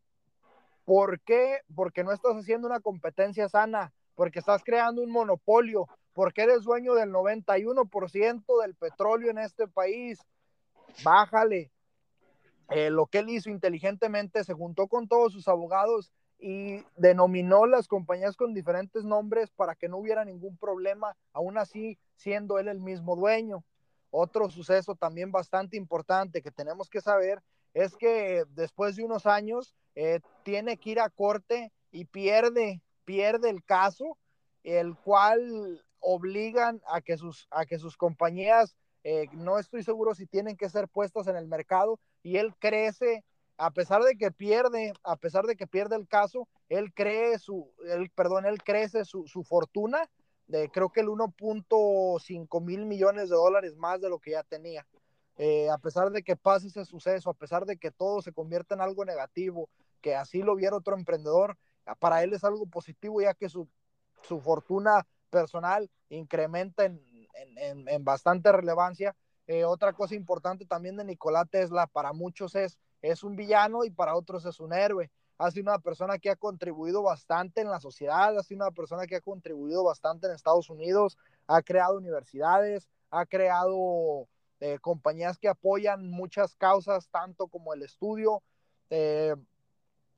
¿Por 0.84 1.21
qué? 1.21 1.59
Porque 1.73 2.03
no 2.03 2.11
estás 2.11 2.36
haciendo 2.36 2.67
una 2.67 2.80
competencia 2.80 3.47
sana, 3.47 3.93
porque 4.15 4.39
estás 4.39 4.63
creando 4.63 5.03
un 5.03 5.11
monopolio, 5.11 5.88
porque 6.13 6.41
eres 6.41 6.63
dueño 6.63 6.95
del 6.95 7.11
91% 7.11 8.61
del 8.61 8.76
petróleo 8.76 9.30
en 9.30 9.38
este 9.38 9.67
país. 9.67 10.19
Bájale. 11.03 11.71
Eh, 12.71 12.89
lo 12.89 13.05
que 13.05 13.19
él 13.19 13.30
hizo 13.30 13.51
inteligentemente, 13.51 14.43
se 14.43 14.53
juntó 14.53 14.88
con 14.88 15.07
todos 15.07 15.32
sus 15.32 15.47
abogados 15.47 16.11
y 16.39 16.84
denominó 16.97 17.67
las 17.67 17.88
compañías 17.88 18.36
con 18.36 18.55
diferentes 18.55 19.03
nombres 19.03 19.51
para 19.51 19.76
que 19.76 19.88
no 19.88 19.97
hubiera 19.97 20.26
ningún 20.26 20.57
problema, 20.57 21.15
aún 21.34 21.59
así 21.59 21.99
siendo 22.15 22.57
él 22.57 22.67
el 22.67 22.80
mismo 22.80 23.15
dueño. 23.15 23.63
Otro 24.18 24.49
suceso 24.49 24.95
también 24.95 25.30
bastante 25.30 25.76
importante 25.76 26.41
que 26.41 26.49
tenemos 26.49 26.89
que 26.89 27.01
saber 27.01 27.43
es 27.74 27.97
que 27.97 28.45
después 28.51 28.95
de 28.95 29.03
unos 29.03 29.26
años 29.26 29.76
eh, 29.93 30.22
tiene 30.43 30.78
que 30.78 30.91
ir 30.91 31.01
a 31.01 31.09
corte 31.09 31.74
y 31.91 32.05
pierde, 32.05 32.82
pierde 33.03 33.49
el 33.49 33.61
caso, 33.66 34.18
el 34.63 34.95
cual 34.95 35.84
obligan 35.99 36.82
a 36.88 37.01
que 37.01 37.18
sus, 37.18 37.49
a 37.51 37.66
que 37.66 37.78
sus 37.78 37.97
compañías, 37.97 38.78
eh, 39.03 39.26
no 39.34 39.59
estoy 39.59 39.84
seguro 39.84 40.16
si 40.16 40.26
tienen 40.26 40.55
que 40.55 40.70
ser 40.70 40.88
puestas 40.88 41.28
en 41.28 41.36
el 41.36 41.49
mercado, 41.49 41.99
y 42.24 42.38
él 42.38 42.55
crece, 42.57 43.26
a 43.57 43.72
pesar 43.72 44.01
de 44.03 44.16
que 44.16 44.32
pierde, 44.32 44.93
a 45.03 45.18
pesar 45.18 45.43
de 45.43 45.57
que 45.57 45.68
pierde 45.68 45.97
el 45.97 46.07
caso, 46.07 46.47
él 46.70 46.93
cree 46.93 47.38
su, 47.38 47.70
él, 47.86 48.09
perdón, 48.16 48.45
él 48.45 48.63
crece 48.63 49.03
su, 49.03 49.28
su 49.28 49.43
fortuna 49.43 50.09
creo 50.71 50.89
que 50.89 51.01
el 51.01 51.07
1.5 51.07 52.61
mil 52.61 52.85
millones 52.85 53.29
de 53.29 53.35
dólares 53.35 53.75
más 53.75 54.01
de 54.01 54.09
lo 54.09 54.19
que 54.19 54.31
ya 54.31 54.43
tenía. 54.43 54.85
Eh, 55.37 55.69
a 55.69 55.77
pesar 55.77 56.11
de 56.11 56.23
que 56.23 56.35
pase 56.35 56.67
ese 56.67 56.85
suceso, 56.85 57.29
a 57.29 57.33
pesar 57.33 57.65
de 57.65 57.77
que 57.77 57.91
todo 57.91 58.21
se 58.21 58.31
convierta 58.31 58.75
en 58.75 58.81
algo 58.81 59.03
negativo, 59.03 59.69
que 60.01 60.15
así 60.15 60.41
lo 60.41 60.55
viera 60.55 60.77
otro 60.77 60.95
emprendedor, 60.95 61.57
para 61.99 62.23
él 62.23 62.33
es 62.33 62.43
algo 62.43 62.65
positivo 62.67 63.21
ya 63.21 63.33
que 63.33 63.49
su, 63.49 63.67
su 64.23 64.39
fortuna 64.39 65.05
personal 65.29 65.89
incrementa 66.09 66.85
en, 66.85 67.01
en, 67.57 67.87
en 67.87 68.03
bastante 68.03 68.51
relevancia. 68.51 69.15
Eh, 69.47 69.65
otra 69.65 69.93
cosa 69.93 70.15
importante 70.15 70.65
también 70.65 70.97
de 70.97 71.03
Nicolás 71.03 71.47
Tesla, 71.49 71.85
para 71.87 72.13
muchos 72.13 72.55
es, 72.55 72.77
es 73.01 73.23
un 73.23 73.35
villano 73.35 73.83
y 73.83 73.91
para 73.91 74.15
otros 74.15 74.45
es 74.45 74.59
un 74.59 74.73
héroe 74.73 75.11
ha 75.38 75.51
sido 75.51 75.71
una 75.71 75.79
persona 75.79 76.17
que 76.17 76.29
ha 76.29 76.36
contribuido 76.36 77.03
bastante 77.03 77.61
en 77.61 77.69
la 77.69 77.79
sociedad, 77.79 78.38
ha 78.38 78.43
sido 78.43 78.63
una 78.65 78.71
persona 78.71 79.05
que 79.05 79.17
ha 79.17 79.21
contribuido 79.21 79.83
bastante 79.83 80.27
en 80.27 80.33
Estados 80.33 80.69
Unidos, 80.69 81.17
ha 81.47 81.61
creado 81.61 81.97
universidades, 81.97 82.88
ha 83.09 83.25
creado 83.25 84.27
eh, 84.59 84.79
compañías 84.79 85.38
que 85.38 85.49
apoyan 85.49 86.09
muchas 86.09 86.55
causas, 86.55 87.09
tanto 87.09 87.47
como 87.47 87.73
el 87.73 87.83
estudio, 87.83 88.41
eh, 88.89 89.36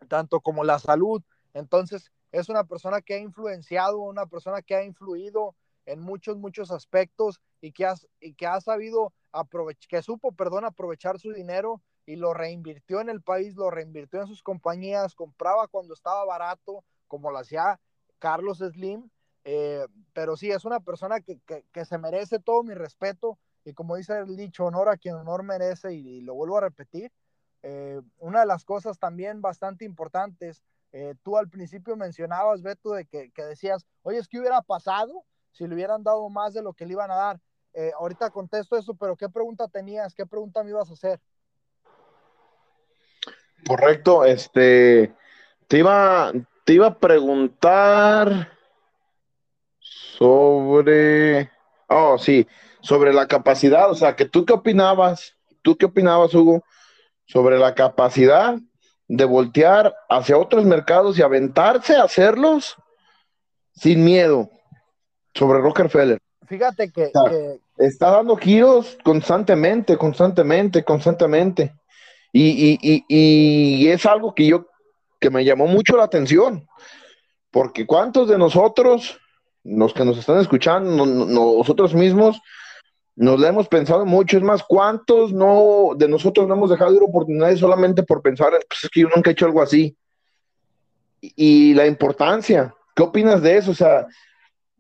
tanto 0.07 0.39
como 0.41 0.63
la 0.63 0.79
salud. 0.79 1.23
Entonces, 1.53 2.11
es 2.31 2.49
una 2.49 2.65
persona 2.65 3.01
que 3.01 3.15
ha 3.15 3.19
influenciado, 3.19 3.99
una 3.99 4.27
persona 4.27 4.61
que 4.61 4.75
ha 4.75 4.83
influido 4.83 5.55
en 5.85 6.01
muchos, 6.01 6.37
muchos 6.37 6.69
aspectos 6.69 7.41
y 7.61 7.71
que, 7.71 7.85
ha, 7.85 7.95
y 8.19 8.33
que 8.33 8.45
ha 8.45 8.61
sabido 8.61 9.13
aprovechar, 9.31 9.87
que 9.87 10.01
supo, 10.03 10.31
perdón, 10.33 10.65
aprovechar 10.65 11.17
su 11.19 11.31
dinero 11.31 11.81
y 12.07 12.15
lo 12.15 12.33
reinvirtió 12.33 13.01
en 13.01 13.09
el 13.09 13.21
país, 13.21 13.55
lo 13.55 13.69
reinvirtió 13.69 14.21
en 14.21 14.27
sus 14.27 14.41
compañías, 14.41 15.13
compraba 15.13 15.67
cuando 15.67 15.93
estaba 15.93 16.23
barato, 16.23 16.83
como 17.07 17.31
lo 17.31 17.37
hacía 17.37 17.79
Carlos 18.17 18.59
Slim. 18.59 19.09
Eh, 19.43 19.85
pero 20.13 20.37
sí, 20.37 20.49
es 20.49 20.63
una 20.63 20.79
persona 20.79 21.19
que, 21.19 21.39
que, 21.41 21.65
que, 21.73 21.85
se 21.85 21.97
merece 21.97 22.39
todo 22.39 22.63
mi 22.63 22.73
respeto 22.73 23.37
y 23.65 23.73
como 23.73 23.97
dice 23.97 24.17
el 24.17 24.37
dicho, 24.37 24.65
honor 24.65 24.89
a 24.89 24.97
quien 24.97 25.15
honor 25.15 25.43
merece 25.43 25.93
y, 25.93 26.21
lo 26.21 26.33
vuelvo 26.33 26.57
a 26.57 26.61
repetir. 26.61 27.11
Eh, 27.61 28.01
una 28.19 28.39
de 28.39 28.45
las 28.45 28.63
cosas 28.63 28.97
también 28.99 29.41
bastante 29.41 29.83
importantes, 29.83 30.63
eh, 30.93 31.15
tú 31.23 31.37
al 31.37 31.49
principio 31.49 31.97
mencionabas, 31.97 32.61
Beto, 32.61 32.93
de 32.93 33.05
que, 33.05 33.31
que, 33.31 33.43
decías, 33.43 33.85
oye, 34.03 34.17
es 34.17 34.29
que 34.29 34.39
hubiera 34.39 34.61
pasado 34.61 35.25
si 35.51 35.67
le 35.67 35.75
hubieran 35.75 36.03
dado 36.03 36.29
más 36.29 36.53
de 36.53 36.61
lo 36.61 36.73
que 36.73 36.85
le 36.85 36.93
iban 36.93 37.11
a 37.11 37.15
dar. 37.15 37.41
Ahorita 37.99 38.31
contesto 38.31 38.75
eso, 38.75 38.95
pero 38.95 39.15
¿qué 39.15 39.29
pregunta 39.29 39.67
tenías? 39.67 40.15
¿Qué 40.15 40.25
pregunta 40.25 40.63
me 40.63 40.71
ibas 40.71 40.89
a 40.89 40.93
hacer? 40.93 41.21
Correcto, 43.65 44.25
este, 44.25 45.13
te 45.67 45.77
iba, 45.79 46.31
te 46.63 46.73
iba 46.73 46.87
a 46.87 46.99
preguntar 46.99 48.51
sobre, 49.79 51.49
oh, 51.87 52.17
sí, 52.17 52.47
sobre 52.81 53.13
la 53.13 53.27
capacidad, 53.27 53.89
o 53.89 53.95
sea, 53.95 54.15
que 54.15 54.25
tú 54.25 54.45
qué 54.45 54.53
opinabas, 54.53 55.35
tú 55.61 55.77
qué 55.77 55.85
opinabas, 55.85 56.33
Hugo, 56.33 56.63
sobre 57.25 57.59
la 57.59 57.75
capacidad 57.75 58.55
de 59.07 59.25
voltear 59.25 59.95
hacia 60.09 60.37
otros 60.37 60.65
mercados 60.65 61.17
y 61.17 61.21
aventarse 61.21 61.95
a 61.95 62.03
hacerlos 62.03 62.75
sin 63.73 64.03
miedo 64.03 64.49
sobre 65.33 65.59
Rockefeller. 65.59 66.19
Fíjate 66.47 66.89
que, 66.91 67.11
está, 67.77 68.11
dando 68.11 68.35
giros 68.37 68.97
constantemente, 69.03 69.97
constantemente, 69.97 70.83
constantemente. 70.83 71.73
Y, 72.39 73.87
es 73.87 74.05
algo 74.05 74.33
que 74.33 74.47
yo, 74.47 74.67
que 75.19 75.29
me 75.29 75.43
llamó 75.43 75.67
mucho 75.67 75.97
la 75.97 76.03
atención, 76.03 76.67
porque 77.51 77.87
cuántos 77.87 78.27
de 78.27 78.37
nosotros, 78.37 79.19
los 79.63 79.93
que 79.93 80.05
nos 80.05 80.17
están 80.17 80.39
escuchando, 80.39 81.05
nosotros 81.05 81.93
mismos, 81.93 82.39
nos 83.15 83.39
la 83.39 83.47
hemos 83.47 83.67
pensado 83.67 84.05
mucho, 84.05 84.37
es 84.37 84.43
más, 84.43 84.63
¿cuántos 84.63 85.33
no 85.33 85.89
de 85.95 86.07
nosotros 86.07 86.47
no 86.47 86.53
hemos 86.53 86.69
dejado 86.69 86.91
de 86.91 86.97
ir 86.97 87.03
oportunidades 87.03 87.59
solamente 87.59 88.03
por 88.03 88.21
pensar, 88.21 88.51
pues 88.69 88.83
es 88.83 88.89
que 88.91 89.01
yo 89.01 89.09
nunca 89.13 89.31
he 89.31 89.33
hecho 89.33 89.47
algo 89.47 89.61
así? 89.61 89.97
Y, 91.19 91.73
la 91.73 91.87
importancia, 91.87 92.75
¿qué 92.95 93.01
opinas 93.01 93.41
de 93.41 93.57
eso? 93.57 93.71
O 93.71 93.75
sea, 93.75 94.05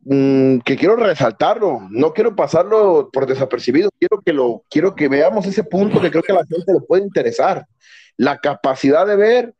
mm, 0.09 0.59
que 0.59 0.75
quiero 0.75 0.95
resaltarlo, 0.95 1.87
no 1.89 2.13
quiero 2.13 2.35
pasarlo 2.35 3.09
por 3.11 3.25
desapercibido, 3.25 3.89
quiero 3.99 4.21
que 4.21 4.33
lo, 4.33 4.63
quiero 4.69 4.95
que 4.95 5.07
veamos 5.07 5.45
ese 5.45 5.63
punto 5.63 6.01
que 6.01 6.11
creo 6.11 6.23
que 6.23 6.31
a 6.31 6.35
la 6.35 6.45
gente 6.45 6.73
le 6.73 6.81
puede 6.81 7.03
interesar. 7.03 7.65
La 8.17 8.37
capacidad 8.37 9.05
de 9.05 9.15
ver 9.15 9.53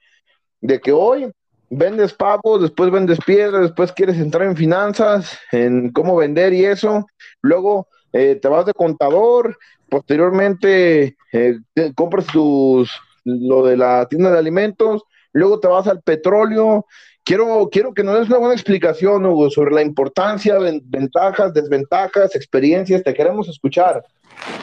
de 0.62 0.80
que 0.80 0.92
hoy 0.92 1.32
vendes 1.70 2.14
pavos, 2.14 2.62
después 2.62 2.92
vendes 2.92 3.20
piedras, 3.26 3.62
después 3.62 3.92
quieres 3.92 4.18
entrar 4.18 4.48
en 4.48 4.56
finanzas, 4.56 5.38
en 5.52 5.92
cómo 5.92 6.16
vender 6.16 6.54
y 6.54 6.66
eso, 6.66 7.06
luego 7.42 7.88
eh, 8.14 8.36
te 8.42 8.48
vas 8.48 8.66
de 8.66 8.74
contador, 8.74 9.58
posteriormente 9.90 11.18
eh, 11.32 11.60
compras 11.96 12.26
tus, 12.28 12.92
lo 13.24 13.66
de 13.66 13.78
la 13.78 14.08
tienda 14.08 14.32
de 14.32 14.40
alimentos, 14.40 15.04
luego 15.34 15.60
te 15.60 15.68
vas 15.68 15.88
al 15.88 16.02
petróleo. 16.02 16.86
Quiero, 17.28 17.68
quiero 17.70 17.94
que 17.94 18.06
nos 18.06 18.20
des 18.20 18.30
una 18.30 18.38
buena 18.38 18.54
explicación, 18.54 19.26
Hugo, 19.26 19.50
sobre 19.50 19.76
la 19.76 19.82
importancia, 19.82 20.58
ventajas, 20.84 21.54
desventajas, 21.54 22.34
experiencias. 22.38 23.04
Te 23.04 23.14
queremos 23.14 23.50
escuchar. 23.50 24.02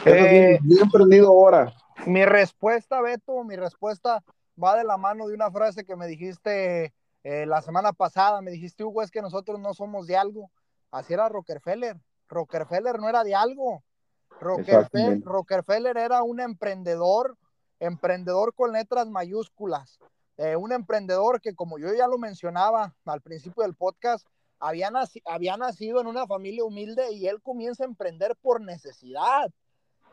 Eh, 0.03 0.57
bien, 0.63 0.89
prendido 0.89 1.27
ahora. 1.27 1.71
Mi 2.07 2.25
respuesta, 2.25 2.99
Beto, 3.01 3.43
mi 3.43 3.55
respuesta 3.55 4.23
va 4.61 4.75
de 4.75 4.83
la 4.83 4.97
mano 4.97 5.27
de 5.27 5.35
una 5.35 5.51
frase 5.51 5.85
que 5.85 5.95
me 5.95 6.07
dijiste 6.07 6.91
la 7.23 7.61
semana 7.61 7.93
pasada. 7.93 8.41
Me 8.41 8.49
dijiste, 8.49 8.83
Hugo, 8.83 9.03
es 9.03 9.11
que 9.11 9.21
nosotros 9.21 9.59
no 9.59 9.75
somos 9.75 10.07
de 10.07 10.17
algo. 10.17 10.49
Así 10.89 11.13
era 11.13 11.29
Rockefeller. 11.29 11.97
Rockefeller 12.29 12.99
no 12.99 13.07
era 13.09 13.23
de 13.23 13.35
algo. 13.35 13.83
Rockefeller, 14.41 15.97
era 15.97 16.23
un 16.23 16.39
emprendedor, 16.39 17.37
emprendedor 17.79 18.55
con 18.55 18.71
letras 18.71 19.07
mayúsculas. 19.07 19.99
Eh, 20.37 20.55
un 20.55 20.71
emprendedor 20.71 21.39
que, 21.41 21.55
como 21.55 21.77
yo 21.77 21.93
ya 21.93 22.07
lo 22.07 22.17
mencionaba 22.17 22.95
al 23.05 23.21
principio 23.21 23.63
del 23.63 23.75
podcast, 23.75 24.27
había, 24.59 24.91
había 25.25 25.57
nacido 25.57 26.01
en 26.01 26.07
una 26.07 26.27
familia 26.27 26.63
humilde 26.63 27.11
y 27.11 27.27
él 27.27 27.41
comienza 27.41 27.83
a 27.83 27.87
emprender 27.87 28.35
por 28.41 28.61
necesidad. 28.61 29.51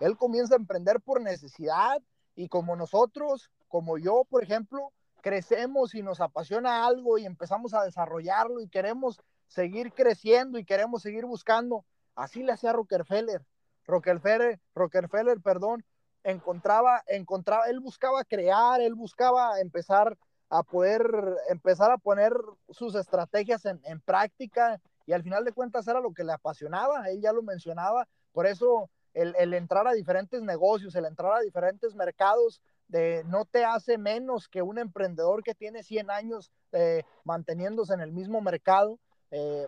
Él 0.01 0.17
comienza 0.17 0.55
a 0.55 0.59
emprender 0.59 1.01
por 1.01 1.21
necesidad 1.21 2.01
y 2.35 2.49
como 2.49 2.77
nosotros, 2.77 3.51
como 3.69 3.99
yo, 3.99 4.25
por 4.29 4.43
ejemplo, 4.43 4.93
crecemos 5.23 5.95
y 5.95 6.03
nos 6.03 6.21
apasiona 6.21 6.87
algo 6.87 7.19
y 7.19 7.27
empezamos 7.27 7.75
a 7.75 7.85
desarrollarlo 7.85 8.61
y 8.61 8.69
queremos 8.69 9.21
seguir 9.47 9.93
creciendo 9.93 10.59
y 10.59 10.65
queremos 10.65 11.03
seguir 11.03 11.25
buscando, 11.27 11.85
Así 12.15 12.43
le 12.43 12.53
hacía 12.53 12.73
Rockefeller. 12.73 13.45
Rockefeller, 13.87 14.61
Rockefeller, 14.75 15.41
perdón, 15.41 15.85
encontraba, 16.25 17.03
encontraba, 17.07 17.67
él 17.67 17.81
buscaba 17.81 18.25
crear, 18.25 18.81
él 18.81 18.95
buscaba 18.95 19.61
empezar 19.61 20.17
a 20.49 20.63
poder, 20.63 21.03
empezar 21.49 21.91
a 21.91 21.99
poner 21.99 22.33
sus 22.69 22.95
estrategias 22.95 23.65
en, 23.65 24.01
práctica 24.01 24.81
y 25.07 25.13
al 25.13 25.23
final 25.23 25.45
de 25.45 25.53
cuentas 25.53 25.89
era 25.89 26.01
lo 26.01 26.13
que 26.13 26.25
le 26.25 26.33
apasionaba, 26.33 27.09
él 27.09 27.21
ya 27.23 27.33
lo 27.33 27.43
mencionaba, 27.43 28.07
por 28.33 28.47
eso 28.47 28.91
el, 29.15 29.55
entrar 29.55 29.87
a 29.89 29.93
diferentes 29.93 30.43
negocios, 30.43 30.95
el 30.95 31.07
entrar 31.07 31.33
a 31.33 31.41
diferentes 31.41 31.95
mercados, 31.95 32.61
de, 32.89 33.25
no 33.25 33.47
te 33.47 33.65
hace 33.65 33.97
menos 33.97 34.49
que 34.49 34.61
un 34.61 34.79
emprendedor 34.79 35.43
que 35.43 35.55
tiene 35.55 35.83
100 35.83 36.11
años 36.11 36.51
eh, 36.73 37.05
manteniéndose 37.25 37.95
en 37.95 38.01
el 38.01 38.13
mismo 38.13 38.43
mercado. 38.43 38.99
Eh, 39.31 39.67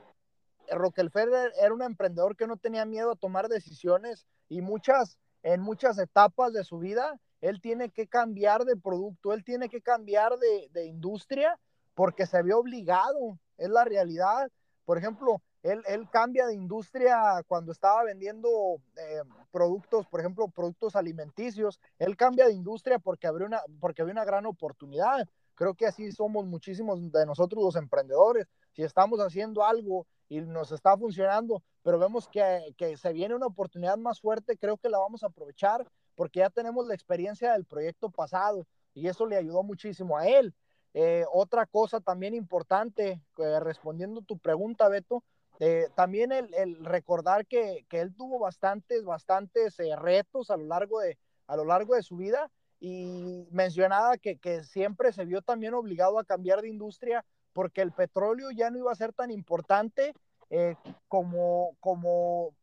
Rockefeller 0.70 1.52
era 1.58 1.72
un 1.72 1.82
emprendedor 1.82 2.36
que 2.36 2.46
no 2.46 2.58
tenía 2.58 2.84
miedo 2.84 3.12
a 3.12 3.16
tomar 3.16 3.48
decisiones 3.48 4.26
y 4.48 4.60
muchas, 4.60 5.18
en 5.44 5.60
muchas 5.60 5.98
etapas 5.98 6.52
de 6.52 6.64
su 6.64 6.78
vida, 6.78 7.20
él 7.42 7.60
tiene 7.60 7.90
que 7.90 8.08
cambiar 8.08 8.64
de 8.64 8.76
producto, 8.76 9.34
él 9.34 9.44
tiene 9.44 9.68
que 9.68 9.82
cambiar 9.82 10.32
de, 10.38 10.86
industria 10.86 11.60
porque 11.94 12.26
se 12.26 12.42
ve 12.42 12.54
obligado, 12.54 13.38
es 13.58 13.68
la 13.68 13.84
realidad. 13.84 14.50
Por 14.86 14.96
ejemplo, 14.96 15.42
él, 15.62 16.08
cambia 16.10 16.46
de 16.46 16.54
industria 16.54 17.42
cuando 17.46 17.72
estaba 17.72 18.04
vendiendo 18.04 18.48
eh, 18.96 19.22
productos, 19.52 20.06
por 20.06 20.20
ejemplo, 20.20 20.48
productos 20.48 20.96
alimenticios, 20.96 21.78
él 21.98 22.16
cambia 22.16 22.46
de 22.46 22.54
industria 22.54 22.98
porque 22.98 23.26
abrió 23.26 23.46
una, 23.46 23.60
porque 23.80 24.00
había 24.00 24.12
una 24.12 24.24
gran 24.24 24.46
oportunidad. 24.46 25.28
Creo 25.54 25.74
que 25.74 25.86
así 25.86 26.10
somos 26.10 26.46
muchísimos 26.46 27.12
de 27.12 27.26
nosotros 27.26 27.62
los 27.62 27.76
emprendedores. 27.76 28.46
Si 28.72 28.82
estamos 28.82 29.20
haciendo 29.20 29.62
algo 29.62 30.06
y 30.28 30.40
nos 30.40 30.72
está 30.72 30.96
funcionando, 30.96 31.62
pero 31.82 31.98
vemos 31.98 32.28
que, 32.28 32.74
que, 32.76 32.96
se 32.96 33.12
viene 33.12 33.34
una 33.34 33.46
oportunidad 33.46 33.96
más 33.96 34.20
fuerte, 34.20 34.56
creo 34.56 34.76
que 34.76 34.88
la 34.88 34.98
vamos 34.98 35.22
a 35.22 35.26
aprovechar 35.26 35.86
porque 36.14 36.40
ya 36.40 36.50
tenemos 36.50 36.86
la 36.86 36.94
experiencia 36.94 37.52
del 37.52 37.64
proyecto 37.64 38.10
pasado 38.10 38.66
y 38.94 39.08
eso 39.08 39.26
le 39.26 39.36
ayudó 39.36 39.62
muchísimo 39.62 40.16
a 40.16 40.26
él. 40.26 40.54
Eh, 40.94 41.24
otra 41.32 41.66
cosa 41.66 42.00
también 42.00 42.34
importante, 42.34 43.20
eh, 43.38 43.60
respondiendo 43.60 44.22
tu 44.22 44.38
pregunta, 44.38 44.88
Beto, 44.88 45.24
eh, 45.58 45.88
también 45.96 46.30
el, 46.30 46.52
el, 46.54 46.84
recordar 46.84 47.46
que, 47.46 47.84
que, 47.88 48.00
él 48.00 48.14
tuvo 48.14 48.38
bastantes, 48.38 49.04
bastantes 49.04 49.76
retos 49.98 50.50
a 50.50 50.56
lo, 50.56 50.66
largo 50.66 51.00
de, 51.00 51.18
a 51.48 51.56
lo 51.56 51.64
largo 51.64 51.96
de 51.96 52.02
su 52.02 52.16
vida 52.16 52.50
y 52.78 53.46
mencionaba 53.50 54.18
que, 54.18 54.38
que 54.38 54.62
siempre 54.62 55.12
se 55.12 55.24
vio 55.24 55.42
también 55.42 55.74
obligado 55.74 56.18
a 56.18 56.24
cambiar 56.24 56.62
de 56.62 56.68
industria 56.68 57.24
porque 57.54 57.80
el 57.80 57.92
petróleo 57.92 58.50
ya 58.50 58.68
no 58.68 58.78
iba 58.78 58.92
a 58.92 58.96
ser 58.96 59.14
tan 59.14 59.30
importante 59.30 60.12
eh, 60.50 60.76
como, 61.08 61.76
como, 61.80 62.54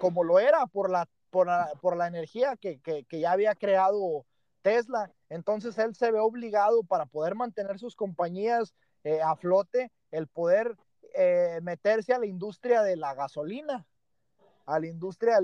como 0.00 0.24
lo 0.24 0.38
era 0.38 0.66
por 0.66 0.88
la, 0.88 1.06
por 1.30 1.96
la, 1.96 2.06
energía 2.06 2.56
que, 2.56 2.80
ya 3.10 3.32
había 3.32 3.54
creado 3.54 4.24
Tesla. 4.62 5.12
Entonces 5.28 5.76
él 5.76 5.94
se 5.94 6.10
ve 6.10 6.20
obligado 6.20 6.84
para 6.84 7.04
poder 7.04 7.34
mantener 7.34 7.78
sus 7.78 7.96
compañías 7.96 8.74
eh, 9.04 9.20
a 9.20 9.36
flote, 9.36 9.92
el 10.10 10.28
poder 10.28 10.76
eh, 11.14 11.60
meterse 11.62 12.14
a 12.14 12.18
la 12.18 12.26
industria 12.26 12.82
de 12.82 12.96
la 12.96 13.14
gasolina, 13.14 13.86
a 14.64 14.78
la 14.78 14.86
industria, 14.86 15.38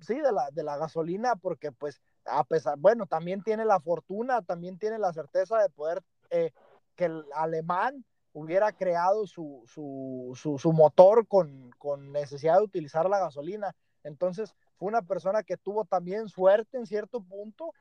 sí, 0.00 0.14
de 0.14 0.32
la, 0.32 0.50
de 0.50 0.64
la 0.64 0.76
gasolina, 0.76 1.36
porque 1.36 1.70
pues 1.70 2.00
a 2.24 2.44
pesar, 2.44 2.78
bueno, 2.78 3.06
también 3.06 3.42
tiene 3.42 3.64
la 3.64 3.80
fortuna, 3.80 4.42
también 4.42 4.78
tiene 4.78 4.98
la 4.98 5.12
certeza 5.12 5.58
de 5.58 5.68
poder 5.68 6.02
que 6.30 7.04
el 7.04 7.24
alemán 7.34 8.04
hubiera 8.32 8.72
creado 8.72 9.26
su, 9.26 9.62
su, 9.66 10.32
su, 10.58 10.72
motor 10.72 11.26
con, 11.26 11.70
con, 11.78 12.12
necesidad 12.12 12.56
de 12.56 12.64
utilizar 12.64 13.08
la 13.08 13.18
gasolina. 13.18 13.74
Entonces, 14.04 14.54
fue 14.76 14.88
una 14.88 15.02
persona 15.02 15.42
que 15.42 15.56
tuvo 15.56 15.84
también 15.84 16.28
suerte 16.28 16.78
en 16.78 16.86
cierto 16.86 17.20
punto, 17.20 17.72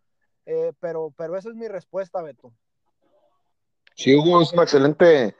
eh, 0.45 0.73
pero, 0.79 1.13
pero 1.17 1.37
esa 1.37 1.49
es 1.49 1.55
mi 1.55 1.67
respuesta, 1.67 2.21
Beto. 2.21 2.51
Sí, 3.95 4.15
Hugo, 4.15 4.41
es 4.41 4.51
una 4.53 4.63
excelente 4.63 5.35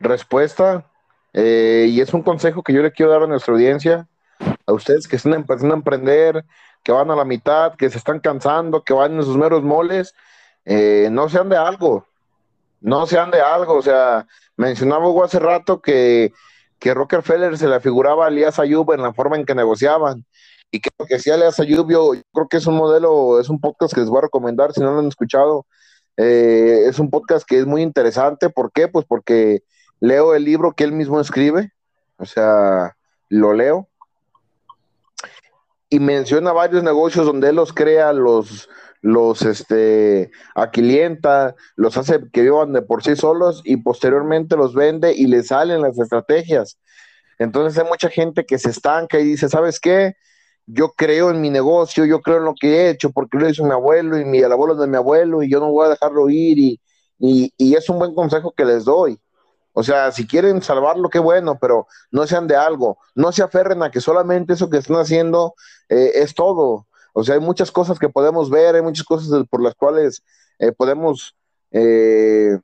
respuesta 0.00 0.90
eh, 1.32 1.86
y 1.88 2.00
es 2.00 2.12
un 2.14 2.22
consejo 2.22 2.62
que 2.62 2.72
yo 2.72 2.82
le 2.82 2.92
quiero 2.92 3.12
dar 3.12 3.22
a 3.22 3.26
nuestra 3.26 3.54
audiencia, 3.54 4.08
a 4.66 4.72
ustedes 4.72 5.06
que 5.06 5.16
están 5.16 5.34
empezando 5.34 5.74
a 5.74 5.78
emprender, 5.78 6.44
que 6.82 6.92
van 6.92 7.10
a 7.10 7.16
la 7.16 7.24
mitad, 7.24 7.74
que 7.74 7.90
se 7.90 7.98
están 7.98 8.20
cansando, 8.20 8.82
que 8.82 8.94
van 8.94 9.14
en 9.14 9.22
sus 9.22 9.36
meros 9.36 9.62
moles, 9.62 10.14
eh, 10.64 11.08
no 11.10 11.28
sean 11.28 11.48
de 11.48 11.56
algo, 11.56 12.06
no 12.80 13.06
sean 13.06 13.30
de 13.30 13.40
algo, 13.40 13.74
o 13.74 13.82
sea, 13.82 14.26
mencionaba 14.56 15.08
Hugo 15.08 15.24
hace 15.24 15.38
rato 15.38 15.80
que, 15.80 16.32
que 16.78 16.94
Rockefeller 16.94 17.56
se 17.58 17.68
le 17.68 17.80
figuraba 17.80 18.26
a 18.26 18.28
Elías 18.28 18.58
Ayub 18.58 18.92
en 18.92 19.02
la 19.02 19.12
forma 19.12 19.36
en 19.36 19.44
que 19.44 19.54
negociaban. 19.54 20.24
Y 20.70 20.80
que 20.80 20.90
lo 20.98 21.06
que 21.06 21.14
decía 21.14 21.36
Elías 21.36 21.60
Ayub, 21.60 21.90
yo, 21.90 22.12
creo 22.32 22.48
que 22.48 22.56
es 22.56 22.66
un 22.66 22.76
modelo, 22.76 23.40
es 23.40 23.48
un 23.48 23.60
podcast 23.60 23.94
que 23.94 24.00
les 24.00 24.10
voy 24.10 24.18
a 24.18 24.22
recomendar 24.22 24.72
si 24.72 24.80
no 24.80 24.92
lo 24.92 24.98
han 24.98 25.08
escuchado. 25.08 25.66
Eh, 26.16 26.84
es 26.86 26.98
un 26.98 27.10
podcast 27.10 27.46
que 27.46 27.58
es 27.58 27.66
muy 27.66 27.82
interesante. 27.82 28.50
¿Por 28.50 28.72
qué? 28.72 28.88
Pues 28.88 29.06
porque 29.06 29.62
leo 30.00 30.34
el 30.34 30.44
libro 30.44 30.72
que 30.72 30.84
él 30.84 30.92
mismo 30.92 31.20
escribe, 31.20 31.72
o 32.18 32.24
sea, 32.24 32.96
lo 33.28 33.52
leo. 33.52 33.88
Y 35.88 36.00
menciona 36.00 36.52
varios 36.52 36.82
negocios 36.82 37.26
donde 37.26 37.50
él 37.50 37.56
los 37.56 37.72
crea, 37.72 38.12
los, 38.12 38.68
los 39.02 39.42
este, 39.42 40.30
aquilienta, 40.54 41.54
los 41.76 41.96
hace 41.96 42.20
que 42.32 42.42
vivan 42.42 42.72
de 42.72 42.82
por 42.82 43.02
sí 43.02 43.16
solos 43.16 43.62
y 43.64 43.78
posteriormente 43.78 44.56
los 44.56 44.74
vende 44.74 45.14
y 45.14 45.26
le 45.26 45.42
salen 45.42 45.82
las 45.82 45.98
estrategias. 45.98 46.78
Entonces 47.38 47.78
hay 47.82 47.88
mucha 47.88 48.08
gente 48.08 48.46
que 48.46 48.58
se 48.58 48.70
estanca 48.70 49.18
y 49.20 49.24
dice, 49.24 49.48
¿sabes 49.48 49.80
qué? 49.80 50.16
yo 50.66 50.92
creo 50.92 51.30
en 51.30 51.40
mi 51.40 51.50
negocio, 51.50 52.04
yo 52.04 52.20
creo 52.20 52.38
en 52.38 52.44
lo 52.44 52.54
que 52.54 52.68
he 52.68 52.90
hecho, 52.90 53.10
porque 53.10 53.38
lo 53.38 53.48
hizo 53.48 53.64
mi 53.64 53.72
abuelo 53.72 54.18
y 54.18 54.24
mi, 54.24 54.38
el 54.38 54.52
abuelo 54.52 54.74
de 54.74 54.88
mi 54.88 54.96
abuelo, 54.96 55.42
y 55.42 55.50
yo 55.50 55.60
no 55.60 55.70
voy 55.70 55.86
a 55.86 55.90
dejarlo 55.90 56.28
ir, 56.28 56.58
y, 56.58 56.80
y, 57.18 57.74
es 57.74 57.88
un 57.88 57.98
buen 57.98 58.14
consejo 58.14 58.52
que 58.52 58.64
les 58.64 58.84
doy. 58.84 59.18
O 59.72 59.82
sea, 59.82 60.10
si 60.12 60.26
quieren 60.26 60.62
salvarlo, 60.62 61.08
qué 61.10 61.18
bueno, 61.18 61.58
pero 61.60 61.86
no 62.10 62.26
sean 62.26 62.46
de 62.48 62.56
algo, 62.56 62.98
no 63.14 63.32
se 63.32 63.42
aferren 63.42 63.82
a 63.82 63.90
que 63.90 64.00
solamente 64.00 64.54
eso 64.54 64.70
que 64.70 64.78
están 64.78 64.96
haciendo 64.96 65.54
eh, 65.88 66.12
es 66.16 66.34
todo. 66.34 66.86
O 67.18 67.24
sea, 67.24 67.36
hay 67.36 67.40
muchas 67.40 67.72
cosas 67.72 67.98
que 67.98 68.10
podemos 68.10 68.50
ver, 68.50 68.74
hay 68.74 68.82
muchas 68.82 69.06
cosas 69.06 69.42
por 69.48 69.62
las 69.62 69.74
cuales 69.74 70.22
eh, 70.58 70.70
podemos 70.70 71.34
eh, 71.70 72.58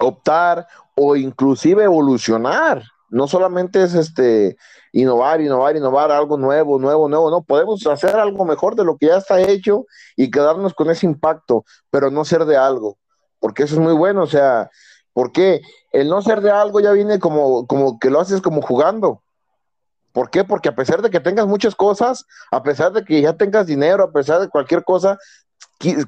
optar 0.00 0.66
o 0.96 1.16
inclusive 1.16 1.84
evolucionar. 1.84 2.82
No 3.10 3.28
solamente 3.28 3.82
es 3.82 3.92
este 3.92 4.56
innovar, 4.90 5.42
innovar, 5.42 5.76
innovar 5.76 6.10
algo 6.10 6.38
nuevo, 6.38 6.78
nuevo, 6.78 7.10
nuevo, 7.10 7.30
no, 7.30 7.42
podemos 7.42 7.86
hacer 7.86 8.16
algo 8.16 8.46
mejor 8.46 8.74
de 8.74 8.84
lo 8.84 8.96
que 8.96 9.08
ya 9.08 9.18
está 9.18 9.38
hecho 9.38 9.84
y 10.16 10.30
quedarnos 10.30 10.72
con 10.72 10.88
ese 10.88 11.04
impacto, 11.04 11.66
pero 11.90 12.10
no 12.10 12.24
ser 12.24 12.46
de 12.46 12.56
algo, 12.56 12.96
porque 13.38 13.64
eso 13.64 13.74
es 13.74 13.82
muy 13.82 13.92
bueno, 13.92 14.22
o 14.22 14.26
sea, 14.26 14.70
¿por 15.12 15.30
qué? 15.30 15.60
El 15.92 16.08
no 16.08 16.22
ser 16.22 16.40
de 16.40 16.50
algo 16.50 16.80
ya 16.80 16.92
viene 16.92 17.18
como, 17.18 17.66
como 17.66 17.98
que 17.98 18.08
lo 18.08 18.18
haces 18.18 18.40
como 18.40 18.62
jugando. 18.62 19.22
¿Por 20.12 20.30
qué? 20.30 20.44
Porque 20.44 20.68
a 20.68 20.74
pesar 20.74 21.02
de 21.02 21.10
que 21.10 21.20
tengas 21.20 21.46
muchas 21.46 21.74
cosas, 21.74 22.26
a 22.50 22.62
pesar 22.62 22.92
de 22.92 23.04
que 23.04 23.20
ya 23.20 23.36
tengas 23.36 23.66
dinero, 23.66 24.04
a 24.04 24.12
pesar 24.12 24.40
de 24.40 24.48
cualquier 24.48 24.84
cosa, 24.84 25.18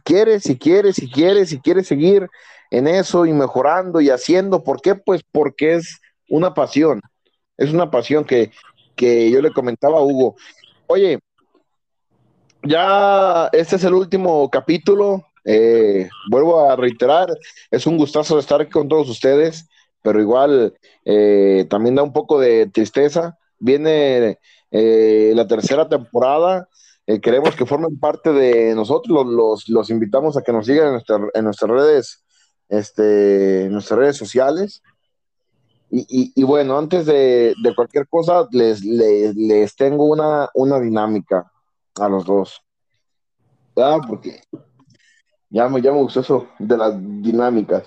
quieres 0.05 0.49
y 0.49 0.59
quieres 0.59 0.99
y 0.99 1.11
quieres 1.11 1.53
y 1.53 1.61
quieres 1.61 1.87
seguir 1.87 2.29
en 2.71 2.87
eso 2.87 3.27
y 3.27 3.33
mejorando 3.33 4.01
y 4.01 4.11
haciendo. 4.11 4.63
¿Por 4.63 4.81
qué? 4.81 4.95
Pues 4.95 5.23
porque 5.31 5.75
es 5.75 6.01
una 6.29 6.55
pasión. 6.55 7.01
Es 7.57 7.73
una 7.73 7.91
pasión 7.91 8.25
que, 8.25 8.53
que 8.97 9.31
yo 9.31 9.41
le 9.41 9.53
comentaba 9.53 9.99
a 9.99 10.03
Hugo. 10.03 10.37
Oye, 10.87 11.21
ya 12.63 13.49
este 13.53 13.77
es 13.77 13.85
el 13.85 13.95
último 13.95 14.51
capítulo. 14.51 15.27
Eh, 15.45 16.09
vuelvo 16.31 16.69
a 16.69 16.75
reiterar, 16.75 17.29
es 17.71 17.87
un 17.87 17.99
gustazo 17.99 18.39
estar 18.39 18.63
aquí 18.63 18.71
con 18.71 18.89
todos 18.89 19.11
ustedes, 19.11 19.69
pero 20.03 20.19
igual 20.21 20.75
eh, 21.05 21.67
también 21.69 21.95
da 21.95 22.03
un 22.03 22.13
poco 22.13 22.41
de 22.41 22.67
tristeza. 22.67 23.39
Viene 23.65 24.39
eh, 24.71 25.33
la 25.35 25.47
tercera 25.47 25.89
temporada. 25.89 26.69
queremos 27.23 27.57
que 27.57 27.65
formen 27.65 27.99
parte 27.99 28.31
de 28.33 28.75
nosotros, 28.75 29.27
los, 29.27 29.69
los, 29.69 29.89
invitamos 29.89 30.37
a 30.37 30.43
que 30.43 30.53
nos 30.53 30.67
sigan 30.67 30.95
en, 30.95 31.29
en 31.33 31.45
nuestras 31.45 31.71
redes, 31.71 32.25
este, 32.69 33.65
en 33.65 33.73
nuestras 33.73 33.99
redes 33.99 34.17
sociales. 34.17 34.83
Y, 35.97 36.43
bueno, 36.43 36.77
antes 36.77 37.07
de, 37.07 37.55
cualquier 37.77 38.09
cosa, 38.09 38.49
les, 38.51 38.85
les, 38.85 39.77
tengo 39.77 40.07
una, 40.07 40.49
una, 40.55 40.81
dinámica 40.81 41.51
a 41.95 42.09
los 42.09 42.25
dos. 42.25 42.61
Ah, 43.77 44.01
porque 44.07 44.43
ya 45.51 45.69
me, 45.69 45.81
ya 45.81 45.93
me 45.93 45.99
gustó 45.99 46.21
eso 46.21 46.49
de 46.59 46.77
las 46.77 46.95
dinámicas. 46.99 47.87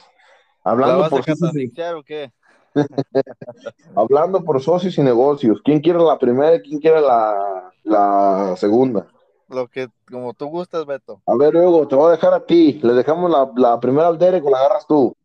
Hablando 0.63 1.09
por 1.09 1.23
socios, 1.25 1.51
o 1.95 2.03
qué? 2.03 2.32
Hablando 3.95 4.43
por 4.43 4.61
socios 4.61 4.97
y 4.97 5.01
negocios. 5.01 5.59
¿Quién 5.63 5.80
quiere 5.80 5.99
la 5.99 6.17
primera 6.17 6.55
y 6.55 6.61
quién 6.61 6.80
quiere 6.80 7.01
la, 7.01 7.71
la 7.84 8.55
segunda? 8.57 9.07
Lo 9.49 9.67
que, 9.67 9.88
como 10.09 10.34
tú 10.34 10.47
gustas, 10.47 10.86
Beto. 10.86 11.21
A 11.25 11.36
ver, 11.36 11.55
Hugo, 11.55 11.88
te 11.88 11.95
voy 11.95 12.09
a 12.09 12.11
dejar 12.11 12.34
a 12.34 12.45
ti. 12.45 12.80
Le 12.84 12.93
dejamos 12.93 13.32
la, 13.32 13.49
la 13.55 13.80
primera 13.80 14.07
al 14.07 14.17
Derek 14.17 14.45
o 14.45 14.49
la 14.49 14.57
agarras 14.59 14.86
tú. 14.86 15.15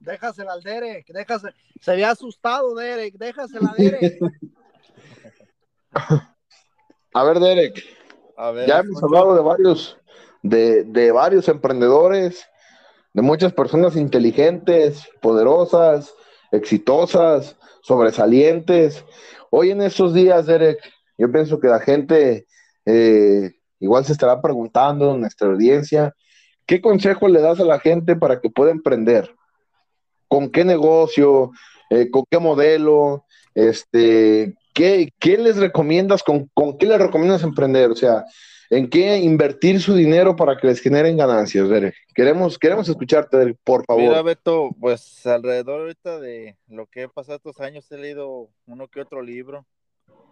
Déjasela 0.00 0.52
al 0.54 0.62
Derek, 0.62 1.06
déjase. 1.12 1.50
Se 1.80 1.92
había 1.92 2.10
asustado, 2.10 2.74
Derek, 2.74 3.14
déjasela 3.16 3.70
a 3.70 3.74
Derek. 3.74 4.18
A 7.14 7.24
ver, 7.24 7.40
Derek. 7.40 7.84
ya 8.66 8.78
hemos 8.78 9.02
hablado 9.02 9.34
de 9.34 9.42
varios, 9.42 9.98
de, 10.42 10.84
de 10.84 11.12
varios 11.12 11.46
emprendedores, 11.48 12.46
de 13.12 13.20
muchas 13.20 13.52
personas 13.52 13.96
inteligentes, 13.96 15.06
poderosas, 15.20 16.14
exitosas, 16.52 17.56
sobresalientes. 17.82 19.04
Hoy 19.50 19.70
en 19.70 19.82
estos 19.82 20.14
días, 20.14 20.46
Derek, 20.46 20.78
yo 21.18 21.32
pienso 21.32 21.58
que 21.58 21.68
la 21.68 21.80
gente 21.80 22.46
eh, 22.86 23.50
igual 23.80 24.04
se 24.04 24.12
estará 24.12 24.40
preguntando, 24.40 25.16
nuestra 25.16 25.48
audiencia, 25.48 26.14
¿qué 26.66 26.80
consejo 26.80 27.26
le 27.26 27.40
das 27.40 27.58
a 27.58 27.64
la 27.64 27.80
gente 27.80 28.14
para 28.14 28.40
que 28.40 28.50
pueda 28.50 28.70
emprender? 28.70 29.34
con 30.32 30.48
qué 30.48 30.64
negocio, 30.64 31.50
eh, 31.90 32.10
con 32.10 32.24
qué 32.30 32.38
modelo, 32.38 33.26
este, 33.54 34.54
¿qué, 34.72 35.12
les 35.20 35.58
recomiendas, 35.58 36.22
con, 36.22 36.48
qué 36.78 36.86
les 36.86 36.98
recomiendas 36.98 37.42
emprender? 37.42 37.90
O 37.90 37.94
sea, 37.94 38.24
¿en 38.72 38.88
qué 38.88 39.18
invertir 39.18 39.82
su 39.82 39.94
dinero 39.94 40.34
para 40.34 40.56
que 40.56 40.66
les 40.66 40.80
generen 40.80 41.18
ganancias? 41.18 41.68
Queremos, 42.14 42.58
queremos 42.58 42.88
escucharte, 42.88 43.54
por 43.62 43.84
favor. 43.84 44.02
Mira, 44.02 44.22
Beto, 44.22 44.70
pues 44.80 45.26
alrededor 45.26 45.80
ahorita 45.82 46.18
de 46.18 46.56
lo 46.68 46.86
que 46.86 47.02
he 47.02 47.08
pasado 47.08 47.36
estos 47.36 47.60
años, 47.60 47.92
he 47.92 47.98
leído 47.98 48.48
uno 48.64 48.88
que 48.88 49.02
otro 49.02 49.20
libro, 49.20 49.66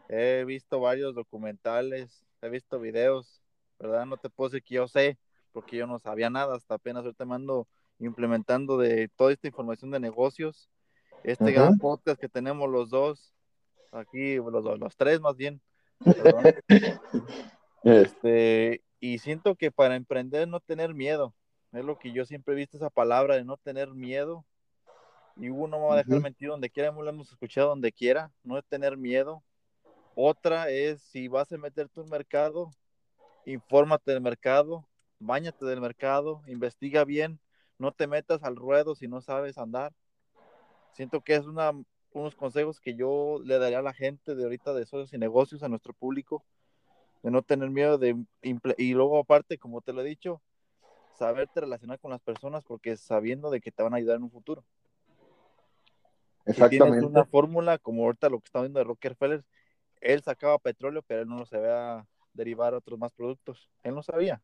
he 0.09 0.45
visto 0.47 0.81
varios 0.81 1.15
documentales, 1.15 2.25
he 2.41 2.49
visto 2.49 2.81
videos, 2.81 3.43
¿verdad? 3.79 4.07
No 4.07 4.17
te 4.17 4.31
puedo 4.31 4.49
decir 4.49 4.65
que 4.65 4.77
yo 4.77 4.89
sé, 4.89 5.19
porque 5.53 5.77
yo 5.77 5.87
no 5.87 5.99
sabía 5.99 6.31
nada, 6.31 6.57
hasta 6.57 6.77
apenas 6.77 7.05
ahorita 7.05 7.27
mando 7.27 7.69
implementando 7.99 8.79
de 8.79 9.09
toda 9.17 9.33
esta 9.33 9.49
información 9.49 9.91
de 9.91 10.01
negocios. 10.01 10.71
Este 11.25 11.53
gran 11.53 11.77
podcast 11.77 12.19
que 12.19 12.31
tenemos 12.31 12.71
los 12.71 12.89
dos, 12.89 13.35
aquí 13.93 14.37
los, 14.37 14.81
los 14.81 14.97
tres 14.97 15.21
más 15.21 15.37
bien. 15.37 15.61
este, 17.83 18.83
y 19.01 19.19
siento 19.19 19.55
que 19.57 19.71
para 19.71 19.97
emprender 19.97 20.47
no 20.49 20.61
tener 20.61 20.95
miedo, 20.95 21.35
es 21.73 21.85
lo 21.85 21.99
que 21.99 22.13
yo 22.13 22.25
siempre 22.25 22.55
he 22.55 22.57
visto 22.57 22.77
esa 22.77 22.91
palabra 22.91 23.37
de 23.37 23.45
no 23.45 23.57
tener 23.57 23.91
miedo. 23.91 24.45
Y 25.37 25.49
uno 25.49 25.79
no 25.79 25.87
va 25.87 25.95
a 25.95 26.03
dejar 26.03 26.21
mentir 26.21 26.49
donde 26.49 26.69
quiera, 26.69 26.91
lo 26.91 27.09
hemos 27.09 27.31
escuchado 27.31 27.69
donde 27.69 27.93
quiera, 27.93 28.31
no 28.43 28.59
es 28.59 28.65
tener 28.67 28.97
miedo. 28.97 29.43
Otra 30.15 30.69
es 30.69 31.01
si 31.03 31.29
vas 31.29 31.51
a 31.53 31.57
meterte 31.57 32.01
en 32.01 32.05
un 32.05 32.11
mercado, 32.11 32.71
infórmate 33.47 34.13
del 34.13 34.21
mercado, 34.21 34.87
bañate 35.19 35.65
del 35.65 35.81
mercado, 35.81 36.43
investiga 36.47 37.05
bien, 37.05 37.41
no 37.79 37.93
te 37.93 38.07
metas 38.07 38.43
al 38.43 38.57
ruedo 38.57 38.95
si 38.95 39.09
no 39.09 39.23
sabes 39.23 39.57
andar. 39.57 39.95
Siento 40.93 41.23
que 41.23 41.37
es 41.37 41.47
una, 41.47 41.73
unos 42.13 42.35
consejos 42.35 42.81
que 42.81 42.95
yo 42.95 43.41
le 43.43 43.59
daría 43.59 43.79
a 43.79 43.83
la 43.83 43.95
gente 43.95 44.35
de 44.35 44.43
ahorita 44.43 44.75
de 44.75 44.85
socios 44.85 45.15
y 45.15 45.19
negocios, 45.19 45.63
a 45.63 45.69
nuestro 45.69 45.95
público, 45.95 46.45
de 47.23 47.31
no 47.31 47.43
tener 47.43 47.71
miedo 47.71 47.99
de, 47.99 48.17
y 48.43 48.95
luego 48.95 49.19
aparte, 49.19 49.59
como 49.59 49.81
te 49.81 49.93
lo 49.93 50.01
he 50.03 50.05
dicho, 50.05 50.41
saberte 51.19 51.61
relacionar 51.61 51.99
con 51.99 52.11
las 52.11 52.21
personas 52.21 52.65
porque 52.65 52.97
sabiendo 52.97 53.51
de 53.51 53.61
que 53.61 53.73
te 53.73 53.83
van 53.83 53.95
a 53.95 53.99
ayudar 53.99 54.17
en 54.17 54.25
un 54.25 54.31
futuro. 54.31 54.65
Exactamente. 56.47 56.77
Si 56.77 56.79
tienes 56.79 57.03
una 57.03 57.25
fórmula, 57.25 57.79
como 57.79 58.05
ahorita 58.05 58.29
lo 58.29 58.41
que 58.41 58.47
está 58.47 58.61
viendo 58.61 58.79
de 58.79 58.85
Rockefeller, 58.85 59.45
él 60.01 60.23
sacaba 60.23 60.59
petróleo, 60.59 61.03
pero 61.07 61.23
él 61.23 61.29
no 61.29 61.39
lo 61.39 61.47
sabía 61.47 62.07
derivar 62.33 62.73
a 62.73 62.79
otros 62.79 62.99
más 62.99 63.13
productos. 63.13 63.71
Él 63.83 63.95
no 63.95 64.03
sabía. 64.03 64.43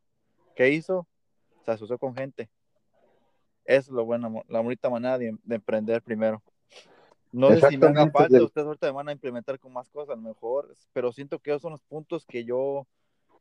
¿Qué 0.55 0.69
hizo? 0.71 1.07
Se 1.65 1.71
asoció 1.71 1.99
con 1.99 2.15
gente 2.15 2.51
es 3.67 3.89
lo 3.89 4.05
bueno, 4.05 4.43
la 4.49 4.61
bonita 4.61 4.89
manera 4.89 5.19
de, 5.19 5.37
emprender 5.49 6.03
primero. 6.03 6.43
No 7.37 7.51
sé 7.51 7.69
si 7.69 7.77
me 7.77 7.89
haga 7.89 8.11
falta, 8.11 8.43
ustedes 8.43 8.67
ahorita 8.67 8.91
van 8.93 9.11
a 9.11 9.13
implementar 9.13 9.59
con 9.59 9.71
más 9.71 9.91
cosas, 9.91 10.15
a 10.15 10.17
lo 10.17 10.23
mejor, 10.23 10.75
pero 10.95 11.13
siento 11.13 11.39
que 11.39 11.51
esos 11.51 11.61
son 11.61 11.73
los 11.73 11.83
puntos 11.83 12.25
que 12.25 12.47
yo, 12.47 12.87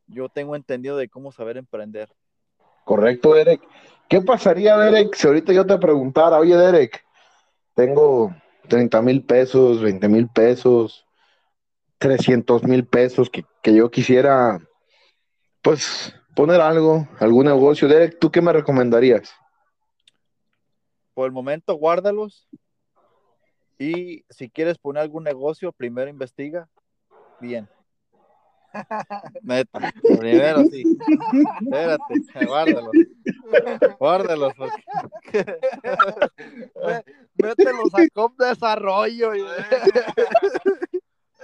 yo 0.06 0.28
tengo 0.28 0.54
entendido 0.54 0.98
de 0.98 1.08
cómo 1.08 1.32
saber 1.32 1.56
emprender. 1.56 2.10
Correcto, 2.84 3.32
Derek. 3.32 3.62
¿Qué 4.06 4.20
pasaría, 4.20 4.76
Derek, 4.76 5.14
si 5.14 5.26
ahorita 5.26 5.54
yo 5.54 5.64
te 5.64 5.78
preguntara, 5.78 6.38
oye, 6.38 6.54
Derek, 6.54 7.06
tengo 7.72 8.36
30 8.68 9.00
mil 9.00 9.24
pesos, 9.24 9.80
20 9.80 10.08
mil 10.10 10.28
pesos, 10.28 11.06
300 11.96 12.64
mil 12.64 12.86
pesos 12.86 13.30
que, 13.30 13.46
que 13.62 13.74
yo 13.74 13.90
quisiera, 13.90 14.60
pues, 15.62 16.14
poner 16.34 16.60
algo, 16.60 17.08
algún 17.18 17.46
negocio. 17.46 17.88
Derek, 17.88 18.18
¿tú 18.18 18.30
qué 18.30 18.42
me 18.42 18.52
recomendarías? 18.52 19.34
por 21.16 21.24
el 21.24 21.32
momento 21.32 21.74
guárdalos 21.76 22.46
y 23.78 24.24
si 24.30 24.48
quieres 24.48 24.78
poner 24.78 25.02
algún 25.02 25.24
negocio, 25.24 25.72
primero 25.72 26.08
investiga 26.08 26.68
bien. 27.40 27.68
Neta, 29.42 29.92
primero 30.18 30.64
sí. 30.64 30.84
Espérate, 31.62 32.02
guárdalos. 32.46 32.92
Guárdalos. 33.98 34.52
Porque... 34.56 35.58
Mételos 37.38 37.94
a 37.94 38.08
COP 38.14 38.38
Desarrollo. 38.38 39.32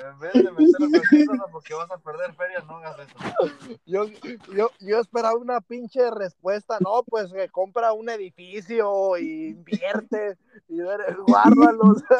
En 0.08 0.18
vez 0.18 0.32
de 0.32 0.50
meterlo 0.50 1.44
porque 1.52 1.74
vas 1.74 1.90
a 1.90 1.98
perder 1.98 2.32
ferias, 2.34 2.64
no 2.66 2.78
hagas 2.78 2.96
eso. 2.98 3.14
Yo, 3.86 4.06
yo, 4.54 4.70
yo 4.80 5.00
esperaba 5.00 5.36
una 5.36 5.60
pinche 5.60 6.10
respuesta, 6.10 6.78
no, 6.80 7.04
pues 7.04 7.32
que 7.32 7.48
compra 7.48 7.92
un 7.92 8.08
edificio 8.08 9.16
y 9.18 9.50
invierte 9.50 10.36
y 10.68 10.80
guárdalos. 11.26 12.02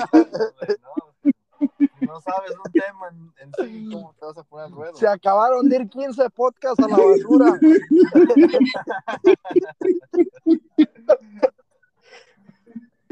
No, 2.01 2.15
no 2.15 2.21
sabes 2.21 2.51
un 2.51 2.73
tema 2.73 3.09
en, 3.09 3.33
en 3.39 3.53
sí, 3.55 3.89
¿cómo 3.93 4.13
te 4.19 4.27
vas 4.27 4.37
a 4.37 4.43
poner 4.43 4.67
al 4.67 4.73
ruedo? 4.73 4.97
Se 4.97 5.07
acabaron 5.07 5.69
de 5.69 5.77
ir 5.77 5.89
15 5.89 6.29
podcasts 6.31 6.83
a 6.83 6.89
la 6.89 6.97
basura. 6.97 7.61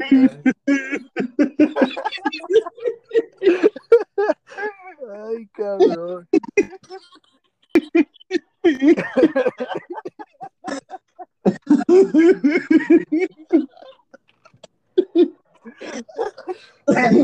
Ay, 5.27 5.47
cabrón. 5.47 6.29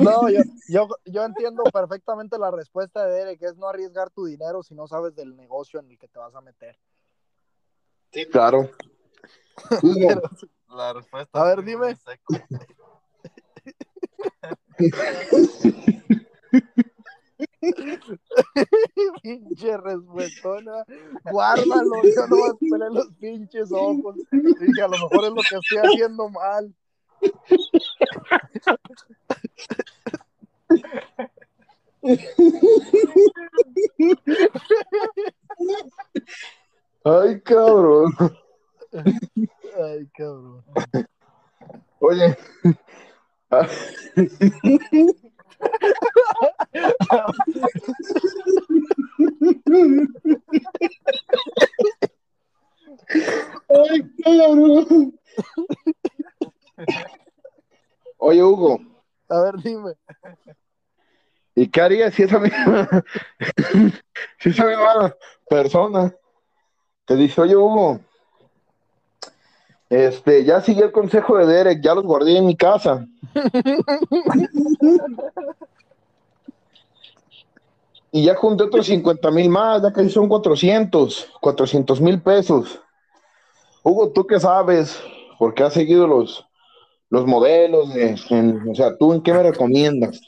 No, 0.01 0.29
yo, 0.29 0.41
yo, 0.67 0.87
yo 1.05 1.23
entiendo 1.23 1.63
perfectamente 1.65 2.37
la 2.37 2.51
respuesta 2.51 3.05
de 3.05 3.13
Derek, 3.13 3.41
es 3.41 3.57
no 3.57 3.67
arriesgar 3.67 4.09
tu 4.09 4.25
dinero 4.25 4.63
si 4.63 4.75
no 4.75 4.87
sabes 4.87 5.15
del 5.15 5.35
negocio 5.35 5.79
en 5.79 5.91
el 5.91 5.97
que 5.97 6.07
te 6.07 6.19
vas 6.19 6.35
a 6.35 6.41
meter. 6.41 6.77
Sí, 8.11 8.25
claro. 8.27 8.69
La 10.69 10.93
respuesta. 10.93 11.39
A 11.39 11.43
ver, 11.43 11.63
dime. 11.63 11.97
Pinche 19.23 19.77
respuestona. 19.77 20.83
Guárdalo, 21.31 22.01
yo 22.03 22.27
no 22.27 22.37
vas 22.41 22.55
a 22.81 22.89
los 22.89 23.07
pinches 23.19 23.71
ojos. 23.71 24.15
Dije, 24.31 24.81
a 24.81 24.87
lo 24.87 24.97
mejor 24.97 25.25
es 25.25 25.31
lo 25.31 25.41
que 25.49 25.55
estoy 25.55 25.77
haciendo 25.83 26.29
mal. 26.29 26.73
Ay, 37.03 37.41
cabrón. 37.41 38.13
Ay, 38.93 40.07
cabrón. 40.13 40.63
Oye. 41.99 42.37
Ay, 53.69 54.11
cabrón. 54.23 55.19
Oye, 58.17 58.43
Hugo, 58.43 58.79
A 59.29 59.41
ver, 59.41 59.55
dime. 59.63 59.93
¿y 61.55 61.67
qué 61.67 61.81
harías 61.81 62.13
si 62.13 62.23
esa 62.23 62.39
misma, 62.39 62.87
si 64.39 64.49
esa 64.49 64.65
misma 64.65 65.15
persona 65.49 66.13
te 67.05 67.15
dice, 67.15 67.41
oye, 67.41 67.55
Hugo, 67.55 67.99
este, 69.89 70.43
ya 70.43 70.61
seguí 70.61 70.81
el 70.81 70.91
consejo 70.91 71.37
de 71.37 71.45
Derek, 71.45 71.81
ya 71.81 71.95
los 71.95 72.03
guardé 72.03 72.37
en 72.37 72.45
mi 72.45 72.55
casa. 72.55 73.05
Y 78.11 78.25
ya 78.25 78.35
junté 78.35 78.63
otros 78.63 78.85
50 78.87 79.31
mil 79.31 79.49
más, 79.49 79.81
ya 79.81 79.91
casi 79.91 80.09
son 80.09 80.27
400, 80.27 81.29
400 81.41 82.01
mil 82.01 82.21
pesos. 82.21 82.79
Hugo, 83.83 84.11
¿tú 84.11 84.25
qué 84.25 84.39
sabes? 84.39 84.99
Porque 85.37 85.63
has 85.63 85.73
seguido 85.73 86.07
los, 86.07 86.45
los 87.09 87.25
modelos, 87.25 87.93
de- 87.93 88.15
o 88.69 88.75
sea, 88.75 88.97
¿tú 88.97 89.13
en 89.13 89.21
qué 89.21 89.33
me 89.33 89.43
recomiendas? 89.43 90.21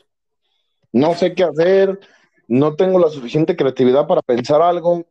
No 0.91 1.13
sé 1.15 1.33
qué 1.33 1.43
hacer, 1.43 1.99
no 2.47 2.75
tengo 2.75 2.99
la 2.99 3.09
suficiente 3.09 3.55
creatividad 3.55 4.07
para 4.07 4.21
pensar 4.21 4.61
algo. 4.61 5.05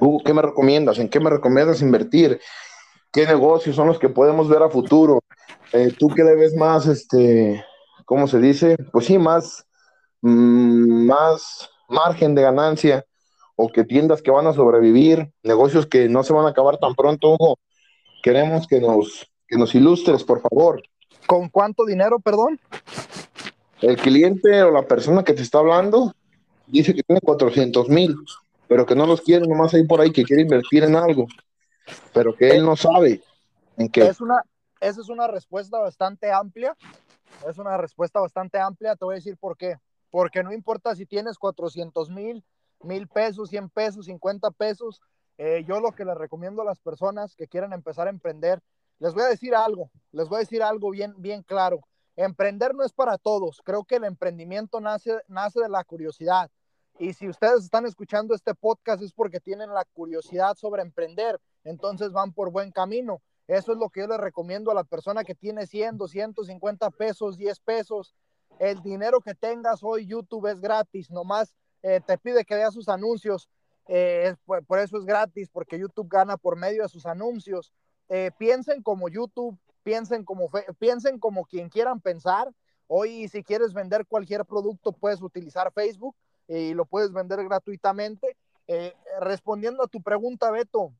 Hugo, 0.00 0.22
¿qué 0.24 0.34
me 0.34 0.42
recomiendas? 0.42 0.98
¿En 0.98 1.08
qué 1.08 1.20
me 1.20 1.30
recomiendas 1.30 1.82
invertir? 1.82 2.40
¿Qué 3.12 3.26
negocios 3.26 3.76
son 3.76 3.88
los 3.88 3.98
que 3.98 4.08
podemos 4.08 4.48
ver 4.48 4.62
a 4.62 4.70
futuro? 4.70 5.20
Eh, 5.74 5.94
¿tú 5.98 6.08
qué 6.08 6.24
le 6.24 6.34
ves 6.34 6.56
más, 6.56 6.86
este, 6.86 7.62
cómo 8.06 8.26
se 8.26 8.38
dice? 8.38 8.78
Pues 8.90 9.04
sí, 9.04 9.18
más, 9.18 9.66
mm, 10.22 11.04
más 11.06 11.70
margen 11.90 12.34
de 12.34 12.40
ganancia 12.40 13.04
o 13.54 13.68
que 13.68 13.84
tiendas 13.84 14.22
que 14.22 14.30
van 14.30 14.46
a 14.46 14.54
sobrevivir, 14.54 15.30
negocios 15.42 15.86
que 15.86 16.08
no 16.08 16.22
se 16.22 16.32
van 16.32 16.46
a 16.46 16.50
acabar 16.50 16.78
tan 16.78 16.94
pronto, 16.94 17.34
Hugo. 17.34 17.58
Queremos 18.22 18.66
que 18.66 18.80
nos, 18.80 19.30
que 19.46 19.58
nos 19.58 19.74
ilustres, 19.74 20.24
por 20.24 20.40
favor. 20.40 20.82
¿Con 21.26 21.50
cuánto 21.50 21.84
dinero, 21.84 22.18
perdón? 22.18 22.58
El 23.82 23.96
cliente 23.96 24.62
o 24.62 24.70
la 24.70 24.86
persona 24.86 25.22
que 25.22 25.34
te 25.34 25.42
está 25.42 25.58
hablando 25.58 26.14
dice 26.66 26.94
que 26.94 27.02
tiene 27.02 27.20
400 27.20 27.90
mil, 27.90 28.16
pero 28.68 28.86
que 28.86 28.94
no 28.94 29.06
los 29.06 29.20
quiere 29.20 29.46
nomás 29.46 29.74
ahí 29.74 29.84
por 29.84 30.00
ahí, 30.00 30.10
que 30.10 30.24
quiere 30.24 30.42
invertir 30.42 30.84
en 30.84 30.96
algo, 30.96 31.26
pero 32.12 32.34
que 32.34 32.50
él 32.50 32.64
no 32.64 32.76
sabe 32.76 33.22
en 33.76 33.88
qué. 33.88 34.06
Es 34.06 34.20
una, 34.20 34.42
esa 34.80 35.00
es 35.00 35.08
una 35.08 35.26
respuesta 35.26 35.78
bastante 35.78 36.32
amplia. 36.32 36.76
Es 37.48 37.58
una 37.58 37.76
respuesta 37.76 38.20
bastante 38.20 38.58
amplia. 38.58 38.96
Te 38.96 39.04
voy 39.04 39.14
a 39.14 39.16
decir 39.16 39.36
por 39.36 39.56
qué. 39.56 39.76
Porque 40.10 40.42
no 40.42 40.52
importa 40.52 40.94
si 40.94 41.06
tienes 41.06 41.38
400 41.38 42.10
mil, 42.10 42.44
mil 42.82 43.08
pesos, 43.08 43.48
100 43.48 43.70
pesos, 43.70 44.06
50 44.06 44.50
pesos. 44.50 45.00
eh, 45.38 45.64
yo 45.66 45.80
lo 45.80 45.92
que 45.92 46.04
les 46.04 46.16
recomiendo 46.16 46.62
a 46.62 46.64
las 46.64 46.78
personas 46.78 47.34
que 47.34 47.48
quieran 47.48 47.72
empezar 47.72 48.06
a 48.06 48.10
emprender, 48.10 48.60
les 48.98 49.14
voy 49.14 49.24
a 49.24 49.28
decir 49.28 49.54
algo, 49.54 49.90
les 50.12 50.28
voy 50.28 50.36
a 50.36 50.40
decir 50.40 50.62
algo 50.62 50.90
bien, 50.90 51.14
bien 51.16 51.42
claro. 51.42 51.80
Emprender 52.14 52.74
no 52.74 52.84
es 52.84 52.92
para 52.92 53.18
todos. 53.18 53.60
Creo 53.64 53.84
que 53.84 53.96
el 53.96 54.04
emprendimiento 54.04 54.80
nace, 54.80 55.18
nace 55.26 55.60
de 55.60 55.68
la 55.68 55.82
curiosidad. 55.82 56.50
Y 56.98 57.14
si 57.14 57.28
ustedes 57.28 57.64
están 57.64 57.86
escuchando 57.86 58.34
este 58.34 58.54
podcast 58.54 59.02
es 59.02 59.12
porque 59.12 59.40
tienen 59.40 59.72
la 59.72 59.84
curiosidad 59.92 60.54
sobre 60.56 60.82
emprender. 60.82 61.40
Entonces 61.64 62.12
van 62.12 62.32
por 62.32 62.50
buen 62.50 62.70
camino. 62.70 63.22
Eso 63.48 63.72
es 63.72 63.78
lo 63.78 63.88
que 63.88 64.00
yo 64.00 64.06
le 64.06 64.18
recomiendo 64.18 64.70
a 64.70 64.74
la 64.74 64.84
persona 64.84 65.24
que 65.24 65.34
tiene 65.34 65.66
100, 65.66 65.96
250 65.96 66.90
pesos, 66.90 67.36
10 67.36 67.60
pesos. 67.60 68.14
El 68.58 68.82
dinero 68.82 69.20
que 69.20 69.34
tengas 69.34 69.82
hoy, 69.82 70.06
YouTube 70.06 70.46
es 70.46 70.60
gratis, 70.60 71.10
nomás 71.10 71.56
eh, 71.82 72.00
te 72.06 72.16
pide 72.18 72.44
que 72.44 72.54
veas 72.54 72.74
sus 72.74 72.88
anuncios. 72.88 73.48
eh, 73.88 74.36
por, 74.44 74.78
eso 74.78 74.96
es 74.96 75.04
gratis, 75.04 75.48
porque 75.50 75.78
YouTube 75.78 76.08
gana 76.08 76.36
por 76.36 76.56
medio 76.56 76.82
de 76.84 76.88
sus 76.88 77.04
anuncios. 77.04 77.72
Eh, 78.08 78.30
piensen 78.38 78.82
como 78.82 79.08
YouTube, 79.08 79.58
piensen 79.82 80.24
como, 80.24 80.48
piensen 80.78 81.18
como 81.18 81.44
quien 81.44 81.68
quieran 81.68 82.00
pensar. 82.00 82.52
Hoy, 82.86 83.26
si 83.28 83.42
quieres 83.42 83.72
vender 83.72 84.06
cualquier 84.06 84.44
producto, 84.44 84.92
puedes 84.92 85.20
utilizar 85.20 85.72
Facebook 85.72 86.14
y 86.48 86.74
lo 86.74 86.84
puedes 86.84 87.12
vender 87.12 87.42
gratuitamente. 87.44 88.36
Eh, 88.68 88.94
respondiendo 89.20 89.82
a 89.82 89.88
tu 89.88 90.02
pregunta, 90.02 90.50
Beto, 90.50 90.92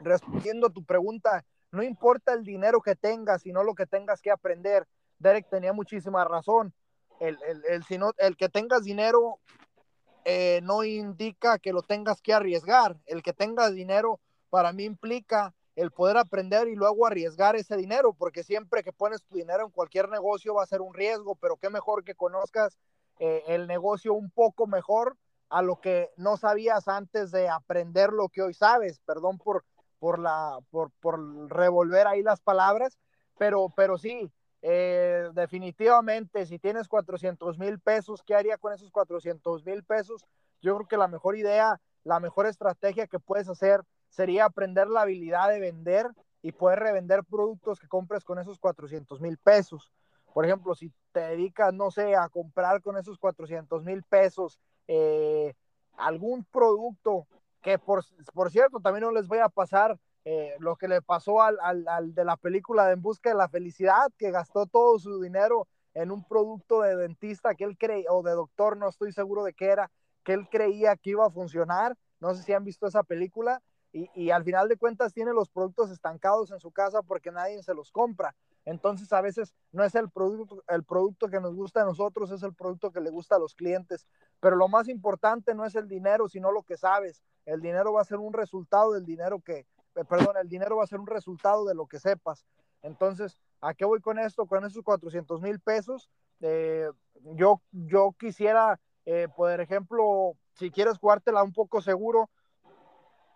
respondiendo 0.00 0.66
a 0.66 0.70
tu 0.70 0.84
pregunta, 0.84 1.44
no 1.70 1.82
importa 1.82 2.32
el 2.32 2.44
dinero 2.44 2.80
que 2.80 2.94
tengas, 2.94 3.42
sino 3.42 3.64
lo 3.64 3.74
que 3.74 3.86
tengas 3.86 4.20
que 4.20 4.30
aprender. 4.30 4.86
Derek 5.18 5.48
tenía 5.48 5.72
muchísima 5.72 6.24
razón. 6.24 6.72
El, 7.20 7.38
el, 7.46 7.64
el, 7.66 7.84
si 7.84 7.98
no- 7.98 8.12
el 8.18 8.36
que 8.36 8.48
tengas 8.48 8.84
dinero 8.84 9.38
eh, 10.24 10.60
no 10.62 10.84
indica 10.84 11.58
que 11.58 11.72
lo 11.72 11.82
tengas 11.82 12.20
que 12.20 12.32
arriesgar. 12.32 12.96
El 13.06 13.22
que 13.22 13.32
tengas 13.32 13.74
dinero 13.74 14.20
para 14.50 14.72
mí 14.72 14.84
implica 14.84 15.54
el 15.76 15.90
poder 15.90 16.16
aprender 16.16 16.68
y 16.68 16.76
luego 16.76 17.06
arriesgar 17.06 17.56
ese 17.56 17.76
dinero, 17.76 18.12
porque 18.12 18.44
siempre 18.44 18.84
que 18.84 18.92
pones 18.92 19.24
tu 19.24 19.34
dinero 19.34 19.64
en 19.64 19.70
cualquier 19.70 20.08
negocio 20.08 20.54
va 20.54 20.62
a 20.62 20.66
ser 20.66 20.80
un 20.80 20.94
riesgo, 20.94 21.34
pero 21.34 21.56
qué 21.56 21.68
mejor 21.68 22.04
que 22.04 22.14
conozcas 22.14 22.78
eh, 23.18 23.42
el 23.48 23.66
negocio 23.66 24.14
un 24.14 24.30
poco 24.30 24.66
mejor 24.66 25.16
a 25.48 25.62
lo 25.62 25.80
que 25.80 26.10
no 26.16 26.36
sabías 26.36 26.88
antes 26.88 27.30
de 27.30 27.48
aprender 27.48 28.12
lo 28.12 28.28
que 28.28 28.42
hoy 28.42 28.54
sabes. 28.54 29.00
Perdón 29.00 29.38
por, 29.38 29.64
por, 29.98 30.18
la, 30.18 30.58
por, 30.70 30.90
por 31.00 31.50
revolver 31.50 32.06
ahí 32.06 32.22
las 32.22 32.40
palabras, 32.40 32.98
pero, 33.38 33.72
pero 33.76 33.98
sí, 33.98 34.30
eh, 34.62 35.28
definitivamente, 35.34 36.46
si 36.46 36.58
tienes 36.58 36.88
400 36.88 37.58
mil 37.58 37.78
pesos, 37.80 38.22
¿qué 38.22 38.34
haría 38.34 38.56
con 38.56 38.72
esos 38.72 38.90
400 38.90 39.64
mil 39.64 39.84
pesos? 39.84 40.24
Yo 40.62 40.74
creo 40.76 40.88
que 40.88 40.96
la 40.96 41.06
mejor 41.06 41.36
idea, 41.36 41.80
la 42.02 42.18
mejor 42.18 42.46
estrategia 42.46 43.06
que 43.06 43.20
puedes 43.20 43.48
hacer 43.48 43.82
sería 44.08 44.46
aprender 44.46 44.88
la 44.88 45.02
habilidad 45.02 45.50
de 45.50 45.60
vender 45.60 46.10
y 46.40 46.52
poder 46.52 46.78
revender 46.78 47.24
productos 47.24 47.78
que 47.78 47.88
compres 47.88 48.24
con 48.24 48.38
esos 48.38 48.58
400 48.58 49.20
mil 49.20 49.36
pesos. 49.36 49.92
Por 50.34 50.44
ejemplo, 50.44 50.74
si 50.74 50.92
te 51.12 51.20
dedicas, 51.20 51.72
no 51.72 51.92
sé, 51.92 52.16
a 52.16 52.28
comprar 52.28 52.82
con 52.82 52.98
esos 52.98 53.18
400 53.18 53.84
mil 53.84 54.02
pesos 54.02 54.58
eh, 54.88 55.54
algún 55.96 56.44
producto 56.44 57.28
que, 57.62 57.78
por, 57.78 58.04
por, 58.34 58.50
cierto, 58.50 58.80
también 58.80 59.04
no 59.04 59.12
les 59.12 59.28
voy 59.28 59.38
a 59.38 59.48
pasar 59.48 59.96
eh, 60.24 60.56
lo 60.58 60.74
que 60.74 60.88
le 60.88 61.00
pasó 61.02 61.40
al, 61.40 61.56
al, 61.62 61.86
al, 61.86 62.14
de 62.16 62.24
la 62.24 62.36
película 62.36 62.84
de 62.86 62.94
En 62.94 63.00
Busca 63.00 63.30
de 63.30 63.36
la 63.36 63.48
Felicidad, 63.48 64.10
que 64.18 64.32
gastó 64.32 64.66
todo 64.66 64.98
su 64.98 65.22
dinero 65.22 65.68
en 65.94 66.10
un 66.10 66.24
producto 66.24 66.80
de 66.80 66.96
dentista 66.96 67.54
que 67.54 67.62
él 67.62 67.78
creía, 67.78 68.10
o 68.10 68.24
de 68.24 68.32
doctor, 68.32 68.76
no 68.76 68.88
estoy 68.88 69.12
seguro 69.12 69.44
de 69.44 69.54
qué 69.54 69.66
era, 69.66 69.92
que 70.24 70.32
él 70.32 70.48
creía 70.50 70.96
que 70.96 71.10
iba 71.10 71.24
a 71.24 71.30
funcionar. 71.30 71.96
No 72.18 72.34
sé 72.34 72.42
si 72.42 72.52
han 72.52 72.64
visto 72.64 72.88
esa 72.88 73.04
película. 73.04 73.62
Y, 73.92 74.10
y, 74.16 74.30
al 74.32 74.42
final 74.42 74.68
de 74.68 74.76
cuentas 74.76 75.12
tiene 75.12 75.32
los 75.32 75.48
productos 75.48 75.92
estancados 75.92 76.50
en 76.50 76.58
su 76.58 76.72
casa 76.72 77.02
porque 77.02 77.30
nadie 77.30 77.62
se 77.62 77.74
los 77.74 77.92
compra. 77.92 78.34
Entonces 78.64 79.12
a 79.12 79.20
veces 79.20 79.54
no 79.72 79.84
es 79.84 79.94
el 79.94 80.10
producto, 80.10 80.62
el 80.68 80.84
producto 80.84 81.28
que 81.28 81.40
nos 81.40 81.54
gusta 81.54 81.82
a 81.82 81.84
nosotros, 81.84 82.30
es 82.30 82.42
el 82.42 82.54
producto 82.54 82.90
que 82.90 83.00
le 83.00 83.10
gusta 83.10 83.36
a 83.36 83.38
los 83.38 83.54
clientes. 83.54 84.06
Pero 84.40 84.56
lo 84.56 84.68
más 84.68 84.88
importante 84.88 85.54
no 85.54 85.64
es 85.64 85.74
el 85.74 85.88
dinero, 85.88 86.28
sino 86.28 86.50
lo 86.50 86.62
que 86.62 86.76
sabes. 86.76 87.22
El 87.44 87.60
dinero 87.60 87.92
va 87.92 88.00
a 88.00 88.06
ser 88.06 88.18
un 88.18 88.32
resultado 88.32 88.92
del 88.92 89.04
dinero 89.04 89.40
que, 89.40 89.66
eh, 89.94 90.04
perdón, 90.08 90.36
el 90.40 90.48
dinero 90.48 90.76
va 90.76 90.84
a 90.84 90.88
ser 90.88 91.00
un 91.00 91.06
resultado 91.06 91.64
de 91.64 91.74
lo 91.74 91.86
que 91.86 91.98
sepas. 91.98 92.46
Entonces, 92.82 93.38
¿a 93.60 93.74
qué 93.74 93.84
voy 93.84 94.00
con 94.00 94.18
esto? 94.18 94.46
Con 94.46 94.64
esos 94.64 94.82
400 94.82 95.40
mil 95.40 95.60
pesos, 95.60 96.10
eh, 96.40 96.90
yo, 97.34 97.62
yo 97.72 98.14
quisiera, 98.18 98.80
eh, 99.04 99.28
por 99.34 99.60
ejemplo, 99.60 100.36
si 100.54 100.70
quieres 100.70 100.98
jugártela 100.98 101.42
un 101.42 101.52
poco 101.52 101.80
seguro, 101.80 102.30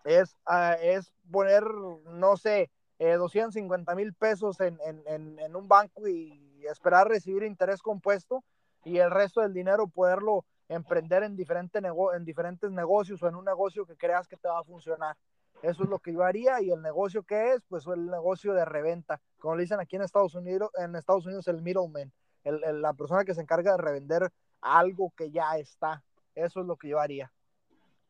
es, 0.05 0.35
uh, 0.47 0.75
es 0.81 1.11
poner, 1.31 1.63
no 1.63 2.37
sé, 2.37 2.71
eh, 2.99 3.13
250 3.13 3.95
mil 3.95 4.13
pesos 4.13 4.59
en, 4.59 4.77
en, 4.85 5.39
en, 5.39 5.55
un 5.55 5.67
banco 5.67 6.07
y 6.07 6.65
esperar 6.69 7.07
recibir 7.07 7.43
interés 7.43 7.81
compuesto 7.81 8.43
y 8.83 8.97
el 8.97 9.09
resto 9.09 9.41
del 9.41 9.53
dinero 9.53 9.87
poderlo 9.87 10.45
emprender 10.67 11.23
en, 11.23 11.35
diferente 11.35 11.81
nego 11.81 12.13
en 12.13 12.25
diferentes 12.25 12.69
negocios 12.71 13.23
o 13.23 13.27
en 13.27 13.35
un 13.35 13.45
negocio 13.45 13.85
que 13.85 13.95
creas 13.95 14.27
que 14.27 14.35
te 14.35 14.49
va 14.49 14.59
a 14.59 14.63
funcionar. 14.63 15.15
Eso 15.61 15.83
es 15.83 15.89
lo 15.89 15.99
que 15.99 16.13
yo 16.13 16.23
haría 16.23 16.61
y 16.61 16.71
el 16.71 16.81
negocio 16.81 17.23
que 17.23 17.53
es, 17.53 17.61
pues 17.67 17.87
el 17.87 18.05
negocio 18.05 18.53
de 18.53 18.65
reventa, 18.65 19.19
como 19.39 19.55
le 19.55 19.63
dicen 19.63 19.79
aquí 19.79 19.95
en 19.95 20.03
Estados 20.03 20.35
Unidos, 20.35 20.69
en 20.77 20.95
Estados 20.95 21.25
Unidos 21.25 21.47
el 21.47 21.61
middleman, 21.61 22.11
el, 22.43 22.63
el, 22.63 22.81
la 22.81 22.93
persona 22.93 23.25
que 23.25 23.33
se 23.33 23.41
encarga 23.41 23.71
de 23.71 23.77
revender 23.77 24.29
algo 24.61 25.11
que 25.15 25.31
ya 25.31 25.57
está. 25.57 26.03
Eso 26.35 26.61
es 26.61 26.65
lo 26.65 26.75
que 26.75 26.89
yo 26.89 26.99
haría. 26.99 27.31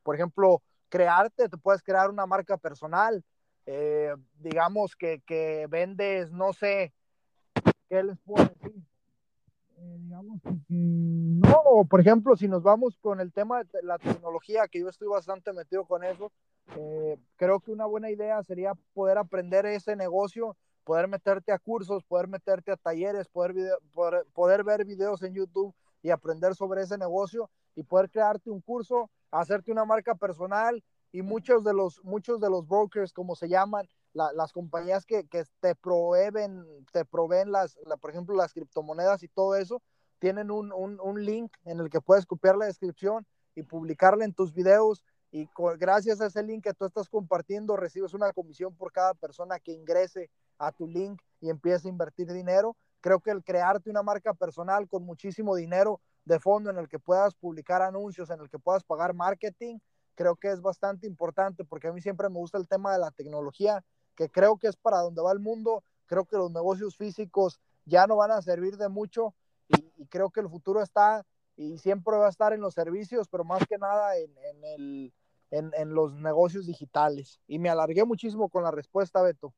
Por 0.03 0.15
ejemplo, 0.15 0.61
crearte, 0.89 1.47
te 1.47 1.57
puedes 1.57 1.81
crear 1.81 2.09
una 2.09 2.25
marca 2.25 2.57
personal, 2.57 3.23
eh, 3.71 4.15
digamos 4.39 4.95
que, 4.95 5.21
que, 5.27 5.67
vendes, 5.69 6.31
no 6.31 6.53
sé, 6.53 6.91
¿qué 7.87 8.01
les 8.01 8.17
puedo 8.21 8.43
decir? 8.45 8.73
Eh, 9.77 9.97
digamos 9.99 10.41
que, 10.41 10.49
no, 10.69 11.85
por 11.87 11.99
ejemplo, 11.99 12.35
si 12.35 12.47
nos 12.47 12.63
vamos 12.63 12.97
con 12.97 13.19
el 13.19 13.31
tema 13.31 13.63
de 13.63 13.83
la 13.83 13.99
tecnología, 13.99 14.67
que 14.67 14.79
yo 14.79 14.89
estoy 14.89 15.07
bastante 15.07 15.53
metido 15.53 15.85
con 15.85 16.03
eso, 16.03 16.31
eh, 16.77 17.19
creo 17.35 17.59
que 17.59 17.71
una 17.71 17.85
buena 17.85 18.09
idea 18.09 18.41
sería 18.41 18.73
poder 18.95 19.19
aprender 19.19 19.67
ese 19.67 19.95
negocio, 19.95 20.57
poder 20.83 21.07
meterte 21.07 21.51
a 21.51 21.59
cursos, 21.59 22.03
poder 22.03 22.27
meterte 22.27 22.71
a 22.71 22.75
talleres, 22.75 23.27
poder, 23.27 23.53
video, 23.53 23.77
poder, 23.93 24.25
poder 24.33 24.63
ver 24.63 24.83
videos 24.83 25.21
en 25.21 25.35
YouTube 25.35 25.75
y 26.01 26.09
aprender 26.09 26.55
sobre 26.55 26.81
ese 26.81 26.97
negocio 26.97 27.51
y 27.75 27.83
poder 27.83 28.09
crearte 28.09 28.49
un 28.49 28.61
curso, 28.61 29.11
hacerte 29.29 29.71
una 29.71 29.85
marca 29.85 30.15
personal 30.15 30.83
y 31.11 31.21
muchos 31.21 31.63
de 31.63 31.73
los, 31.73 32.03
muchos 32.03 32.39
de 32.39 32.49
los 32.49 32.67
brokers, 32.67 33.13
como 33.13 33.35
se 33.35 33.49
llaman, 33.49 33.87
la, 34.13 34.31
las 34.33 34.51
compañías 34.51 35.05
que, 35.05 35.27
que, 35.27 35.43
te 35.59 35.75
proveen, 35.75 36.65
te 36.91 37.05
proveen 37.05 37.51
las, 37.51 37.77
la, 37.85 37.97
por 37.97 38.11
ejemplo, 38.11 38.35
las 38.35 38.53
criptomonedas 38.53 39.23
y 39.23 39.27
todo 39.27 39.55
eso, 39.55 39.81
tienen 40.19 40.51
un, 40.51 40.71
un, 40.71 40.99
un, 40.99 41.23
link 41.23 41.51
en 41.65 41.79
el 41.79 41.89
que 41.89 42.01
puedes 42.01 42.25
copiar 42.25 42.57
la 42.57 42.65
descripción 42.65 43.25
y 43.55 43.63
publicarla 43.63 44.25
en 44.25 44.33
tus 44.33 44.53
videos 44.53 45.03
y 45.31 45.47
con, 45.47 45.77
gracias 45.77 46.21
a 46.21 46.27
ese 46.27 46.43
link 46.43 46.63
que 46.63 46.73
tú 46.73 46.85
estás 46.85 47.07
compartiendo 47.09 47.77
recibes 47.77 48.13
una 48.13 48.33
comisión 48.33 48.75
por 48.75 48.91
cada 48.91 49.13
persona 49.13 49.59
que 49.59 49.71
ingrese 49.71 50.29
a 50.57 50.71
tu 50.71 50.87
link 50.87 51.21
y 51.39 51.49
empiece 51.49 51.87
a 51.87 51.91
invertir 51.91 52.31
dinero. 52.31 52.75
Creo 53.01 53.19
que 53.21 53.31
el 53.31 53.43
crearte 53.43 53.89
una 53.89 54.03
marca 54.03 54.33
personal 54.33 54.87
con 54.87 55.05
muchísimo 55.05 55.55
dinero 55.55 56.01
de 56.25 56.39
fondo 56.39 56.69
en 56.69 56.77
el 56.77 56.89
que 56.89 56.99
puedas 56.99 57.33
publicar 57.35 57.81
anuncios, 57.81 58.29
en 58.29 58.41
el 58.41 58.49
que 58.49 58.59
puedas 58.59 58.83
pagar 58.83 59.13
marketing, 59.13 59.79
creo 60.19 60.35
que 60.35 60.49
es 60.49 60.61
bastante 60.61 61.07
importante 61.07 61.63
porque 61.63 61.87
a 61.87 61.93
mí 61.93 62.01
siempre 62.01 62.27
me 62.27 62.35
gusta 62.35 62.57
el 62.57 62.67
tema 62.67 62.91
de 62.91 62.99
la 62.99 63.09
tecnología, 63.09 63.85
que 64.17 64.27
creo 64.27 64.57
que 64.57 64.67
es 64.67 64.75
para 64.75 64.97
donde 64.97 65.21
va 65.21 65.31
el 65.31 65.39
mundo, 65.39 65.81
creo 66.07 66.25
que 66.25 66.35
los 66.35 66.51
negocios 66.51 66.97
físicos 66.97 67.61
ya 67.85 68.05
no 68.05 68.17
van 68.17 68.31
a 68.31 68.41
servir 68.41 68.75
de 68.75 68.89
mucho 68.89 69.33
y, 69.69 70.07
creo 70.07 70.29
que 70.29 70.41
el 70.41 70.49
futuro 70.49 70.81
está 70.81 71.25
y 71.55 71.77
siempre 71.77 72.17
va 72.17 72.25
a 72.25 72.29
estar 72.29 72.51
en 72.51 72.59
los 72.59 72.73
servicios, 72.73 73.29
pero 73.29 73.45
más 73.45 73.65
que 73.65 73.77
nada 73.77 74.17
en, 74.17 74.29
en, 74.39 74.65
el, 74.65 75.13
en, 75.51 75.71
en 75.77 75.93
los 75.93 76.13
negocios 76.13 76.65
digitales. 76.65 77.39
Y 77.47 77.57
me 77.57 77.69
alargué 77.69 78.03
muchísimo 78.03 78.49
con 78.49 78.63
la 78.63 78.71
respuesta, 78.71 79.21
Beto. 79.21 79.53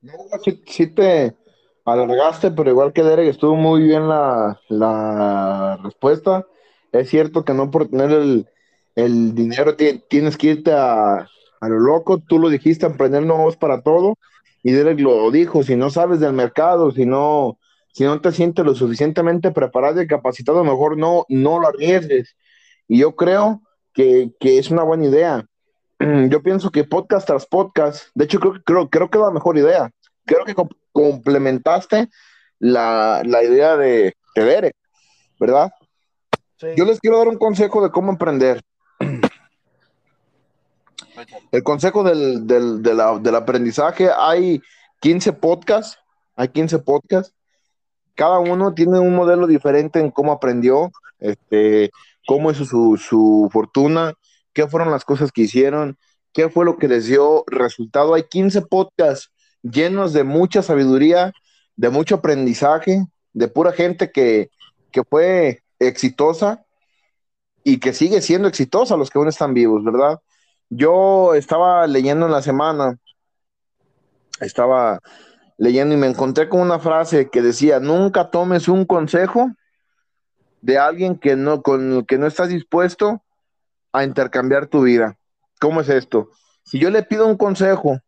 No, 0.00 0.12
sí, 0.42 0.60
sí 0.66 0.88
te 0.88 1.36
alargaste, 1.84 2.50
pero 2.50 2.70
igual 2.70 2.92
que 2.92 3.04
Derek 3.04 3.28
estuvo 3.28 3.54
muy 3.54 3.82
bien 3.82 4.08
la, 4.08 4.60
la 4.68 5.78
respuesta. 5.84 6.44
Es 6.90 7.10
cierto 7.10 7.44
que 7.44 7.54
no 7.54 7.70
por 7.70 7.88
tener 7.88 8.10
el, 8.10 8.48
el 8.94 9.34
dinero 9.34 9.76
tienes 9.76 10.36
que 10.36 10.46
irte 10.48 10.72
a, 10.72 11.28
a, 11.60 11.68
lo 11.68 11.78
loco, 11.78 12.18
tú 12.18 12.38
lo 12.38 12.48
dijiste, 12.48 12.86
emprender 12.86 13.24
no 13.24 13.48
es 13.48 13.56
para 13.56 13.82
todo, 13.82 14.16
y 14.62 14.72
Derek 14.72 15.00
lo 15.00 15.30
dijo, 15.30 15.62
si 15.62 15.76
no 15.76 15.90
sabes 15.90 16.20
del 16.20 16.32
mercado, 16.32 16.90
si 16.90 17.04
no, 17.04 17.58
si 17.92 18.04
no 18.04 18.20
te 18.20 18.32
sientes 18.32 18.64
lo 18.64 18.74
suficientemente 18.74 19.50
preparado 19.50 20.00
y 20.00 20.06
capacitado, 20.06 20.64
mejor 20.64 20.96
no, 20.96 21.26
no 21.28 21.60
lo 21.60 21.68
arriesgues. 21.68 22.34
Y 22.88 22.98
yo 22.98 23.14
creo 23.14 23.62
que, 23.92 24.32
que 24.40 24.58
es 24.58 24.70
una 24.70 24.82
buena 24.82 25.04
idea. 25.04 25.46
Yo 26.28 26.42
pienso 26.42 26.70
que 26.70 26.84
podcast 26.84 27.26
tras 27.26 27.46
podcast, 27.46 28.08
de 28.14 28.24
hecho 28.24 28.40
creo, 28.40 28.54
creo, 28.64 28.88
creo 28.88 29.10
que 29.10 29.18
es 29.18 29.24
la 29.24 29.30
mejor 29.30 29.58
idea. 29.58 29.90
Creo 30.24 30.44
que 30.44 30.54
complementaste 30.92 32.08
la, 32.58 33.22
la 33.24 33.44
idea 33.44 33.76
de, 33.76 34.14
de 34.34 34.44
Derek, 34.44 34.76
¿verdad? 35.38 35.72
Sí. 36.56 36.68
Yo 36.76 36.84
les 36.84 36.98
quiero 37.00 37.18
dar 37.18 37.28
un 37.28 37.36
consejo 37.36 37.82
de 37.82 37.90
cómo 37.90 38.10
emprender. 38.10 38.62
El 41.50 41.62
consejo 41.62 42.02
del, 42.02 42.46
del, 42.46 42.82
del, 42.82 43.34
aprendizaje, 43.34 44.10
hay 44.16 44.60
15 45.00 45.32
podcasts, 45.34 45.98
hay 46.36 46.48
15 46.48 46.78
podcasts, 46.80 47.34
cada 48.14 48.38
uno 48.38 48.74
tiene 48.74 48.98
un 48.98 49.14
modelo 49.14 49.46
diferente 49.46 50.00
en 50.00 50.10
cómo 50.10 50.32
aprendió, 50.32 50.92
este, 51.18 51.90
cómo 52.26 52.50
hizo 52.50 52.64
su, 52.64 52.96
su 52.96 53.48
fortuna, 53.52 54.14
qué 54.52 54.66
fueron 54.68 54.90
las 54.90 55.04
cosas 55.04 55.32
que 55.32 55.42
hicieron, 55.42 55.98
qué 56.32 56.48
fue 56.48 56.64
lo 56.64 56.76
que 56.76 56.88
les 56.88 57.06
dio 57.06 57.44
resultado. 57.46 58.14
Hay 58.14 58.24
15 58.24 58.62
podcasts 58.62 59.30
llenos 59.62 60.12
de 60.12 60.24
mucha 60.24 60.62
sabiduría, 60.62 61.32
de 61.76 61.90
mucho 61.90 62.16
aprendizaje, 62.16 63.06
de 63.32 63.48
pura 63.48 63.72
gente 63.72 64.12
que, 64.12 64.50
que 64.90 65.02
fue 65.04 65.62
exitosa 65.78 66.64
y 67.64 67.78
que 67.80 67.92
sigue 67.92 68.20
siendo 68.20 68.46
exitosa 68.48 68.96
los 68.96 69.10
que 69.10 69.18
aún 69.18 69.28
están 69.28 69.54
vivos, 69.54 69.82
¿verdad? 69.82 70.20
Yo 70.76 71.34
estaba 71.34 71.86
leyendo 71.86 72.26
en 72.26 72.32
la 72.32 72.42
semana, 72.42 72.98
estaba 74.40 74.98
leyendo 75.56 75.94
y 75.94 75.98
me 75.98 76.08
encontré 76.08 76.48
con 76.48 76.60
una 76.60 76.80
frase 76.80 77.30
que 77.30 77.42
decía, 77.42 77.78
nunca 77.78 78.30
tomes 78.30 78.66
un 78.66 78.84
consejo 78.84 79.52
de 80.62 80.78
alguien 80.78 81.16
que 81.16 81.36
no, 81.36 81.62
con 81.62 81.92
el 81.92 82.06
que 82.06 82.18
no 82.18 82.26
estás 82.26 82.48
dispuesto 82.48 83.22
a 83.92 84.02
intercambiar 84.02 84.66
tu 84.66 84.82
vida. 84.82 85.16
¿Cómo 85.60 85.80
es 85.80 85.88
esto? 85.88 86.30
Si 86.64 86.80
yo 86.80 86.90
le 86.90 87.04
pido 87.04 87.28
un 87.28 87.36
consejo 87.36 88.00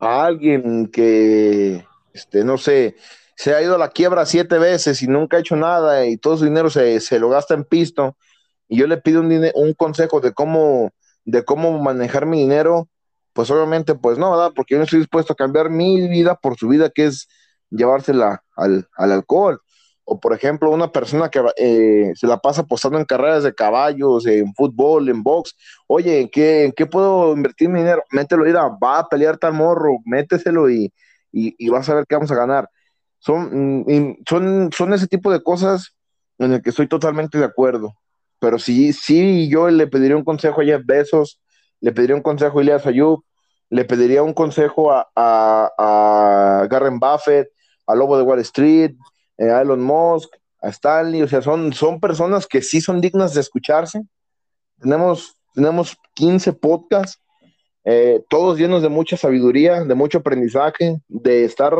a 0.00 0.24
alguien 0.24 0.88
que, 0.88 1.86
este, 2.12 2.42
no 2.42 2.58
sé, 2.58 2.96
se 3.36 3.54
ha 3.54 3.62
ido 3.62 3.76
a 3.76 3.78
la 3.78 3.90
quiebra 3.90 4.26
siete 4.26 4.58
veces 4.58 5.02
y 5.02 5.06
nunca 5.06 5.36
ha 5.36 5.40
hecho 5.40 5.54
nada 5.54 6.04
y 6.04 6.16
todo 6.16 6.36
su 6.36 6.44
dinero 6.44 6.68
se, 6.68 6.98
se 6.98 7.20
lo 7.20 7.28
gasta 7.28 7.54
en 7.54 7.62
pisto, 7.62 8.16
y 8.66 8.78
yo 8.78 8.88
le 8.88 8.96
pido 8.96 9.20
un, 9.20 9.50
un 9.54 9.74
consejo 9.74 10.20
de 10.20 10.32
cómo, 10.32 10.90
de 11.24 11.44
cómo 11.44 11.78
manejar 11.78 12.26
mi 12.26 12.40
dinero, 12.40 12.88
pues 13.32 13.50
obviamente, 13.50 13.94
pues 13.94 14.18
no, 14.18 14.30
¿verdad? 14.30 14.52
Porque 14.54 14.74
yo 14.74 14.78
no 14.78 14.84
estoy 14.84 15.00
dispuesto 15.00 15.32
a 15.32 15.36
cambiar 15.36 15.70
mi 15.70 16.08
vida 16.08 16.34
por 16.34 16.56
su 16.56 16.68
vida, 16.68 16.90
que 16.90 17.06
es 17.06 17.28
llevársela 17.70 18.44
al, 18.56 18.88
al 18.96 19.12
alcohol. 19.12 19.60
O, 20.04 20.18
por 20.20 20.34
ejemplo, 20.34 20.70
una 20.70 20.90
persona 20.90 21.28
que 21.28 21.40
eh, 21.56 22.12
se 22.16 22.26
la 22.26 22.38
pasa 22.38 22.62
apostando 22.62 22.98
en 22.98 23.04
carreras 23.04 23.44
de 23.44 23.54
caballos, 23.54 24.26
en 24.26 24.52
fútbol, 24.54 25.08
en 25.08 25.22
box. 25.22 25.54
Oye, 25.86 26.22
¿en 26.22 26.28
qué, 26.28 26.64
en 26.64 26.72
qué 26.72 26.86
puedo 26.86 27.32
invertir 27.34 27.68
mi 27.68 27.78
dinero? 27.80 28.02
Mételo, 28.10 28.46
ir 28.46 28.56
va 28.56 28.98
a 28.98 29.08
pelear 29.08 29.38
tal 29.38 29.52
morro, 29.52 29.98
méteselo 30.04 30.68
y, 30.70 30.92
y, 31.30 31.68
vas 31.68 31.88
a 31.88 31.94
ver 31.94 32.06
qué 32.08 32.16
vamos 32.16 32.32
a 32.32 32.36
ganar. 32.36 32.68
Son, 33.18 33.84
mm, 33.86 34.16
son, 34.28 34.70
son 34.72 34.92
ese 34.92 35.06
tipo 35.06 35.30
de 35.30 35.42
cosas 35.42 35.94
en 36.38 36.52
el 36.54 36.62
que 36.62 36.70
estoy 36.70 36.88
totalmente 36.88 37.38
de 37.38 37.44
acuerdo. 37.44 37.94
Pero 38.42 38.58
sí, 38.58 38.92
sí, 38.92 39.48
yo 39.48 39.70
le 39.70 39.86
pediría 39.86 40.16
un 40.16 40.24
consejo 40.24 40.60
a 40.62 40.64
Jeff 40.64 40.82
Bezos, 40.84 41.40
le 41.80 41.92
pediría 41.92 42.16
un 42.16 42.22
consejo 42.22 42.58
a 42.58 42.62
Elias 42.62 42.84
Ayub, 42.84 43.22
le 43.70 43.84
pediría 43.84 44.24
un 44.24 44.34
consejo 44.34 44.90
a, 44.90 45.08
a, 45.14 45.70
a 45.78 46.66
Garren 46.66 46.98
Buffett, 46.98 47.50
a 47.86 47.94
Lobo 47.94 48.16
de 48.16 48.24
Wall 48.24 48.40
Street, 48.40 48.96
eh, 49.38 49.48
a 49.48 49.62
Elon 49.62 49.80
Musk, 49.80 50.28
a 50.60 50.70
Stanley, 50.70 51.22
o 51.22 51.28
sea, 51.28 51.40
son, 51.40 51.72
son 51.72 52.00
personas 52.00 52.48
que 52.48 52.62
sí 52.62 52.80
son 52.80 53.00
dignas 53.00 53.32
de 53.32 53.42
escucharse. 53.42 54.02
Tenemos, 54.80 55.36
tenemos 55.54 55.96
15 56.16 56.52
podcasts, 56.54 57.22
eh, 57.84 58.24
todos 58.28 58.58
llenos 58.58 58.82
de 58.82 58.88
mucha 58.88 59.16
sabiduría, 59.16 59.84
de 59.84 59.94
mucho 59.94 60.18
aprendizaje, 60.18 61.00
de 61.06 61.44
estar 61.44 61.76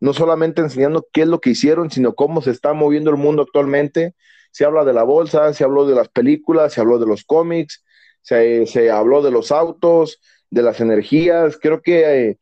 no 0.00 0.12
solamente 0.14 0.62
enseñando 0.62 1.06
qué 1.12 1.22
es 1.22 1.28
lo 1.28 1.40
que 1.40 1.50
hicieron, 1.50 1.90
sino 1.90 2.14
cómo 2.14 2.42
se 2.42 2.50
está 2.50 2.72
moviendo 2.72 3.10
el 3.10 3.16
mundo 3.16 3.42
actualmente, 3.42 4.14
se 4.50 4.64
habla 4.64 4.84
de 4.84 4.92
la 4.92 5.04
bolsa, 5.04 5.52
se 5.54 5.62
habló 5.62 5.86
de 5.86 5.94
las 5.94 6.08
películas, 6.08 6.72
se 6.72 6.80
habló 6.80 6.98
de 6.98 7.06
los 7.06 7.24
cómics, 7.24 7.84
se, 8.22 8.66
se 8.66 8.90
habló 8.90 9.22
de 9.22 9.30
los 9.30 9.52
autos, 9.52 10.20
de 10.50 10.62
las 10.62 10.80
energías. 10.80 11.56
Creo 11.60 11.82
que 11.82 12.28
eh, 12.28 12.38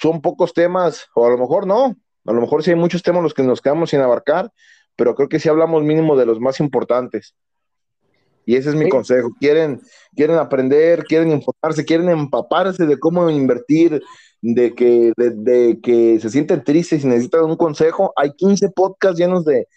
son 0.00 0.22
pocos 0.22 0.54
temas, 0.54 1.08
o 1.14 1.26
a 1.26 1.30
lo 1.30 1.38
mejor 1.38 1.66
no, 1.66 1.96
A 2.24 2.32
lo 2.32 2.40
mejor 2.40 2.62
sí 2.62 2.70
hay 2.70 2.76
muchos 2.76 3.02
temas 3.02 3.22
los 3.22 3.34
que 3.34 3.42
nos 3.42 3.60
quedamos 3.60 3.90
sin 3.90 4.00
abarcar, 4.00 4.52
pero 4.96 5.14
creo 5.14 5.28
que 5.28 5.40
sí 5.40 5.48
hablamos 5.48 5.82
mínimo 5.82 6.16
de 6.16 6.26
los 6.26 6.40
más 6.40 6.60
importantes. 6.60 7.34
Y 8.46 8.56
ese 8.56 8.70
es 8.70 8.74
mi 8.74 8.88
consejo. 8.88 9.30
Quieren, 9.38 9.80
quieren 10.16 10.36
aprender, 10.36 11.04
quieren 11.04 11.30
informarse, 11.30 11.84
quieren 11.84 12.08
empaparse 12.08 12.86
de 12.86 12.98
cómo 12.98 13.28
invertir, 13.30 14.02
de 14.42 14.74
que, 14.74 15.12
de, 15.16 15.80
que 15.82 16.18
se 16.20 16.30
sienten 16.30 16.64
tristes 16.64 17.04
y 17.04 17.06
necesitan 17.06 17.44
un 17.44 17.56
consejo. 17.56 18.12
Hay 18.16 18.32
15 18.32 18.70
podcasts 18.70 19.18
llenos 19.18 19.44
de, 19.44 19.68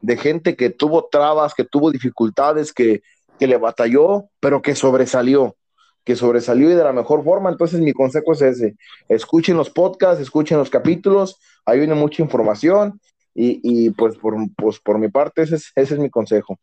de 0.00 0.16
gente 0.16 0.56
que 0.56 0.70
tuvo 0.70 1.08
trabas, 1.10 1.54
que 1.54 1.64
tuvo 1.64 1.90
dificultades, 1.90 2.72
que, 2.72 3.02
que 3.38 3.46
le 3.46 3.56
batalló, 3.56 4.26
pero 4.40 4.62
que 4.62 4.74
sobresalió 4.74 5.56
que 6.04 6.16
sobresalió 6.16 6.70
y 6.70 6.74
de 6.74 6.84
la 6.84 6.92
mejor 6.92 7.22
forma. 7.24 7.50
Entonces 7.50 7.80
mi 7.80 7.92
consejo 7.92 8.32
es 8.32 8.42
ese, 8.42 8.76
escuchen 9.08 9.56
los 9.56 9.70
podcasts, 9.70 10.20
escuchen 10.20 10.58
los 10.58 10.70
capítulos, 10.70 11.38
ahí 11.64 11.78
viene 11.78 11.94
mucha 11.94 12.22
información 12.22 13.00
y, 13.34 13.60
y 13.62 13.90
pues, 13.90 14.16
por, 14.16 14.34
pues 14.56 14.80
por 14.80 14.98
mi 14.98 15.08
parte 15.08 15.42
ese 15.42 15.56
es, 15.56 15.72
ese 15.74 15.94
es 15.94 16.00
mi 16.00 16.10
consejo. 16.10 16.58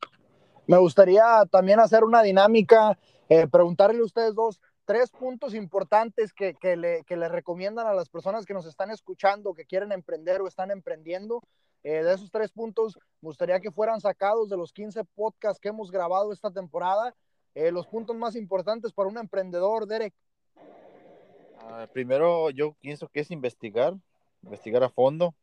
Me 0.68 0.78
gustaría 0.78 1.24
también 1.50 1.80
hacer 1.80 2.04
una 2.04 2.22
dinámica, 2.22 2.98
eh, 3.28 3.48
preguntarle 3.48 4.02
a 4.02 4.06
ustedes 4.06 4.36
dos 4.36 4.60
tres 4.90 5.12
puntos 5.12 5.54
importantes 5.54 6.34
que, 6.34 6.56
que, 6.56 6.76
le, 6.76 7.04
que, 7.04 7.16
le, 7.16 7.30
recomiendan 7.30 7.86
a 7.86 7.94
las 7.94 8.10
personas 8.10 8.48
que 8.48 8.56
nos 8.56 8.66
están 8.66 8.90
escuchando, 8.90 9.54
que 9.54 9.66
quieren 9.66 9.92
emprender 9.92 10.42
o 10.42 10.48
están 10.48 10.72
emprendiendo. 10.72 11.44
Eh, 11.84 12.02
de 12.02 12.12
esos 12.12 12.32
tres 12.32 12.50
puntos, 12.50 12.98
gustaría 13.22 13.60
que 13.60 13.70
fueran 13.70 14.02
sacados 14.02 14.50
de 14.50 14.58
los 14.58 14.74
15 14.74 15.04
podcasts 15.14 15.60
que 15.60 15.70
hemos 15.70 15.92
grabado 15.92 16.34
esta 16.34 16.50
temporada 16.50 17.14
eh, 17.54 17.72
los 17.72 17.86
puntos 17.86 18.16
más 18.16 18.36
importantes 18.36 18.92
para 18.92 19.08
un 19.08 19.20
emprendedor, 19.20 19.86
Derek. 19.86 20.16
Uh, 20.56 21.88
primero, 21.94 22.50
yo 22.50 22.74
pienso 22.82 23.08
que 23.10 23.20
es 23.20 23.30
investigar, 23.30 23.94
investigar 24.42 24.84
a 24.84 24.90
fondo, 24.90 25.36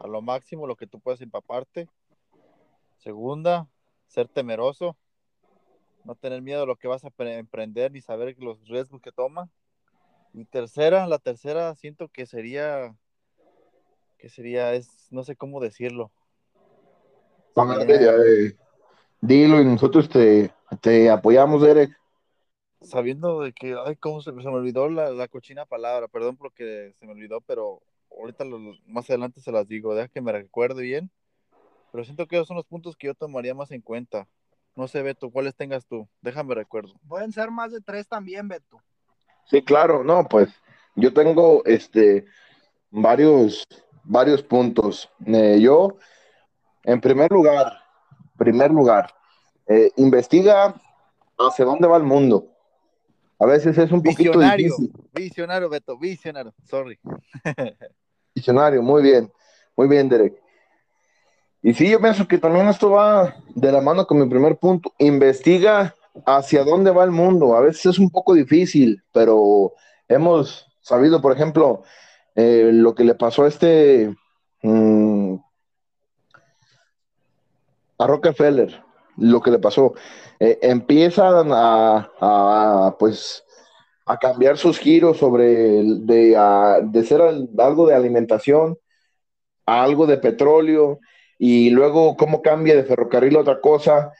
a 0.00 0.06
lo 0.06 0.22
máximo 0.22 0.66
lo 0.66 0.76
que 0.76 0.86
tú 0.86 0.98
puedas 0.98 1.20
empaparte. 1.20 1.90
Segunda, 2.96 3.68
ser 4.06 4.28
temeroso, 4.28 4.96
no 6.04 6.14
tener 6.14 6.42
miedo 6.42 6.62
a 6.62 6.66
lo 6.66 6.76
que 6.76 6.88
vas 6.88 7.04
a 7.04 7.12
emprender 7.18 7.90
ni 7.90 8.00
saber 8.00 8.36
los 8.38 8.66
riesgos 8.68 9.00
que 9.00 9.12
toma. 9.12 9.48
Y 10.32 10.44
tercera, 10.44 11.06
la 11.06 11.18
tercera 11.18 11.74
siento 11.74 12.08
que 12.08 12.26
sería, 12.26 12.94
que 14.18 14.28
sería, 14.28 14.74
es, 14.74 15.06
no 15.10 15.24
sé 15.24 15.36
cómo 15.36 15.60
decirlo. 15.60 16.10
Sería, 17.54 18.12
Dilo 19.20 19.60
y 19.60 19.64
nosotros 19.64 20.08
te, 20.08 20.52
te 20.80 21.08
apoyamos, 21.08 21.62
Derek. 21.62 21.96
Sabiendo 22.82 23.40
de 23.40 23.52
que, 23.52 23.74
ay, 23.82 23.96
cómo 23.96 24.20
se, 24.20 24.30
se 24.30 24.36
me 24.36 24.48
olvidó 24.48 24.90
la, 24.90 25.10
la, 25.10 25.28
cochina 25.28 25.64
palabra, 25.64 26.08
perdón 26.08 26.36
porque 26.36 26.92
se 26.98 27.06
me 27.06 27.12
olvidó, 27.12 27.40
pero 27.40 27.80
ahorita 28.10 28.44
lo, 28.44 28.58
más 28.86 29.08
adelante 29.08 29.40
se 29.40 29.52
las 29.52 29.66
digo, 29.66 29.94
deja 29.94 30.08
que 30.08 30.20
me 30.20 30.32
recuerde 30.32 30.82
bien. 30.82 31.10
Pero 31.92 32.04
siento 32.04 32.26
que 32.26 32.36
esos 32.36 32.48
son 32.48 32.56
los 32.56 32.66
puntos 32.66 32.96
que 32.96 33.06
yo 33.06 33.14
tomaría 33.14 33.54
más 33.54 33.70
en 33.70 33.80
cuenta. 33.80 34.28
No 34.76 34.88
sé, 34.88 35.02
Beto, 35.02 35.30
¿cuáles 35.30 35.54
tengas 35.54 35.86
tú? 35.86 36.08
Déjame 36.20 36.54
recuerdo. 36.54 36.94
Pueden 37.06 37.32
ser 37.32 37.50
más 37.50 37.72
de 37.72 37.80
tres 37.80 38.08
también, 38.08 38.48
Beto. 38.48 38.80
Sí, 39.46 39.62
claro, 39.62 40.02
no, 40.02 40.26
pues 40.26 40.48
yo 40.96 41.12
tengo 41.12 41.62
este 41.64 42.24
varios, 42.90 43.64
varios 44.02 44.42
puntos. 44.42 45.08
Eh, 45.26 45.58
yo, 45.60 45.98
en 46.82 47.00
primer 47.00 47.30
lugar, 47.30 47.72
primer 48.36 48.70
lugar, 48.70 49.14
eh, 49.68 49.92
investiga 49.96 50.74
hacia 51.38 51.64
dónde 51.64 51.86
va 51.86 51.96
el 51.96 52.02
mundo. 52.02 52.48
A 53.38 53.46
veces 53.46 53.76
es 53.78 53.92
un 53.92 54.02
visionario, 54.02 54.32
poquito 54.32 54.56
difícil. 54.56 54.92
Visionario, 55.12 55.68
Beto, 55.68 55.98
visionario, 55.98 56.54
sorry. 56.64 56.98
visionario, 58.34 58.82
muy 58.82 59.02
bien, 59.02 59.32
muy 59.76 59.88
bien, 59.88 60.08
Derek. 60.08 60.43
Y 61.66 61.72
sí, 61.72 61.88
yo 61.88 61.98
pienso 61.98 62.28
que 62.28 62.36
también 62.36 62.68
esto 62.68 62.90
va 62.90 63.36
de 63.54 63.72
la 63.72 63.80
mano 63.80 64.06
con 64.06 64.18
mi 64.18 64.28
primer 64.28 64.58
punto. 64.58 64.92
Investiga 64.98 65.94
hacia 66.26 66.62
dónde 66.62 66.90
va 66.90 67.04
el 67.04 67.10
mundo. 67.10 67.56
A 67.56 67.62
veces 67.62 67.86
es 67.86 67.98
un 67.98 68.10
poco 68.10 68.34
difícil, 68.34 69.02
pero 69.12 69.72
hemos 70.06 70.70
sabido, 70.82 71.22
por 71.22 71.32
ejemplo, 71.32 71.82
eh, 72.34 72.68
lo 72.70 72.94
que 72.94 73.04
le 73.04 73.14
pasó 73.14 73.44
a 73.44 73.48
este 73.48 74.14
mmm, 74.60 75.36
a 77.96 78.06
Rockefeller, 78.08 78.84
lo 79.16 79.40
que 79.40 79.50
le 79.50 79.58
pasó. 79.58 79.94
Eh, 80.40 80.58
empiezan 80.60 81.48
a, 81.50 82.94
pues, 82.98 83.42
a 84.04 84.18
cambiar 84.18 84.58
sus 84.58 84.78
giros 84.78 85.16
sobre 85.16 85.82
de, 85.82 86.78
de 86.82 87.04
ser 87.04 87.22
algo 87.22 87.86
de 87.86 87.94
alimentación 87.94 88.76
a 89.64 89.82
algo 89.82 90.06
de 90.06 90.18
petróleo 90.18 91.00
y 91.46 91.68
luego 91.68 92.16
cómo 92.16 92.40
cambia 92.40 92.74
de 92.74 92.84
ferrocarril 92.84 93.36
a 93.36 93.40
otra 93.40 93.60
cosa. 93.60 94.14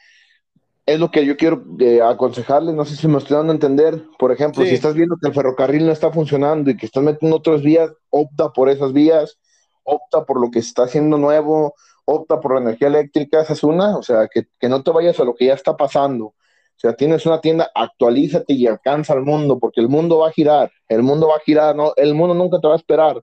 Es 0.85 0.99
lo 0.99 1.09
que 1.09 1.25
yo 1.25 1.35
quiero 1.37 1.63
eh, 1.79 1.99
aconsejarles, 1.99 2.75
no 2.75 2.85
sé 2.85 2.95
si 2.95 3.07
me 3.07 3.17
estoy 3.17 3.35
dando 3.35 3.51
a 3.51 3.55
entender. 3.55 4.03
Por 4.19 4.31
ejemplo, 4.31 4.63
si 4.63 4.75
estás 4.75 4.93
viendo 4.93 5.17
que 5.19 5.29
el 5.29 5.33
ferrocarril 5.33 5.87
no 5.87 5.91
está 5.91 6.11
funcionando 6.11 6.69
y 6.69 6.77
que 6.77 6.85
estás 6.85 7.01
metiendo 7.01 7.37
otras 7.37 7.63
vías, 7.63 7.91
opta 8.11 8.53
por 8.53 8.69
esas 8.69 8.93
vías, 8.93 9.39
opta 9.81 10.23
por 10.23 10.39
lo 10.39 10.51
que 10.51 10.59
está 10.59 10.83
haciendo 10.83 11.17
nuevo, 11.17 11.73
opta 12.05 12.39
por 12.39 12.53
la 12.53 12.61
energía 12.61 12.89
eléctrica, 12.89 13.41
esa 13.41 13.53
es 13.53 13.63
una, 13.63 13.97
o 13.97 14.03
sea, 14.03 14.27
que, 14.27 14.45
no 14.69 14.83
te 14.83 14.91
vayas 14.91 15.19
a 15.19 15.23
lo 15.23 15.33
que 15.33 15.47
ya 15.47 15.55
está 15.55 15.75
pasando. 15.75 16.25
O 16.25 16.35
sea, 16.77 16.93
tienes 16.93 17.25
una 17.25 17.41
tienda, 17.41 17.71
actualízate 17.73 18.53
y 18.53 18.67
alcanza 18.67 19.13
al 19.13 19.23
mundo, 19.23 19.57
porque 19.57 19.81
el 19.81 19.89
mundo 19.89 20.19
va 20.19 20.27
a 20.27 20.31
girar, 20.31 20.71
el 20.87 21.01
mundo 21.01 21.29
va 21.29 21.37
a 21.37 21.43
girar, 21.43 21.75
no, 21.75 21.93
el 21.95 22.13
mundo 22.13 22.35
nunca 22.35 22.59
te 22.59 22.67
va 22.67 22.75
a 22.75 22.77
esperar. 22.77 23.19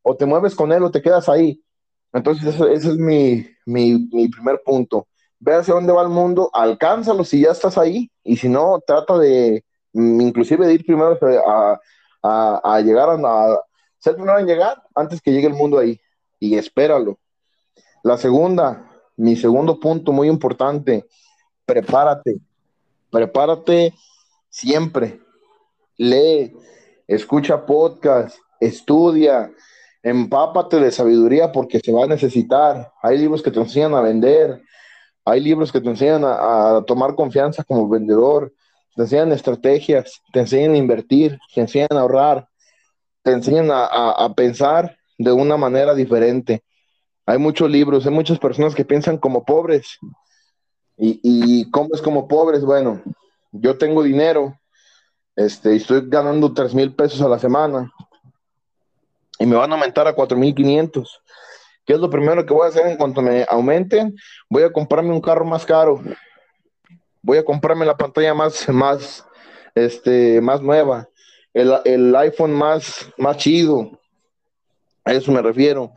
O 0.00 0.16
te 0.16 0.24
mueves 0.24 0.54
con 0.54 0.72
él 0.72 0.82
o 0.84 0.90
te 0.90 1.02
quedas 1.02 1.28
ahí. 1.28 1.60
Entonces, 2.16 2.54
ese 2.54 2.88
es 2.88 2.96
mi, 2.96 3.46
primer 4.28 4.62
punto. 4.64 5.06
Ve 5.38 5.54
hacia 5.54 5.74
dónde 5.74 5.92
va 5.92 6.02
el 6.02 6.08
mundo, 6.08 6.50
alcánzalo 6.52 7.24
si 7.24 7.42
ya 7.42 7.50
estás 7.50 7.76
ahí, 7.76 8.10
y 8.24 8.36
si 8.36 8.48
no, 8.48 8.80
trata 8.86 9.18
de, 9.18 9.64
mm, 9.92 10.20
inclusive 10.20 10.66
de 10.66 10.74
ir 10.74 10.86
primero 10.86 11.18
a, 11.46 11.80
a 12.22 12.80
llegar 12.80 13.10
a, 13.10 13.60
ser 13.98 14.14
primero 14.14 14.38
en 14.38 14.46
llegar 14.46 14.82
antes 14.94 15.20
que 15.20 15.32
llegue 15.32 15.46
el 15.46 15.54
mundo 15.54 15.78
ahí, 15.78 16.00
y 16.40 16.56
espéralo 16.56 17.18
la 18.06 18.16
segunda, 18.16 18.88
mi 19.16 19.34
segundo 19.34 19.80
punto 19.80 20.12
muy 20.12 20.28
importante, 20.28 21.08
prepárate, 21.64 22.38
prepárate 23.10 23.92
siempre. 24.48 25.20
Lee, 25.96 26.56
escucha 27.08 27.66
podcast, 27.66 28.38
estudia, 28.60 29.50
empápate 30.08 30.78
de 30.78 30.90
sabiduría 30.90 31.52
porque 31.52 31.80
se 31.80 31.92
va 31.92 32.04
a 32.04 32.08
necesitar. 32.08 32.92
Hay 33.02 33.18
libros 33.18 33.42
que 33.42 33.50
te 33.50 33.60
enseñan 33.60 33.94
a 33.94 34.00
vender, 34.00 34.62
hay 35.24 35.40
libros 35.40 35.72
que 35.72 35.80
te 35.80 35.88
enseñan 35.88 36.22
a, 36.24 36.82
tomar 36.86 37.14
confianza 37.14 37.64
como 37.64 37.88
vendedor, 37.88 38.52
te 38.94 39.02
enseñan 39.02 39.32
estrategias, 39.32 40.22
te 40.32 40.40
enseñan 40.40 40.74
a 40.74 40.78
invertir, 40.78 41.38
te 41.54 41.60
enseñan 41.60 41.88
a 41.92 42.00
ahorrar, 42.00 42.48
te 43.22 43.32
enseñan 43.32 43.68
a 43.70 44.32
pensar 44.36 44.96
de 45.18 45.32
una 45.32 45.56
manera 45.56 45.94
diferente. 45.94 46.62
Hay 47.26 47.38
muchos 47.38 47.68
libros, 47.68 48.06
hay 48.06 48.12
muchas 48.12 48.38
personas 48.38 48.74
que 48.74 48.84
piensan 48.84 49.18
como 49.18 49.44
pobres. 49.44 49.98
¿Y, 50.96 51.68
cómo 51.70 51.90
es 51.92 52.00
como 52.00 52.28
pobres? 52.28 52.64
Bueno, 52.64 53.02
yo 53.52 53.76
tengo 53.76 54.02
dinero, 54.02 54.58
este, 55.34 55.74
estoy 55.74 56.08
ganando 56.08 56.54
3 56.54 56.74
mil 56.74 56.94
pesos 56.94 57.20
a 57.20 57.28
la 57.28 57.38
semana 57.38 57.92
y 59.38 59.46
me 59.46 59.56
van 59.56 59.70
a 59.70 59.74
aumentar 59.74 60.06
a 60.06 60.14
4 60.14 60.36
mil 60.36 60.54
500. 60.54 61.22
¿Qué 61.84 61.92
es 61.92 62.00
lo 62.00 62.10
primero 62.10 62.44
que 62.44 62.52
voy 62.52 62.66
a 62.66 62.68
hacer 62.68 62.86
en 62.86 62.96
cuanto 62.96 63.22
me 63.22 63.46
aumenten? 63.48 64.14
Voy 64.48 64.62
a 64.62 64.72
comprarme 64.72 65.12
un 65.12 65.20
carro 65.20 65.44
más 65.44 65.64
caro. 65.64 66.00
Voy 67.22 67.38
a 67.38 67.44
comprarme 67.44 67.86
la 67.86 67.96
pantalla 67.96 68.34
más, 68.34 68.68
más, 68.68 69.24
este, 69.74 70.40
más 70.40 70.60
nueva. 70.60 71.08
El, 71.54 71.72
el 71.84 72.16
iPhone 72.16 72.52
más, 72.52 73.08
más 73.16 73.36
chido. 73.36 74.00
A 75.04 75.12
eso 75.12 75.30
me 75.30 75.42
refiero 75.42 75.92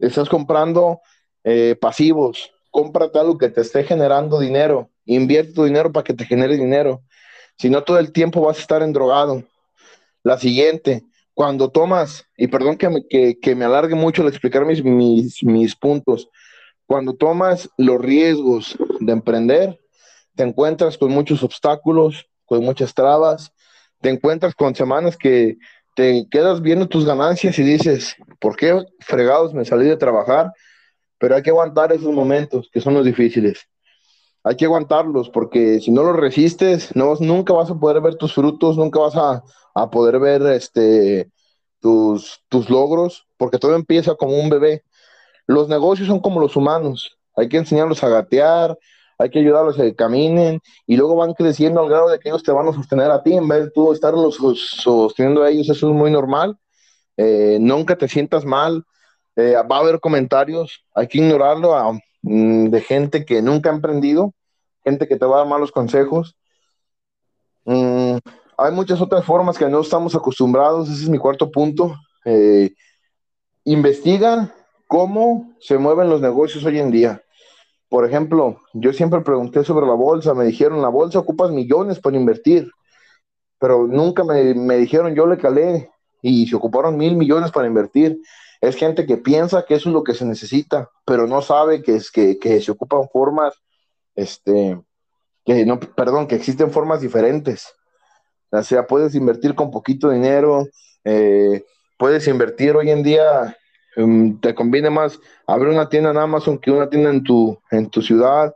estás 0.00 0.28
comprando 0.28 1.00
eh, 1.44 1.76
pasivos, 1.80 2.52
cómprate 2.70 3.18
algo 3.18 3.38
que 3.38 3.48
te 3.48 3.60
esté 3.60 3.84
generando 3.84 4.40
dinero, 4.40 4.90
invierte 5.04 5.52
tu 5.52 5.64
dinero 5.64 5.92
para 5.92 6.04
que 6.04 6.14
te 6.14 6.24
genere 6.24 6.56
dinero. 6.56 7.02
Si 7.58 7.68
no, 7.68 7.84
todo 7.84 7.98
el 7.98 8.12
tiempo 8.12 8.40
vas 8.40 8.58
a 8.58 8.62
estar 8.62 8.82
endrogado. 8.82 9.44
La 10.22 10.38
siguiente, 10.38 11.04
cuando 11.34 11.70
tomas, 11.70 12.26
y 12.36 12.48
perdón 12.48 12.76
que 12.76 12.88
me, 12.88 13.04
que, 13.06 13.54
me 13.54 13.64
alargue 13.64 13.94
mucho 13.94 14.22
al 14.22 14.28
explicar 14.28 14.64
mis, 14.64 14.82
mis, 14.84 15.42
mis 15.42 15.76
puntos, 15.76 16.28
cuando 16.86 17.14
tomas 17.14 17.68
los 17.76 18.00
riesgos 18.00 18.76
de 18.98 19.12
emprender, 19.12 19.80
te 20.34 20.42
encuentras 20.42 20.98
con 20.98 21.10
muchos 21.10 21.42
obstáculos, 21.42 22.28
con 22.46 22.64
muchas 22.64 22.94
trabas, 22.94 23.52
te 24.00 24.10
encuentras 24.10 24.54
con 24.54 24.74
semanas 24.74 25.16
que 25.16 25.58
te 25.94 26.26
quedas 26.30 26.62
viendo 26.62 26.88
tus 26.88 27.04
ganancias 27.04 27.58
y 27.58 27.62
dices, 27.62 28.16
¿por 28.40 28.56
qué 28.56 28.82
fregados 29.00 29.54
me 29.54 29.64
salí 29.64 29.86
de 29.86 29.96
trabajar? 29.96 30.52
Pero 31.18 31.36
hay 31.36 31.42
que 31.42 31.50
aguantar 31.50 31.92
esos 31.92 32.12
momentos 32.12 32.68
que 32.72 32.80
son 32.80 32.94
los 32.94 33.04
difíciles. 33.04 33.68
Hay 34.42 34.56
que 34.56 34.64
aguantarlos 34.64 35.28
porque 35.28 35.80
si 35.80 35.90
no 35.90 36.02
los 36.02 36.16
resistes, 36.16 36.94
no, 36.96 37.14
nunca 37.20 37.52
vas 37.52 37.70
a 37.70 37.78
poder 37.78 38.00
ver 38.00 38.16
tus 38.16 38.34
frutos, 38.34 38.76
nunca 38.76 39.00
vas 39.00 39.16
a, 39.16 39.90
poder 39.90 40.18
ver 40.18 40.42
este, 40.42 41.30
tus, 41.80 42.42
tus 42.48 42.70
logros, 42.70 43.26
porque 43.36 43.58
todo 43.58 43.74
empieza 43.74 44.14
como 44.14 44.38
un 44.38 44.48
bebé. 44.48 44.84
Los 45.46 45.68
negocios 45.68 46.08
son 46.08 46.20
como 46.20 46.40
los 46.40 46.56
humanos, 46.56 47.18
hay 47.36 47.48
que 47.48 47.58
enseñarlos 47.58 48.02
a 48.04 48.08
gatear, 48.08 48.78
hay 49.20 49.28
que 49.28 49.40
ayudarlos 49.40 49.78
a 49.78 49.82
que 49.82 49.94
caminen 49.94 50.60
y 50.86 50.96
luego 50.96 51.16
van 51.16 51.34
creciendo 51.34 51.80
al 51.80 51.90
grado 51.90 52.08
de 52.08 52.18
que 52.18 52.30
ellos 52.30 52.42
te 52.42 52.52
van 52.52 52.68
a 52.68 52.72
sostener 52.72 53.10
a 53.10 53.22
ti 53.22 53.34
en 53.34 53.46
vez 53.46 53.64
de 53.64 53.70
tú 53.70 53.92
estarlos 53.92 54.38
sosteniendo 54.64 55.42
a 55.42 55.50
ellos, 55.50 55.68
eso 55.68 55.90
es 55.90 55.94
muy 55.94 56.10
normal. 56.10 56.56
Eh, 57.18 57.58
nunca 57.60 57.96
te 57.96 58.08
sientas 58.08 58.46
mal, 58.46 58.82
eh, 59.36 59.54
va 59.70 59.76
a 59.76 59.80
haber 59.80 60.00
comentarios, 60.00 60.86
hay 60.94 61.06
que 61.06 61.18
ignorarlo 61.18 61.76
de 62.22 62.80
gente 62.80 63.24
que 63.24 63.42
nunca 63.42 63.70
ha 63.70 63.74
emprendido, 63.74 64.34
gente 64.84 65.08
que 65.08 65.16
te 65.16 65.24
va 65.24 65.36
a 65.36 65.38
dar 65.40 65.48
malos 65.48 65.72
consejos. 65.72 66.36
Mm, 67.64 68.16
hay 68.58 68.72
muchas 68.72 69.00
otras 69.00 69.24
formas 69.24 69.56
que 69.56 69.68
no 69.68 69.80
estamos 69.80 70.14
acostumbrados, 70.14 70.88
ese 70.90 71.04
es 71.04 71.08
mi 71.08 71.18
cuarto 71.18 71.50
punto. 71.50 71.96
Eh, 72.24 72.74
investiga 73.64 74.54
cómo 74.86 75.54
se 75.60 75.78
mueven 75.78 76.10
los 76.10 76.20
negocios 76.20 76.64
hoy 76.64 76.78
en 76.78 76.90
día. 76.90 77.22
Por 77.88 78.04
ejemplo, 78.04 78.60
yo 78.72 78.92
siempre 78.92 79.20
pregunté 79.20 79.64
sobre 79.64 79.86
la 79.86 79.94
bolsa, 79.94 80.34
me 80.34 80.44
dijeron, 80.44 80.82
la 80.82 80.88
bolsa 80.88 81.18
ocupas 81.18 81.50
millones 81.50 81.98
para 81.98 82.16
invertir, 82.16 82.70
pero 83.58 83.86
nunca 83.86 84.24
me, 84.24 84.54
me 84.54 84.76
dijeron, 84.76 85.14
yo 85.14 85.26
le 85.26 85.38
calé 85.38 85.90
y 86.22 86.46
se 86.46 86.56
ocuparon 86.56 86.96
mil 86.96 87.16
millones 87.16 87.50
para 87.50 87.66
invertir. 87.66 88.20
Es 88.60 88.76
gente 88.76 89.06
que 89.06 89.16
piensa 89.16 89.64
que 89.64 89.74
eso 89.74 89.88
es 89.88 89.94
lo 89.94 90.04
que 90.04 90.14
se 90.14 90.24
necesita, 90.24 90.90
pero 91.04 91.26
no 91.26 91.42
sabe 91.42 91.82
que, 91.82 91.96
es, 91.96 92.10
que, 92.10 92.38
que 92.38 92.60
se 92.60 92.70
ocupan 92.70 93.08
formas, 93.12 93.54
este, 94.14 94.80
que 95.44 95.64
no, 95.64 95.80
perdón, 95.80 96.26
que 96.26 96.34
existen 96.34 96.70
formas 96.70 97.00
diferentes. 97.00 97.72
O 98.50 98.62
sea, 98.62 98.86
puedes 98.86 99.14
invertir 99.14 99.54
con 99.54 99.70
poquito 99.70 100.10
dinero, 100.10 100.66
eh, 101.04 101.64
puedes 101.96 102.26
invertir 102.28 102.76
hoy 102.76 102.90
en 102.90 103.02
día 103.02 103.56
Em, 103.96 104.38
te 104.40 104.54
conviene 104.54 104.88
más 104.88 105.18
abrir 105.46 105.68
una 105.68 105.88
tienda 105.88 106.10
en 106.10 106.18
Amazon 106.18 106.58
que 106.58 106.70
una 106.70 106.88
tienda 106.88 107.10
en 107.10 107.22
tu, 107.24 107.58
en 107.70 107.90
tu 107.90 108.02
ciudad 108.02 108.54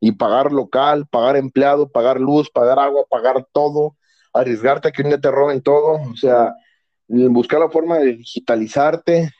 y 0.00 0.12
pagar 0.12 0.52
local, 0.52 1.06
pagar 1.06 1.36
empleado, 1.36 1.88
pagar 1.88 2.20
luz, 2.20 2.50
pagar 2.50 2.78
agua, 2.78 3.04
pagar 3.08 3.46
todo, 3.52 3.96
arriesgarte 4.34 4.88
a 4.88 4.92
que 4.92 5.02
un 5.02 5.08
día 5.08 5.20
te 5.20 5.30
roben 5.30 5.62
todo, 5.62 6.00
o 6.10 6.16
sea, 6.16 6.54
buscar 7.08 7.60
la 7.60 7.70
forma 7.70 7.98
de 7.98 8.16
digitalizarte 8.16 9.30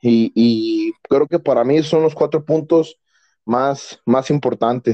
y, 0.00 0.32
y 0.34 0.92
creo 1.08 1.26
que 1.26 1.38
para 1.38 1.64
mí 1.64 1.82
son 1.82 2.02
los 2.02 2.14
cuatro 2.14 2.44
puntos 2.44 2.98
más, 3.44 4.00
más 4.06 4.30
importantes. 4.30 4.84